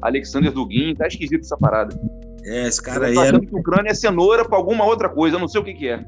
[0.03, 0.95] Alexander Dugin.
[0.95, 1.99] Tá esquisito essa parada.
[2.45, 3.41] É, esse cara aí era.
[3.41, 5.89] que a Ucrânia é cenoura pra alguma outra coisa, eu não sei o que que
[5.89, 6.05] é.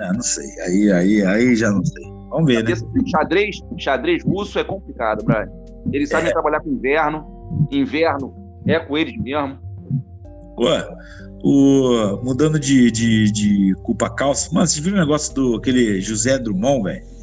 [0.00, 0.46] Ah, não sei.
[0.62, 2.04] Aí, aí, aí já não sei.
[2.28, 2.74] Vamos ver, né?
[3.06, 5.48] Xadrez, xadrez russo é complicado, Brian.
[5.92, 8.34] Eles sabem trabalhar com inverno, inverno
[8.66, 9.58] é com eles mesmo.
[10.56, 10.68] Pô,
[11.42, 16.38] o, mudando de, de, de culpa calça, mano, vocês viram o negócio do aquele José
[16.38, 17.13] Drummond, velho?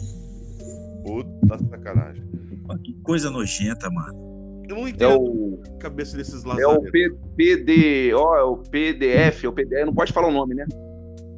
[1.42, 2.24] Puta sacanagem.
[2.84, 4.64] Que coisa nojenta, mano.
[4.70, 6.92] Eu não É entendo o, a cabeça desses é o lazaretos.
[6.92, 10.66] P- PD, ó, é o PDF, é o PDF, não pode falar o nome, né?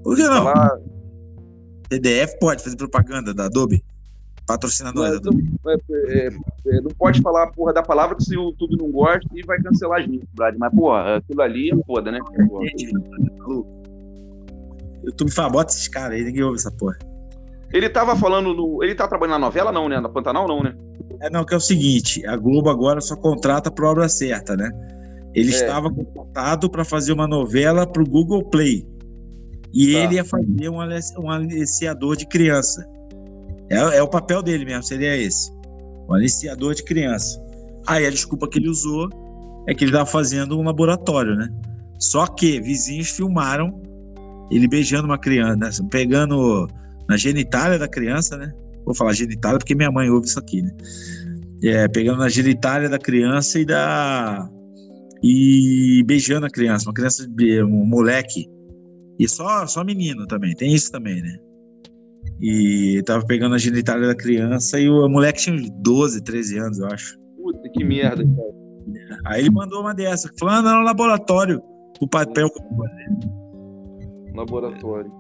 [0.04, 0.44] Por que não?
[0.44, 0.80] Falar,
[1.90, 3.84] PDF pode fazer propaganda da Adobe?
[4.46, 5.50] Patrocina nós, não, Adobe.
[5.66, 8.92] é, é, é, não pode falar a porra da palavra que se o YouTube não
[8.92, 10.56] gosta e vai cancelar as minhas, Brad.
[10.60, 12.20] Mas, porra, aquilo ali é foda, né?
[12.48, 12.66] Porra.
[12.68, 12.92] Gente,
[13.40, 13.82] maluco.
[15.04, 16.98] YouTube fala, bota esses caras aí, ninguém ouve essa porra.
[17.74, 18.84] Ele tava falando no.
[18.84, 20.00] Ele tá trabalhando na novela, não, né?
[20.00, 20.76] Na Pantanal, não, né?
[21.22, 24.70] É, não, que é o seguinte, a Globo agora só contrata por obra certa, né?
[25.34, 25.56] Ele É.
[25.56, 28.86] estava contratado para fazer uma novela pro Google Play.
[29.74, 30.00] E Tá.
[30.00, 30.78] ele ia fazer um,
[31.20, 32.88] um aliciador de criança.
[33.70, 35.52] É, é o papel dele mesmo, seria esse.
[36.08, 37.42] Um aliciador de criança.
[37.88, 39.10] Aí a desculpa que ele usou
[39.68, 41.50] é que ele estava fazendo um laboratório, né?
[41.98, 43.82] Só que vizinhos filmaram
[44.52, 45.70] ele beijando uma criança, né?
[45.90, 46.68] pegando
[47.08, 48.52] na genitália da criança, né?
[48.86, 50.72] Vou falar genitália porque minha mãe ouve isso aqui, né?
[51.64, 54.50] É, pegando na genitália da criança e da.
[55.24, 57.26] E beijando a criança, uma criança,
[57.66, 58.46] um moleque.
[59.18, 61.38] E só, só menino também, tem isso também, né?
[62.42, 66.80] E tava pegando a genitália da criança e o moleque tinha uns 12, 13 anos,
[66.80, 67.18] eu acho.
[67.38, 68.64] Puta, que merda, cara.
[69.26, 71.62] Aí ele mandou uma dessa, falando, no laboratório,
[72.02, 72.50] o papel.
[74.36, 75.12] Laboratório.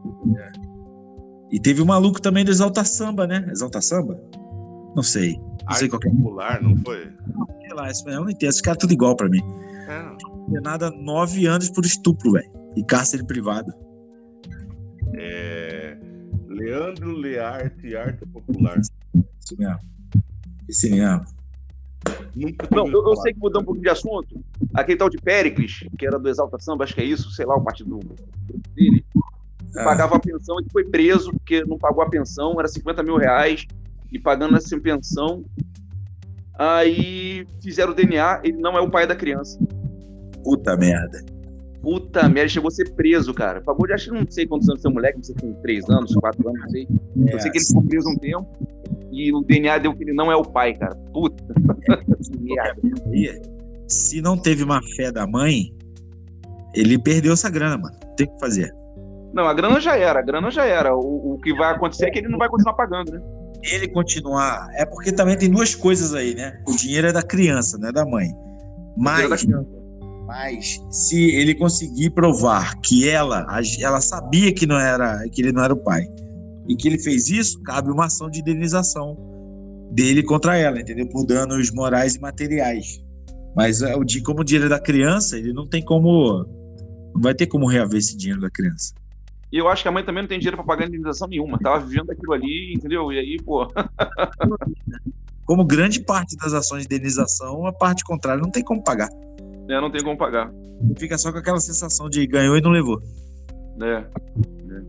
[1.53, 3.47] E teve um maluco também do Exalta Samba, né?
[3.51, 4.19] Exalta Samba?
[4.95, 5.39] Não sei.
[5.67, 6.11] Não sei qual que é.
[6.11, 7.13] popular, não foi?
[7.61, 8.49] Sei lá, isso eu não entendo.
[8.49, 9.41] Esse cara é tudo igual pra mim.
[9.87, 10.17] É, não.
[10.17, 12.51] Condenado a nove anos por estupro, velho.
[12.75, 13.71] E cárcere privado.
[15.13, 15.95] É,
[16.47, 18.79] Leandro Learte, Arte Popular.
[18.79, 19.79] Isso mesmo.
[20.67, 21.23] Esse mesmo.
[22.71, 24.43] Não, eu, eu sei que mudou um pouquinho de assunto.
[24.73, 27.55] Aquele tal de Péricles, que era do Exalta Samba, acho que é isso, sei lá,
[27.55, 27.99] o partido
[28.75, 29.05] dele,
[29.75, 33.17] Ah, pagava a pensão e foi preso porque não pagou a pensão, era 50 mil
[33.17, 33.65] reais,
[34.11, 35.43] e pagando essa pensão.
[36.57, 39.57] Aí fizeram o DNA, ele não é o pai da criança.
[40.43, 41.23] puta merda.
[41.81, 43.59] Puta merda, ele chegou a ser preso, cara.
[43.59, 45.53] Pagou de acho que não sei quantos anos tem um moleque, não sei se tem
[45.53, 46.87] 3 anos, 4 anos, não sei.
[47.27, 48.47] Eu sei que ele ficou preso um tempo
[49.11, 50.95] e o DNA deu que ele não é o pai, cara.
[51.11, 51.43] Puta.
[53.13, 53.41] E
[53.87, 55.73] se não teve má fé da mãe,
[56.73, 57.95] ele perdeu essa grana, mano.
[58.17, 58.73] Tem que fazer.
[59.33, 60.95] Não, a grana já era, a grana já era.
[60.95, 63.21] O, o que vai acontecer é que ele não vai continuar pagando, né?
[63.63, 64.67] Ele continuar.
[64.73, 66.61] É porque também tem duas coisas aí, né?
[66.67, 68.27] O dinheiro é da criança, não é da mãe.
[68.29, 68.37] Da
[68.97, 69.69] Mas, criança.
[70.27, 73.45] mas se ele conseguir provar que ela,
[73.79, 76.05] ela sabia que não era, que ele não era o pai
[76.67, 79.17] e que ele fez isso, cabe uma ação de indenização
[79.91, 81.07] dele contra ela, entendeu?
[81.07, 83.01] Por danos morais e materiais.
[83.55, 83.93] Mas é,
[84.23, 86.45] como o dinheiro é da criança, ele não tem como,
[87.13, 88.93] não vai ter como reaver esse dinheiro da criança.
[89.53, 91.59] E eu acho que a mãe também não tem dinheiro pra pagar indenização nenhuma.
[91.59, 93.11] Tava vivendo aquilo ali, entendeu?
[93.11, 93.67] E aí, pô.
[95.45, 99.09] Como grande parte das ações de indenização, a parte contrária não tem como pagar.
[99.67, 100.51] né, não tem como pagar.
[100.97, 102.99] Fica só com aquela sensação de ganhou e não levou.
[103.77, 104.07] né?
[104.63, 104.83] né.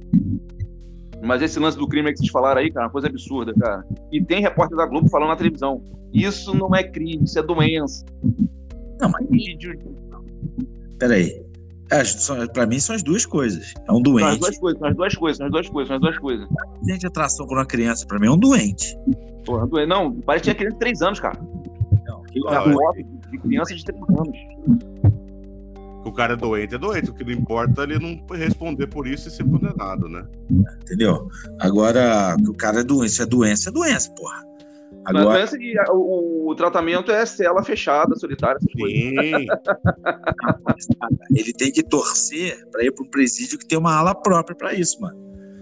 [1.22, 3.84] Mas esse lance do crime que vocês falaram aí, cara, é uma coisa absurda, cara.
[4.12, 5.82] E tem repórter da Globo falando na televisão.
[6.12, 8.04] Isso não é crime, isso é doença.
[9.00, 9.76] Não, mas Vídeo.
[10.98, 11.43] peraí.
[12.00, 13.72] É, pra mim são as duas coisas.
[13.86, 14.40] É um São as doente.
[14.40, 16.48] duas coisas, são as duas coisas, são as duas coisas, são as duas coisas.
[16.88, 18.96] Gente, atração por uma criança, pra mim, é um doente.
[19.44, 19.88] Porra, doente.
[19.88, 21.38] Não, parece que tinha criança de 3 anos, cara.
[22.06, 22.64] Não, que- Ah,
[23.30, 24.38] de criança de 3 anos.
[26.04, 27.10] O cara é doente, é doente.
[27.10, 30.24] O que não importa é ele não responder por isso e ser condenado, né?
[30.82, 31.28] entendeu?
[31.60, 34.42] Agora, que o cara é doente, se é doença, é doença, porra.
[35.06, 39.00] Mas Agora, doença e a- o, o tratamento é cela fechada, solitária, essas coisas.
[39.00, 39.46] Sim.
[41.34, 44.74] ele tem que torcer pra ir pra um presídio que tem uma ala própria pra
[44.74, 45.16] isso, mano.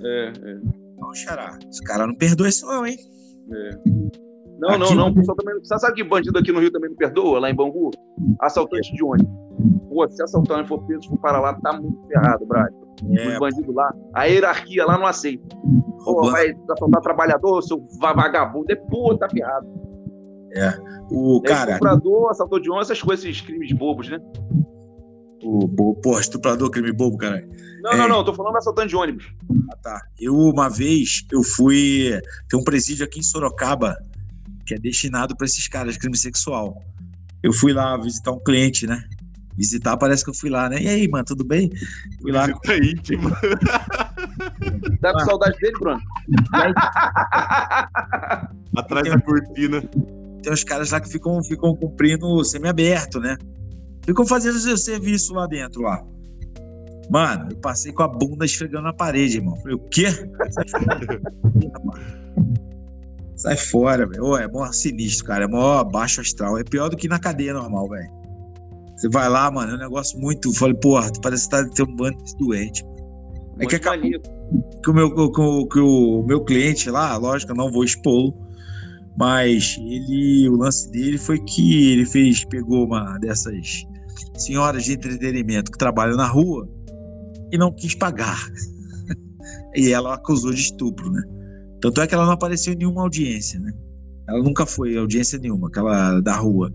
[0.04, 0.59] É, é,
[0.98, 1.59] Não, xará.
[1.70, 2.96] Esse cara não perdoa isso, não, hein?
[3.52, 3.70] é.
[4.59, 5.09] Não, não, Aqui- não.
[5.09, 5.59] O pessoal também.
[5.59, 7.90] Você sabe que bandido aqui no Rio também não perdoa, lá em Bangu?
[8.40, 9.28] Assaltante de ônibus.
[9.88, 12.72] Pô, se assaltante for preso, for para lá, tá muito ferrado, Brad.
[13.10, 15.44] É, Os bandidos lá, a hierarquia lá não aceita.
[16.04, 18.66] Pô, vai assaltar trabalhador, seu va- vagabundo.
[18.70, 19.66] É pô, tá ferrado.
[21.10, 24.18] O É cara, estuprador, assaltou de ônibus, essas coisas, esses crimes bobos, né?
[25.44, 27.44] o, o porra, estuprador, crime bobo, cara.
[27.82, 27.96] Não, É.
[27.96, 29.26] não, não, tô falando assaltante de ônibus.
[29.72, 30.00] Ah, tá.
[30.20, 32.10] Eu, uma vez, eu fui.
[32.48, 33.96] Tem um presídio aqui em Sorocaba
[34.64, 36.80] que é destinado pra esses caras, crime sexual.
[37.42, 39.02] Eu fui lá visitar um cliente, né?
[39.56, 40.80] Visitar, parece que eu fui lá, né?
[40.80, 41.68] E aí, mano, tudo bem?
[42.20, 42.46] Fui lá.
[42.46, 43.30] Visita íntima.
[45.00, 46.00] Tá com saudade dele, Bruno?
[48.76, 49.82] Atrás da cortina.
[50.43, 53.36] Tem uns caras lá que ficam, ficam cumprindo semi-aberto, né?
[54.05, 56.02] Ficam fazendo seu serviço lá dentro, lá.
[57.10, 59.56] Mano, eu passei com a bunda esfregando na parede, irmão.
[59.56, 60.10] Falei, o quê?
[60.10, 61.01] Sai fora,
[63.36, 64.36] Sai fora, velho.
[64.36, 65.44] É mó sinistro, cara.
[65.44, 66.59] É mó baixo astral.
[66.59, 68.10] É pior do que na cadeia normal, velho.
[68.97, 70.52] Você vai lá, mano, é um negócio muito.
[70.55, 72.85] Falei, porra, parece que tá tem um bando de doente.
[73.59, 74.10] É que acabou-
[74.82, 78.35] que o meu, que o, que o meu cliente lá, lógico, eu não vou expô-lo,
[79.16, 83.84] mas ele, o lance dele foi que ele fez, pegou uma dessas
[84.36, 86.68] senhoras de entretenimento que trabalham na rua
[87.51, 88.48] e não quis pagar.
[89.76, 91.22] e ela acusou de estupro, né?
[91.80, 93.72] Tanto é que ela não apareceu em nenhuma audiência, né?
[94.28, 96.72] Ela nunca foi audiência nenhuma, aquela da rua.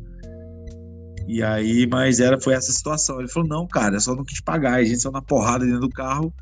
[1.27, 3.19] E aí, mas era, foi essa situação.
[3.19, 4.75] Ele falou: não, cara, eu só não quis pagar.
[4.75, 6.33] A gente saiu na porrada dentro do carro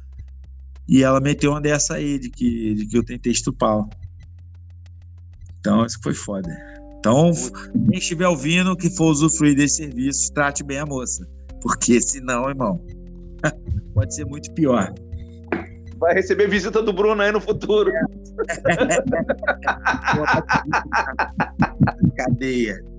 [0.88, 3.88] e ela meteu uma dessa aí, de que, de que eu tentei estupá-la.
[5.66, 6.56] Então, isso foi foda.
[7.00, 7.32] Então,
[7.90, 11.28] quem estiver ouvindo, que for usufruir desse serviço, trate bem a moça.
[11.60, 12.80] Porque senão, irmão,
[13.96, 14.94] pode ser muito pior.
[15.98, 17.92] Vai receber visita do Bruno aí no futuro.
[22.16, 22.80] Cadeia.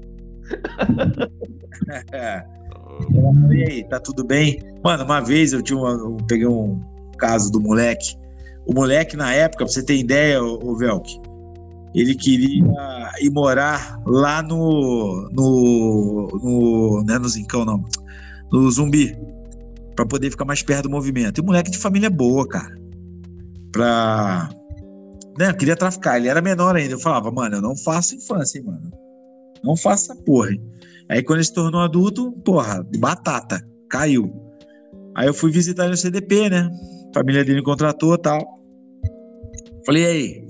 [3.52, 4.58] E aí, tá tudo bem?
[4.82, 6.80] Mano, uma vez eu tinha uma, eu peguei um
[7.18, 8.16] caso do moleque.
[8.64, 11.20] O moleque, na época, pra você ter ideia, o, o Velk,
[12.00, 12.62] ele queria
[13.20, 15.28] ir morar lá no.
[15.32, 16.28] no.
[16.42, 17.82] no não é no Zincão, não.
[18.52, 19.16] No Zumbi.
[19.94, 21.40] Pra poder ficar mais perto do movimento.
[21.40, 22.76] E moleque de família boa, cara.
[23.72, 24.50] Pra.
[25.38, 26.18] Né, queria traficar.
[26.18, 26.94] Ele era menor ainda.
[26.94, 28.90] Eu falava, mano, eu não faço infância, hein, mano.
[29.64, 30.62] Não faço essa porra, hein?
[31.08, 34.30] Aí quando ele se tornou adulto, porra, batata, caiu.
[35.14, 36.70] Aí eu fui visitar ele no CDP, né?
[37.14, 38.38] Família dele contratou tal.
[39.86, 40.45] Falei, e aí,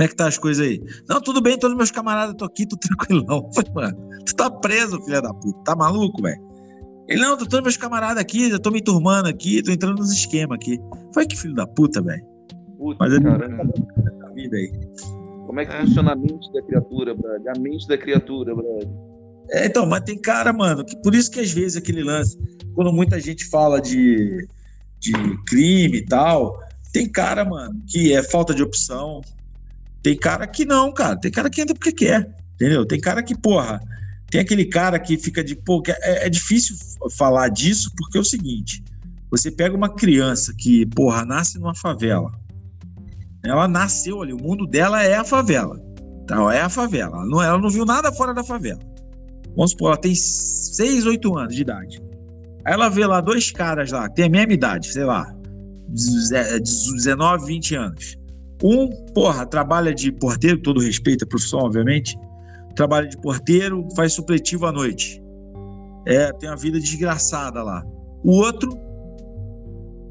[0.00, 0.82] como é que tá as coisas aí?
[1.06, 3.46] Não, tudo bem, todos meus camaradas estão aqui, tô tranquilão.
[3.52, 6.40] Falei, mano, tu tá preso, filha da puta, tá maluco, velho?
[7.06, 10.10] Ele, não, tô todos meus camaradas aqui, eu tô me turmando aqui, tô entrando nos
[10.10, 10.78] esquemas aqui.
[11.12, 12.24] Foi que filho da puta, velho.
[12.78, 13.64] Puta, Mas ele- caramba.
[13.64, 14.72] Da vida aí.
[15.46, 17.52] Como é que funciona a mente da criatura, brother?
[17.54, 18.88] A mente da criatura, brother.
[19.50, 22.38] É, então, mas tem cara, mano, que por isso que às vezes aquele lance,
[22.74, 24.48] quando muita gente fala de,
[24.98, 25.12] de
[25.46, 26.58] crime e tal,
[26.90, 29.20] tem cara, mano, que é falta de opção.
[30.02, 31.16] Tem cara que não, cara.
[31.16, 32.86] Tem cara que entra porque quer, entendeu?
[32.86, 33.80] Tem cara que, porra,
[34.30, 36.76] tem aquele cara que fica de, pô, é, é difícil
[37.16, 38.82] falar disso porque é o seguinte:
[39.30, 42.30] você pega uma criança que, porra, nasce numa favela.
[43.44, 45.80] Ela nasceu ali, o mundo dela é a favela.
[46.22, 47.16] Então, é a favela.
[47.16, 48.80] Ela não, ela não viu nada fora da favela.
[49.56, 52.00] Vamos supor, ela tem 6, 8 anos de idade.
[52.64, 55.34] Aí ela vê lá dois caras lá, que tem a mesma idade, sei lá,
[55.88, 58.16] 19, 20 anos.
[58.62, 62.18] Um, porra, trabalha de porteiro, todo respeito à profissão, obviamente.
[62.74, 65.22] Trabalha de porteiro, faz supletivo à noite.
[66.06, 67.84] É, tem uma vida desgraçada lá.
[68.22, 68.70] O outro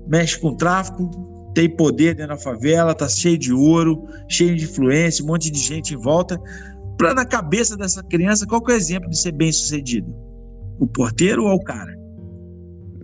[0.08, 1.10] mexe com tráfico,
[1.54, 5.60] tem poder dentro da favela, tá cheio de ouro, cheio de influência, um monte de
[5.60, 6.40] gente em volta
[7.00, 10.14] pra na cabeça dessa criança, qual que é o exemplo de ser bem sucedido?
[10.78, 11.98] O porteiro ou o cara?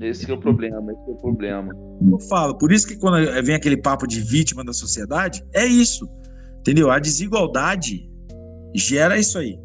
[0.10, 1.74] Esse que é o problema, esse que é o problema.
[2.10, 6.08] Eu falo, por isso que quando vem aquele papo de vítima da sociedade, é isso.
[6.60, 6.92] Entendeu?
[6.92, 8.10] A desigualdade
[8.74, 9.58] gera isso aí.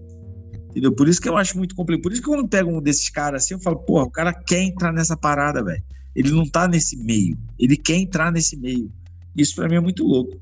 [0.71, 0.95] Entendeu?
[0.95, 2.03] Por isso que eu acho muito complicado.
[2.03, 4.33] Por isso que quando eu pego um desses caras assim, eu falo, porra, o cara
[4.33, 5.83] quer entrar nessa parada, velho.
[6.15, 7.37] Ele não tá nesse meio.
[7.59, 8.91] Ele quer entrar nesse meio.
[9.37, 10.39] Isso pra mim é muito louco.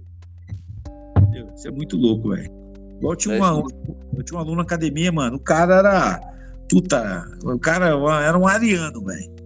[1.18, 1.48] Entendeu?
[1.54, 2.50] Isso é muito louco, velho.
[2.98, 3.68] Igual eu tinha, É, uma,
[4.16, 5.36] eu tinha um aluno na academia, mano.
[5.36, 6.20] O cara era.
[6.68, 7.86] Puta, o cara
[8.22, 9.37] era um ariano, velho.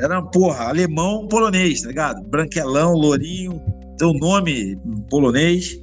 [0.00, 2.22] Era, porra, alemão polonês, tá ligado?
[2.24, 3.60] Branquelão, lourinho,
[3.98, 4.76] tem um nome
[5.10, 5.78] polonês.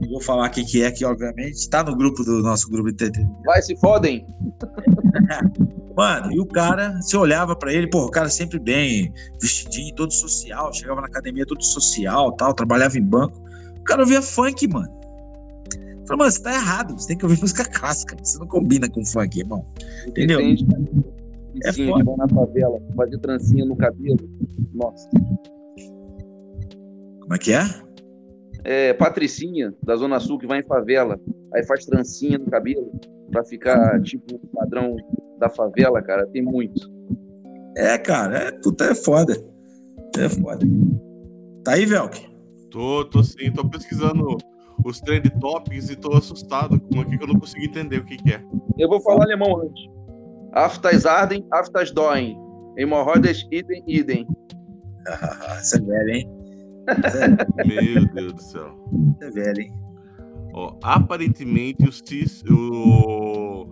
[0.00, 1.68] Não vou falar quem que é aqui, obviamente.
[1.68, 3.42] Tá no grupo do nosso grupo de entretenimento.
[3.44, 4.26] Vai, se fodem.
[5.94, 10.10] Mano, e o cara, você olhava pra ele, pô, o cara sempre bem, vestidinho, todo
[10.10, 13.38] social, chegava na academia todo social, tal, trabalhava em banco.
[13.78, 14.90] O cara ouvia funk, mano.
[16.06, 19.04] Falei, mano, você tá errado, você tem que ouvir música clássica, você não combina com
[19.04, 19.66] funk, irmão.
[20.06, 20.38] Entendeu?
[20.38, 20.56] Tem
[21.54, 24.18] gente É que na favela, fazer trancinha no cabelo.
[24.74, 25.08] Nossa.
[27.20, 27.62] Como é que é?
[28.64, 31.18] É, Patricinha, da Zona Sul, que vai em favela,
[31.52, 32.90] aí faz trancinha no cabelo
[33.30, 34.96] pra ficar tipo padrão
[35.38, 36.26] da favela, cara.
[36.26, 36.90] Tem muito.
[37.76, 39.34] É, cara, é, puta, é foda.
[40.18, 40.66] É foda.
[41.64, 42.20] Tá aí, Velk?
[42.70, 44.36] Tô, tô sim, tô pesquisando
[44.84, 48.16] os trend topics e tô assustado com aqui que eu não consigo entender o que,
[48.16, 48.42] que é.
[48.78, 49.82] Eu vou falar alemão antes.
[50.52, 52.36] Aftas ardem, aftas doem.
[52.76, 54.26] Hemorroidas idem, idem.
[55.04, 56.28] Ah, Você é velho, hein?
[57.66, 58.88] Meu Deus do céu.
[59.18, 59.72] Você é velho, hein?
[60.54, 63.66] Ó, aparentemente o Cis, o,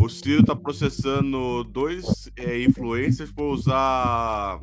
[0.00, 4.58] o Ciro tá processando dois é, influencers por usar.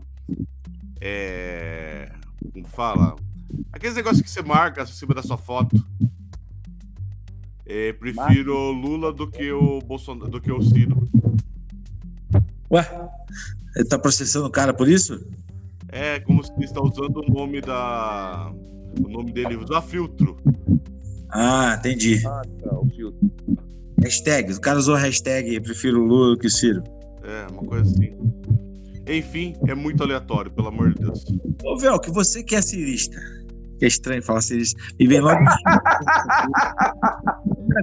[1.00, 2.12] É,
[2.52, 3.16] como fala?
[3.72, 5.76] Aqueles negócios que você marca acima da sua foto.
[7.66, 11.08] É, prefiro Lula do que o Bolsonaro, do que o Ciro.
[12.72, 13.10] Ué,
[13.76, 15.20] ele tá processando o cara por isso?
[15.90, 18.52] É como se ele está usando o nome da.
[19.04, 20.38] O nome dele, usar filtro.
[21.30, 22.26] Ah, entendi.
[22.26, 23.32] Ah, tá, o filtro.
[24.02, 24.54] Hashtag.
[24.54, 26.84] O cara usou a hashtag prefiro o Lula do que o Ciro.
[27.24, 28.14] É, uma coisa assim.
[29.08, 31.26] Enfim, é muito aleatório, pelo amor de Deus.
[31.64, 33.18] Ô, Vel, que você que é cirista.
[33.80, 34.82] Que é estranho falar cirista.
[35.00, 35.40] Me vem logo.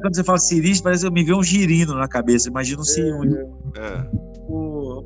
[0.02, 2.48] Quando você fala cirista, parece que me vê um girino na cabeça.
[2.48, 3.34] Imagina um ciúme.
[3.76, 4.06] É,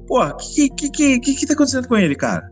[0.07, 2.51] Pô, o que, que, que, que, que tá acontecendo com ele, cara?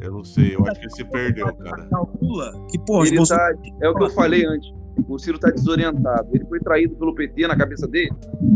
[0.00, 1.86] eu não sei, eu acho que ele se perdeu, cara.
[1.92, 3.52] O Lula, que, pô, Ele Bolson- tá,
[3.82, 4.66] é o que eu falei antes.
[5.08, 6.28] O Ciro tá desorientado.
[6.32, 8.10] Ele foi traído pelo PT na cabeça dele.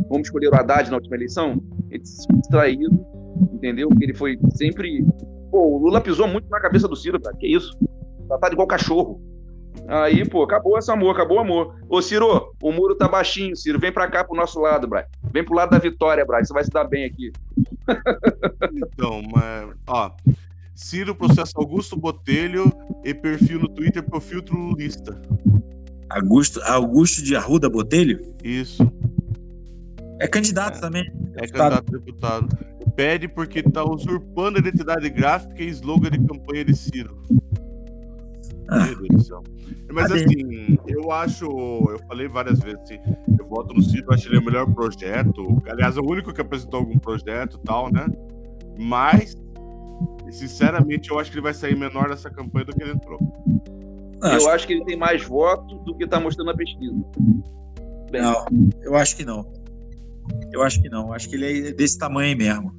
[0.09, 1.63] Vamos escolher o Haddad na última eleição.
[1.91, 2.89] Ele se traído,
[3.53, 3.89] entendeu?
[3.89, 5.05] Porque ele foi sempre.
[5.51, 7.37] Pô, o Lula pisou muito na cabeça do Ciro, cara.
[7.37, 7.71] Que isso?
[8.27, 9.21] Tratado igual cachorro.
[9.89, 11.77] Aí, pô, acabou esse amor, acabou o amor.
[11.89, 13.79] Ô, Ciro, o muro tá baixinho, Ciro.
[13.79, 15.05] Vem pra cá pro nosso lado, Brian.
[15.33, 16.45] Vem pro lado da vitória, Brian.
[16.45, 17.33] Você vai se dar bem aqui.
[18.73, 20.11] Então, mas, ó.
[20.75, 22.73] Ciro processa Augusto Botelho
[23.05, 25.21] e perfil no Twitter por filtro lulista.
[26.11, 28.87] Augusto, Augusto de Arruda Botelho Isso,
[30.21, 31.05] é candidato também.
[31.35, 32.49] é candidato a deputado.
[32.95, 37.21] Pede porque tá usurpando a identidade gráfica e slogan de campanha de Ciro.
[39.93, 40.25] Mas Cadê?
[40.25, 42.99] assim, eu acho, eu falei várias vezes, assim,
[43.39, 45.63] eu voto no Ciro, eu acho ele o melhor projeto.
[45.69, 48.07] Aliás, é o único que apresentou algum projeto e tal, né?
[48.79, 49.37] Mas,
[50.31, 53.19] sinceramente, eu acho que ele vai sair menor dessa campanha do que ele entrou.
[54.23, 56.95] Eu acho- que ele tem mais votos do que tá mostrando na pesquisa.
[58.11, 58.45] Bem, não,
[58.83, 59.53] eu acho que não.
[60.53, 61.13] Eu acho que não.
[61.13, 62.75] Acho que ele é desse tamanho mesmo.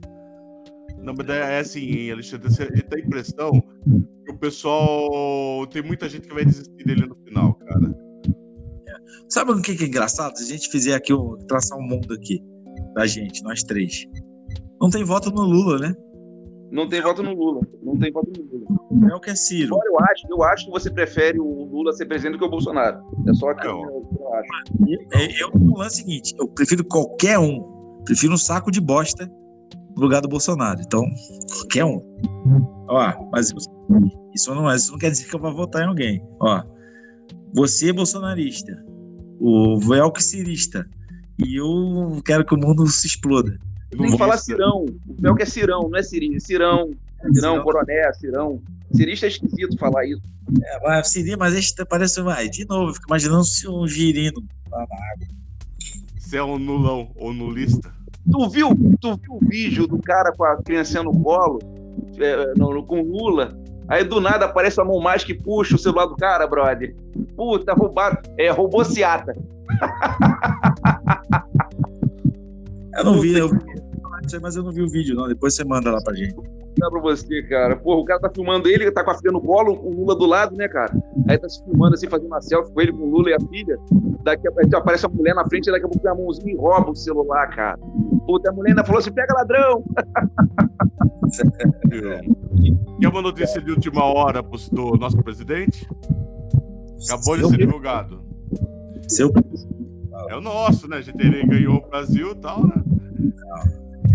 [1.06, 3.52] Não, mas é assim, hein, Alexandre, você tem a impressão
[4.26, 5.68] que o pessoal.
[5.68, 7.96] Tem muita gente que vai desistir dele no final, cara.
[9.30, 10.36] Sabe o que que é engraçado?
[10.38, 11.14] Se a gente fizer aqui,
[11.48, 12.42] traçar um mundo aqui
[12.96, 14.06] da gente, nós três.
[14.82, 15.96] Não tem voto no Lula, né?
[16.72, 17.62] Não tem voto no Lula.
[17.84, 19.12] Não tem voto no Lula.
[19.12, 19.68] É o que é Ciro.
[19.68, 22.50] Embora eu acho, eu acho que você prefere o Lula ser presidente do que o
[22.50, 23.00] Bolsonaro.
[23.28, 23.84] É só que Não.
[23.84, 24.50] eu, eu acho.
[25.14, 27.62] É, Eu no lance seguinte, eu prefiro qualquer um.
[28.06, 29.32] Prefiro um saco de bosta
[29.96, 30.82] lugar do Bolsonaro.
[30.82, 31.04] Então,
[31.52, 32.02] qualquer um.
[32.88, 33.54] Ó, mas
[34.34, 36.22] isso não, isso não quer dizer que eu vou votar em alguém.
[36.40, 36.64] Ó,
[37.54, 38.84] você é bolsonarista,
[39.40, 40.88] o Velk cirista,
[41.40, 43.58] e eu quero que o mundo se exploda.
[43.92, 44.86] Tem que falar Cirão.
[45.08, 46.40] O pior que é Cirão, não é Cirinho.
[46.42, 46.92] Cirão.
[47.34, 48.62] Cirão, Coroné, Cirão.
[48.94, 50.22] Cirista é esquisito falar isso.
[50.62, 54.44] É, mas seria, mas este parece, vai, de novo, eu fico imaginando se um girino.
[56.20, 57.95] Se é um nulão ou nulista.
[58.32, 58.70] Tu viu,
[59.00, 61.60] tu viu o vídeo do cara com a criancinha no colo,
[62.20, 63.56] é, no- com Lula?
[63.88, 66.96] Aí do nada aparece a mão mágica e puxa o celular do cara, brother.
[67.36, 68.18] Puta, roubado.
[68.38, 69.36] É, roubou Seata.
[72.98, 73.58] Eu não vi, eu vi
[74.42, 75.28] mas eu não vi o vídeo, não.
[75.28, 76.34] Depois você manda lá pra gente.
[76.78, 77.78] Dá pra você, cara.
[77.78, 80.26] Porra, o cara tá filmando ele, tá com a filha no colo, o Lula do
[80.26, 80.92] lado, né, cara?
[81.28, 83.40] Aí tá se filmando assim, fazendo uma selfie com ele, com o Lula e a
[83.40, 83.78] filha.
[84.24, 86.58] Daqui a pouco aparece a mulher na frente, daqui a pouco tem a mãozinha e
[86.58, 87.78] rouba o celular, cara.
[88.26, 89.84] Puta, a mulher ainda falou assim: pega ladrão.
[93.00, 95.88] Quer uma notícia de última hora do nosso presidente?
[97.06, 98.24] Acabou de ser divulgado.
[99.08, 99.32] Seu
[100.30, 100.98] É o nosso, né?
[100.98, 102.84] A gente ganhou o Brasil e tal, né?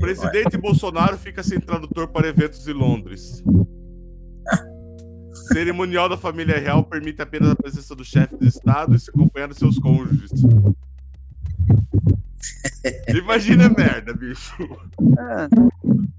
[0.00, 3.42] Presidente Bolsonaro fica sem tradutor para eventos em Londres.
[5.52, 9.48] Cerimonial da família real permite apenas a presença do chefe de Estado e se acompanhar
[9.48, 10.30] de seus cônjuges.
[13.08, 14.56] Imagina merda, bicho.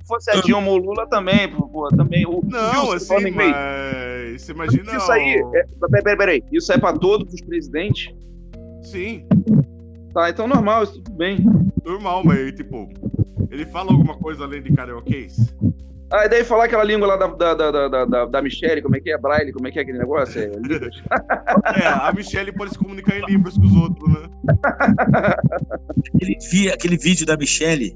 [0.01, 2.25] Se fosse a Dilma ou Lula também, pô, pô, também.
[2.25, 4.41] O, Não, viu, assim, mas.
[4.41, 4.95] Você imagina.
[4.95, 6.43] Isso aí, o- é, peraí, peraí, peraí.
[6.51, 8.13] Isso é pra todos os presidentes?
[8.83, 9.25] Sim,
[10.13, 11.39] Tá, então normal, isso tudo bem.
[11.85, 12.89] normal, mas tipo.
[13.51, 15.53] Ele fala alguma coisa além de carioquês?
[16.13, 18.95] Ah, e daí falar aquela língua lá da, da, da, da, da, da Michelle, como
[18.97, 19.17] é que é?
[19.17, 20.41] Braille, como é que é aquele negócio?
[20.41, 20.51] É,
[21.81, 24.27] É, a Michelle pode se comunicar em Libras com os outros, né?
[26.15, 27.95] aquele, vi- aquele vídeo da Michelle,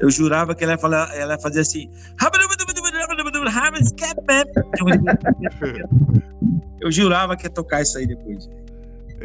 [0.00, 1.90] eu jurava que ela ia, falar, ela ia fazer assim.
[6.80, 8.48] Eu jurava que ia tocar isso aí depois.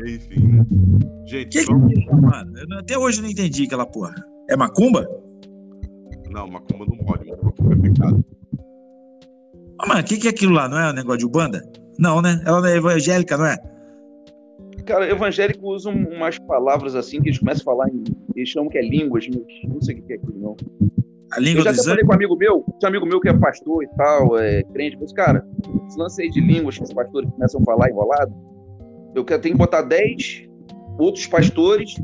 [0.05, 0.65] Enfim, né?
[1.25, 1.91] Gente, Que que vamos...
[1.91, 2.53] é mano?
[2.79, 4.13] Até hoje eu não entendi aquela porra.
[4.49, 5.07] É macumba?
[6.37, 8.25] Não, macumba não pode, macumba é pecado.
[9.79, 10.67] Ah, mano, o que, que é aquilo lá?
[10.69, 11.61] Não é o negócio de Ubanda?
[11.99, 12.41] Não, né?
[12.45, 13.57] Ela é evangélica, não é?
[14.85, 18.03] Cara, evangélico usa um- umas palavras assim que eles começam a falar em.
[18.35, 19.25] Eles chamam que é línguas,
[19.67, 20.55] não sei o que é aquilo, não.
[21.33, 23.19] A Eu língua já dos até falei com um amigo meu, tinha um amigo meu
[23.19, 25.45] que é pastor e tal, é crente, mas, cara,
[25.87, 28.33] esse lance aí de línguas que os pastores começam a falar enrolado,
[29.13, 30.47] eu tenho que botar 10
[30.97, 31.95] outros pastores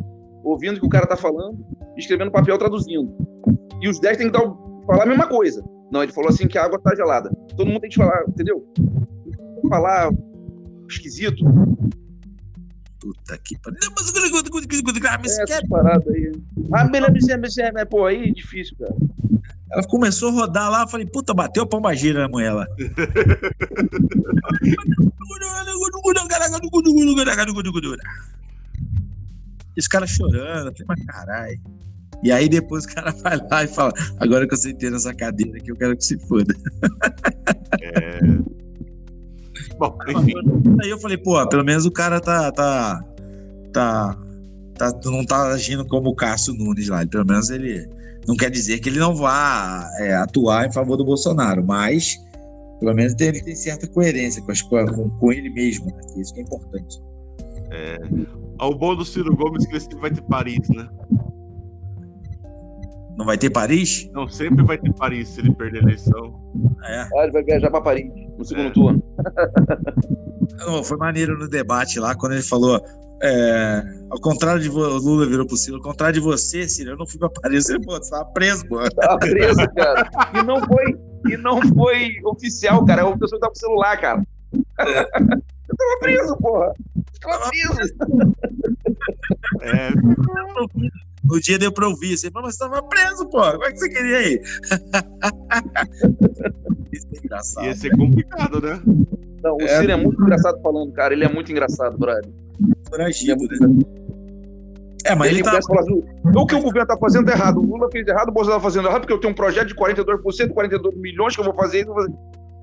[0.43, 1.57] ouvindo o que o cara tá falando,
[1.95, 3.15] e escrevendo no papel traduzindo.
[3.81, 4.41] E os 10 têm que dar,
[4.85, 5.63] falar a mesma coisa.
[5.91, 7.29] Não, ele falou assim que a água tá gelada.
[7.55, 8.65] Todo mundo tem que falar, entendeu?
[9.69, 10.11] Falar
[10.89, 11.43] esquisito.
[12.99, 13.79] Puta que pariu.
[15.39, 16.31] É, essa parada aí.
[16.71, 17.85] Ah, beleza.
[17.89, 18.95] Pô, aí é difícil, cara.
[19.71, 22.65] Ela começou a rodar lá, falei, puta, bateu a pomba gira na mulher lá.
[29.75, 31.59] Esse cara chorando, falei, mas caralho.
[32.23, 35.57] E aí depois o cara vai lá e fala, agora que eu sentei nessa cadeira
[35.57, 36.53] aqui, eu quero que se foda.
[37.81, 38.19] É...
[39.79, 40.33] Bom, enfim.
[40.81, 42.51] Aí eu falei, pô, pelo menos o cara tá.
[42.51, 43.03] tá.
[43.73, 44.17] tá.
[44.77, 47.05] tá- não tá agindo como o Cássio Nunes lá.
[47.05, 47.89] Pelo menos ele.
[48.27, 52.15] Não quer dizer que ele não vá é, atuar em favor do Bolsonaro, mas
[52.79, 56.01] pelo menos ele tem certa coerência com, as, com, com ele mesmo, né?
[56.15, 57.01] Isso que é importante.
[58.61, 60.87] O bom do Ciro Gomes é que ele sempre vai ter Paris, né?
[63.17, 64.09] Não vai ter Paris?
[64.11, 66.33] Não, sempre vai ter Paris se ele perder a eleição.
[66.83, 67.01] É.
[67.01, 68.05] Ah, ele vai viajar pra Paris
[68.37, 68.71] no segundo É.
[68.71, 69.03] turno.
[70.65, 72.81] Não, foi maneiro no debate lá, quando ele falou.
[73.21, 76.91] é, ao contrário de vo- o Lula virou pro Ciro, ao contrário de você, Ciro,
[76.91, 78.81] eu não fui pra Paris, você, pô, você tava preso, pô.
[78.89, 80.09] Tava preso, cara.
[80.33, 80.95] E não foi,
[81.31, 83.01] e não foi oficial, cara.
[83.01, 84.23] É uma pessoa que tá com o celular, cara.
[84.53, 86.73] Eu tava preso, porra.
[86.97, 87.93] Eu tava preso.
[89.61, 89.89] É,
[91.23, 93.79] No dia deu pra ouvir, você falou, mas você tava preso, pô, como é que
[93.79, 94.41] você queria ir?
[96.91, 97.65] Isso é engraçado.
[97.65, 98.79] ia ser complicado, né?
[99.41, 99.79] Não, o É.
[99.79, 101.13] Ciro é muito engraçado falando, cara.
[101.13, 102.21] Ele é muito engraçado, é
[102.89, 103.83] foragido, muito né?
[105.05, 105.57] É, mas ele ele tá.
[105.57, 106.01] assim,
[106.33, 107.57] o que o governo tá fazendo tá errado.
[107.57, 109.75] O Lula fez errado, o Bolsonaro tá fazendo errado, porque eu tenho um projeto de
[109.75, 111.89] 42%, 42 milhões que eu vou fazer isso.
[111.89, 112.15] eu vou fazer.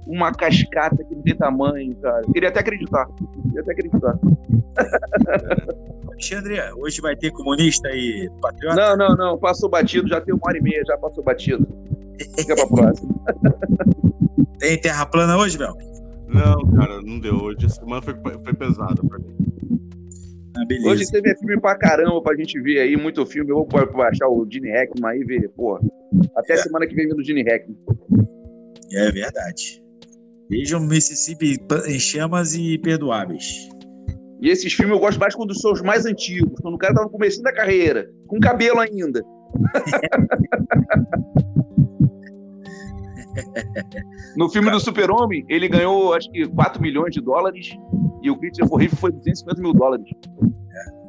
[0.07, 2.23] Uma cascata que não tem tamanho, cara.
[2.33, 3.07] Queria até acreditar.
[3.43, 4.19] Queria até acreditar.
[6.25, 8.77] Alexandre, hoje vai ter comunista e patriota?
[8.77, 9.39] Não, não, não.
[9.39, 11.67] Passou batido, já tem uma hora e meia, já passou batido.
[12.39, 13.15] Fica pra próxima.
[14.61, 15.75] Tem terra plana hoje, Bel?
[16.29, 17.65] Não, cara, não deu hoje.
[17.65, 19.35] Essa semana foi, foi pesada pra mim.
[20.55, 20.91] Ah.
[20.91, 23.51] Hoje teve filme pra caramba pra gente ver aí, muito filme.
[23.51, 25.81] Eu vou pra- pra achar o Gene Hackman aí e ver, porra.
[26.37, 26.57] Até É.
[26.59, 27.75] semana que vem vendo o Gene Hackman.
[28.93, 29.83] É verdade.
[30.51, 31.57] Vejam Mississippi
[31.89, 33.67] em chamas e perdoáveis.
[34.41, 37.03] E esses filmes eu gosto mais quando são os mais antigos, quando o cara tá
[37.03, 39.23] no começo da carreira, com cabelo ainda.
[44.37, 47.77] no filme do Super-Homem, ele ganhou acho que 4 milhões de dólares
[48.23, 50.07] e o Christopher Reeve foi 250 mil dólares.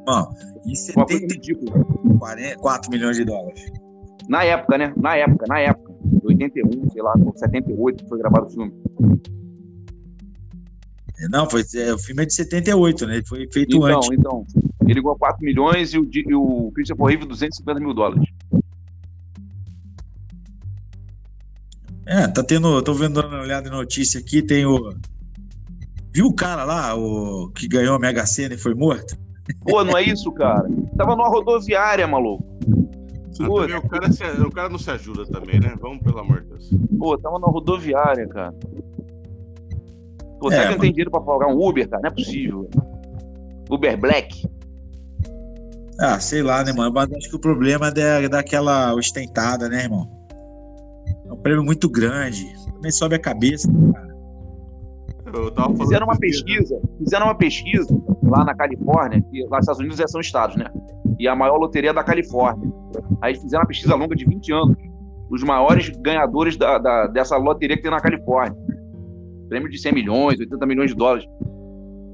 [0.06, 0.30] Bom,
[0.66, 1.86] e Uma coisa 70, ridícula.
[2.20, 3.72] 40, 4 milhões de dólares.
[4.28, 4.94] Na época, né?
[4.98, 5.90] Na época, na época.
[6.24, 8.74] 81, sei lá, 78 que foi gravado o filme.
[11.30, 13.16] Não, foi, é, o filme é de 78, né?
[13.18, 14.10] Ele foi feito Então, antes.
[14.12, 14.46] então.
[14.88, 18.24] Ele ganhou 4 milhões e o, e o Christopher Reeve 250 mil dólares.
[22.06, 22.82] É, tá tendo.
[22.82, 24.94] Tô vendo uma olhada em notícia aqui, tem o.
[26.14, 29.16] Viu o cara lá, o que ganhou a Mega Sena e foi morto?
[29.62, 30.68] Pô, não é isso, cara?
[30.98, 32.44] Tava numa rodoviária, maluco.
[33.40, 35.74] Ah, Pô, também o, cara se- o cara não se ajuda também, né?
[35.80, 36.70] Vamos, pelo amor de Deus.
[37.00, 38.54] Pô, tava na rodoviária, cara.
[40.42, 42.02] Pô, É, será que não tem dinheiro pra pagar um Uber, cara?
[42.02, 42.68] Não é possível.
[43.70, 44.44] Uber Black.
[46.00, 46.92] Ah, sei lá, né, mano?
[46.94, 50.10] Mas acho que o problema é da- daquela ostentada, né, irmão?
[51.28, 52.44] É um prêmio muito grande.
[52.74, 53.70] Também sobe a cabeça.
[55.34, 59.58] Eu tava falando Fizeram uma dias, pesquisa, fizeram uma pesquisa lá na Califórnia, que lá
[59.58, 60.66] nos Estados Unidos já são estados, né?
[61.20, 62.70] E a maior loteria é da Califórnia.
[63.22, 64.76] Aí fizeram uma pesquisa longa de 20 anos.
[65.30, 68.58] Os maiores ganhadores da, da- dessa loteria que tem na Califórnia.
[69.52, 71.26] Prêmio de 100 milhões, 80 milhões de dólares.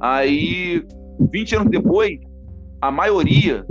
[0.02, 0.84] Aí,
[1.32, 2.20] 20 anos depois,
[2.82, 3.64] a maioria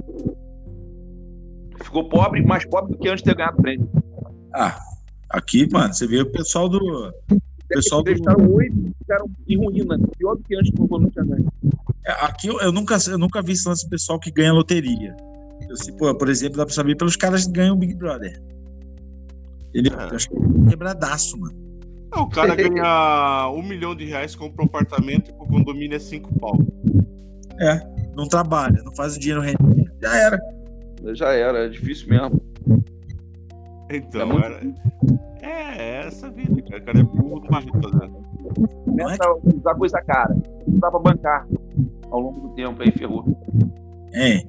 [1.82, 3.90] ficou pobre, mais pobre do que antes de ter ganhado o prêmio.
[4.55, 4.78] Ah,
[5.28, 6.78] aqui, mano, você vê o pessoal do.
[6.78, 8.10] O pessoal do.
[8.12, 11.52] Entrevistaram oito e ficaram em ruína, pior do que antes quando não tinha ganho.
[12.05, 15.16] É, Aqui eu, eu nunca, eu nunca vi esse lance pessoal que ganha loteria.
[15.68, 18.40] Eu, sei, pô, por exemplo, dá pra saber pelos caras que ganham o Big Brother.
[19.74, 19.93] Ele É.
[19.93, 21.65] eu acho que é quebradaço, mano.
[22.22, 26.32] O cara ganha um milhão de reais, compra um apartamento e o condomínio é cinco
[26.38, 26.56] pau.
[28.14, 29.90] Não trabalha, não faz o dinheiro render.
[30.01, 30.40] Já era.
[31.14, 32.40] Já era, é difícil mesmo.
[33.90, 34.60] Então, É muito era-
[35.43, 36.82] é, é essa vida, cara.
[36.82, 38.26] O cara é burro do jeito fazendo.
[38.84, 40.34] Começa a usar coisa cara.
[40.66, 41.47] Não dá pra bancar.
[42.10, 43.24] ao longo do tempo, aí ferrou.
[44.14, 44.43] É,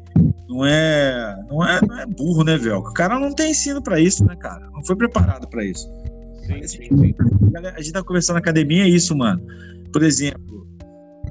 [0.47, 2.89] não é, não é, não é burro, né, Velco?
[2.89, 4.69] O cara não tem ensino pra isso, né, cara?
[4.71, 5.91] Não foi preparado pra isso.
[6.47, 7.15] Sim, sim, sim.
[7.75, 9.41] A gente tá conversando na academia, é isso, mano.
[9.91, 10.67] Por exemplo,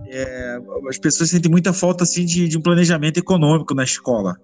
[0.08, 4.36] é, as pessoas sentem muita falta assim de, de um planejamento econômico na escola.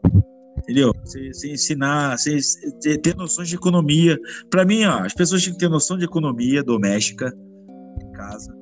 [0.59, 0.93] Entendeu?
[1.05, 4.19] Você ensinar, você ter noções de economia.
[4.51, 7.33] Pra mim, ó, as pessoas tinham que ter noção de economia doméstica
[8.01, 8.55] em casa,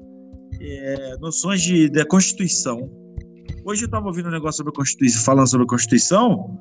[0.61, 2.91] é, noções de, da Constituição.
[3.65, 6.59] Hoje eu tava ouvindo um negócio sobre a Constituição, falando sobre a Constituição.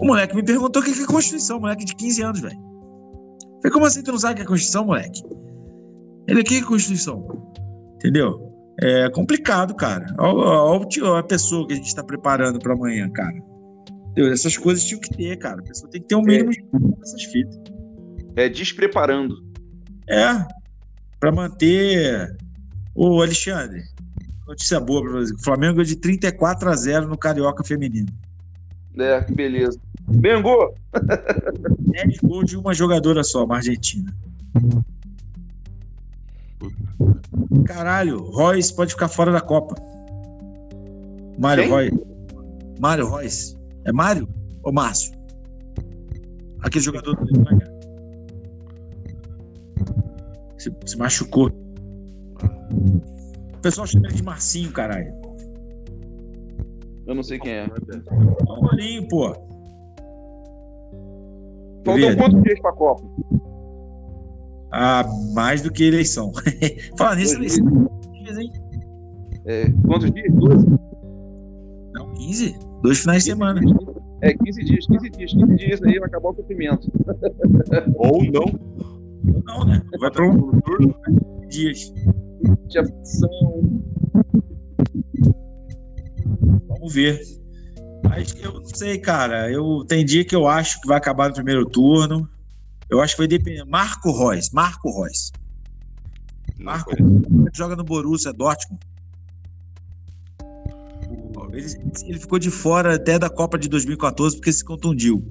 [0.00, 2.69] O moleque me perguntou o que que é Constituição, moleque de 15 anos, velho.
[3.62, 5.22] Falei, como assim tu não sabe o que é Constituição, moleque?
[6.26, 7.52] Ele, o que é Constituição?
[7.96, 8.50] Entendeu?
[8.82, 10.06] É complicado, cara.
[10.18, 13.36] Olha a pessoa que a gente tá preparando para amanhã, cara.
[14.10, 14.32] Entendeu?
[14.32, 15.60] Essas coisas tinham que ter, cara.
[15.60, 17.60] A pessoa tem que ter um mínimo de essas fitas.
[18.36, 19.34] É despreparando.
[20.08, 20.46] É,
[21.18, 22.34] para manter.
[22.94, 23.82] Ô, Alexandre,
[24.46, 25.34] notícia boa pra você.
[25.34, 28.08] O Flamengo ganhou de 34 a 0 no Carioca Feminino.
[28.98, 29.78] É, que beleza.
[30.10, 30.74] Mengo!
[30.92, 34.14] 10 gols de uma jogadora só, uma argentina.
[37.64, 39.74] Caralho, Royce pode ficar fora da Copa.
[41.38, 41.72] Mário Quem?
[41.72, 42.00] Royce.
[42.80, 43.56] Mário Royce.
[43.84, 44.28] É Mário
[44.62, 45.18] ou Márcio?
[46.60, 47.26] Aquele jogador do
[50.58, 51.50] se, se machucou.
[53.54, 55.12] O pessoal chama ele de Marcinho, caralho.
[57.06, 57.66] Eu não sei quem é.
[57.66, 59.49] Dá olhinho, pô.
[61.84, 63.02] Faltam quantos dias pra Copa?
[64.72, 65.04] Ah,
[65.34, 66.32] mais do que eleição.
[66.96, 67.66] Fala nisso, eleição.
[68.38, 68.52] hein?
[69.46, 70.32] É, quantos dias?
[70.34, 70.66] 12?
[71.94, 72.58] Não, 15.
[72.82, 73.60] Dois finais de semana.
[74.22, 76.90] É, 15 dias, 15 dias, 15 dias aí vai acabar o sofrimento.
[77.96, 78.44] Ou não.
[79.44, 79.82] Não, né?
[79.98, 80.94] Vai para um turno.
[81.48, 81.92] dias.
[82.68, 83.62] De aflição.
[86.68, 87.20] Vamos ver.
[88.02, 89.50] Mas eu não sei, cara.
[89.50, 92.28] Eu tem dia que eu acho que vai acabar no primeiro turno.
[92.88, 93.64] Eu acho que vai depender.
[93.64, 95.32] Marco Reus, Marco Reus.
[96.58, 96.90] Marco
[97.54, 98.80] joga no Borussia Dortmund.
[101.52, 101.66] Ele,
[102.06, 105.24] ele ficou de fora até da Copa de 2014 porque se contundiu.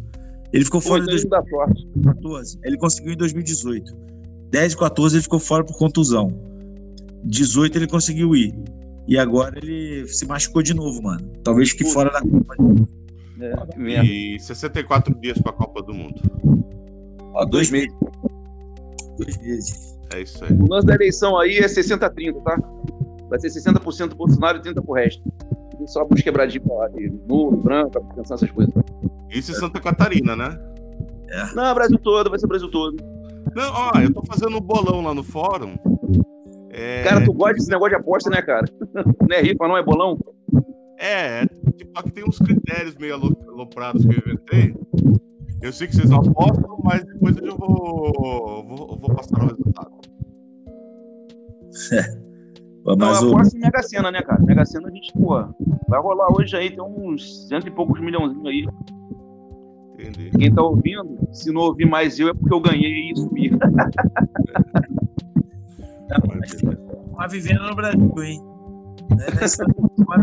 [0.52, 1.86] Ele ficou fora em então isso dá sorte.
[1.96, 2.60] 2014.
[2.64, 3.96] Ele conseguiu em 2018.
[4.52, 6.34] 10 e 14 ele ficou fora por contusão.
[7.24, 8.54] 18 ele conseguiu ir.
[9.10, 11.28] E agora ele se machucou de novo, mano.
[11.44, 11.90] Talvez fique Pô.
[11.90, 12.56] fora da Copa.
[13.42, 14.36] É, que.
[14.36, 16.22] E 64 dias pra Copa do Mundo.
[17.34, 17.92] Ó, Dois meses.
[19.18, 19.98] Dois meses.
[20.14, 20.54] É isso aí.
[20.54, 22.62] O lance da eleição aí é 60-30, tá?
[23.30, 25.24] Vai ser 60% do Bolsonaro e 30% pro resto.
[25.82, 28.74] E só uns quebradinhos pra lá, de nulo, branco, pensando essas coisas.
[29.32, 30.56] Isso em Santa Catarina, né?
[31.56, 32.96] Não, Brasil todo, vai ser Brasil todo.
[33.56, 35.76] Não, ó, eu tô fazendo um bolão lá no fórum.
[36.80, 38.66] É, Cara, tu gosta desse negócio de aposta, né, cara?
[39.30, 40.18] Não é rifa, não é bolão?
[40.98, 41.46] É,
[41.76, 44.74] tipo, aqui tem uns critérios meio alo- aloprados que eu inventei.
[45.62, 49.48] Eu sei que vocês não apostam, mas depois eu já vou, vou, vou passar o
[49.48, 49.92] resultado.
[52.84, 54.42] Pô, Não, Mas eu o, aposto em Mega Sena, né, cara?
[54.42, 55.36] Mega Sena a gente, pô,
[55.90, 58.66] vai rolar hoje aí, tem uns cento e poucos milhãozinhos aí.
[59.96, 60.30] Entendi.
[60.32, 63.52] Quem tá ouvindo, se não ouvir mais eu, é porque eu ganhei e subi.
[66.10, 68.42] tá vivendo no Brasil, hein?
[69.10, 69.66] Não é nessa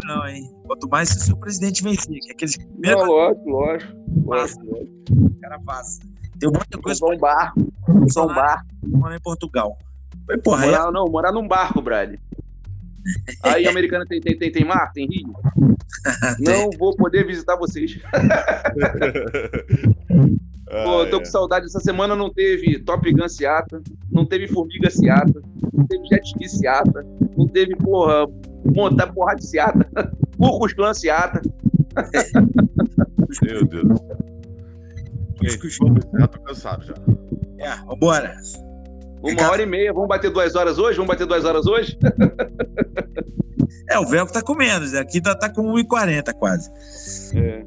[0.05, 0.55] não, hein?
[0.67, 3.93] Quanto mais se o seu presidente vencer, que é aqueles Não, primeiros lógico, lógico.
[4.25, 5.05] lógico, lógico.
[5.05, 6.01] que o cara passa.
[6.39, 8.67] Tem um monte de coisa um barco, um barco.
[9.01, 9.79] pra em Portugal.
[10.29, 12.17] Mas, porra, é Morar, não, morar num barco, Brad.
[13.43, 14.93] Aí, americana tem, tem, tem, tem mar?
[14.93, 15.33] Tem rio?
[16.41, 17.99] Não vou poder visitar vocês.
[20.69, 21.67] Pô, eu tô Ah, com saudade.
[21.67, 23.81] Essa semana não teve Top Gun Seata,
[24.11, 25.41] não teve Formiga Seata,
[25.73, 27.07] não teve Jet Ski Seata,
[27.37, 28.27] não teve, porra,
[28.75, 29.89] montar porra de Seata,
[30.37, 31.41] Curcus Clan Seata.
[33.43, 33.99] Meu Deus.
[35.43, 36.95] Gente, vamos, já tô cansado já.
[37.59, 38.35] É, vambora.
[39.21, 39.53] Uma Ricardo.
[39.53, 39.93] hora e meia.
[39.93, 40.97] Vamos bater duas horas hoje?
[40.97, 41.97] Vamos bater duas horas hoje?
[43.89, 44.95] É, o Velco tá com menos.
[44.95, 46.71] Aqui tá, tá com 1,40 quase.
[47.37, 47.65] É.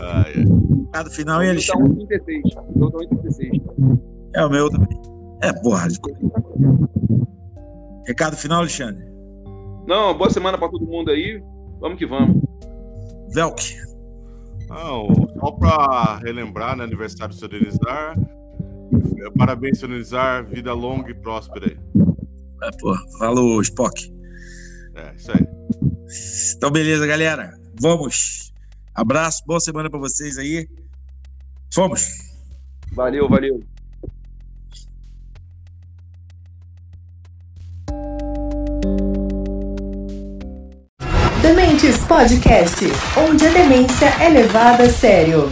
[0.00, 0.32] Ai.
[0.92, 2.40] Cada final e meu ele tá 1,36.
[2.74, 3.62] O meu tá 1,36.
[4.34, 5.00] É o meu também.
[5.42, 5.88] É, porra.
[8.06, 9.04] Recado final, Alexandre.
[9.86, 11.42] Não, boa semana pra todo mundo aí.
[11.80, 12.42] Vamos que vamos.
[13.32, 13.76] Velk.
[14.68, 15.08] Não,
[15.38, 16.84] só pra relembrar, né?
[16.84, 18.16] Aniversário do seu Denizar.
[18.16, 20.44] É, Parabéns, seu Denizar.
[20.44, 21.78] Vida longa e próspera aí.
[22.62, 23.00] É, porra.
[23.18, 24.12] Falou, Spock.
[24.94, 25.46] É, isso aí.
[26.56, 27.52] Então, beleza, galera.
[27.80, 28.49] Vamos.
[28.94, 30.68] Abraço, boa semana pra vocês aí.
[31.72, 32.08] Fomos.
[32.92, 33.62] Valeu, valeu.
[41.40, 42.84] Demente Dementes Podcast,
[43.16, 45.50] onde a demência é levada a sério.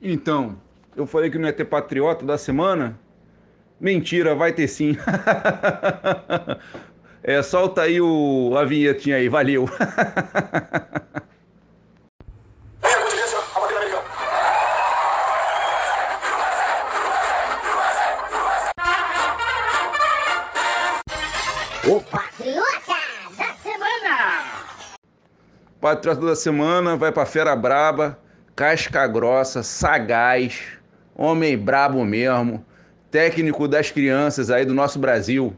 [0.00, 0.56] Então,
[0.96, 2.98] eu falei que não ia ter patriota da semana?
[3.80, 4.96] Mentira, vai ter sim.
[7.22, 9.68] é, solta aí o, a vinhetinha aí, valeu.
[25.82, 28.16] Patriota da semana vai pra Fera Braba,
[28.54, 30.62] casca grossa, sagaz,
[31.12, 32.64] homem brabo mesmo,
[33.10, 35.56] técnico das crianças aí do nosso Brasil.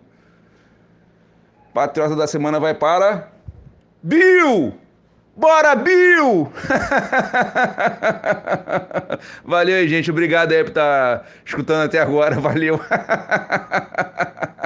[1.74, 3.28] Patriota da semana vai para
[4.02, 4.72] Bill!
[5.36, 6.50] Bora, Bill!
[9.44, 10.10] Valeu gente.
[10.10, 12.40] Obrigado aí por estar escutando até agora.
[12.40, 12.80] Valeu.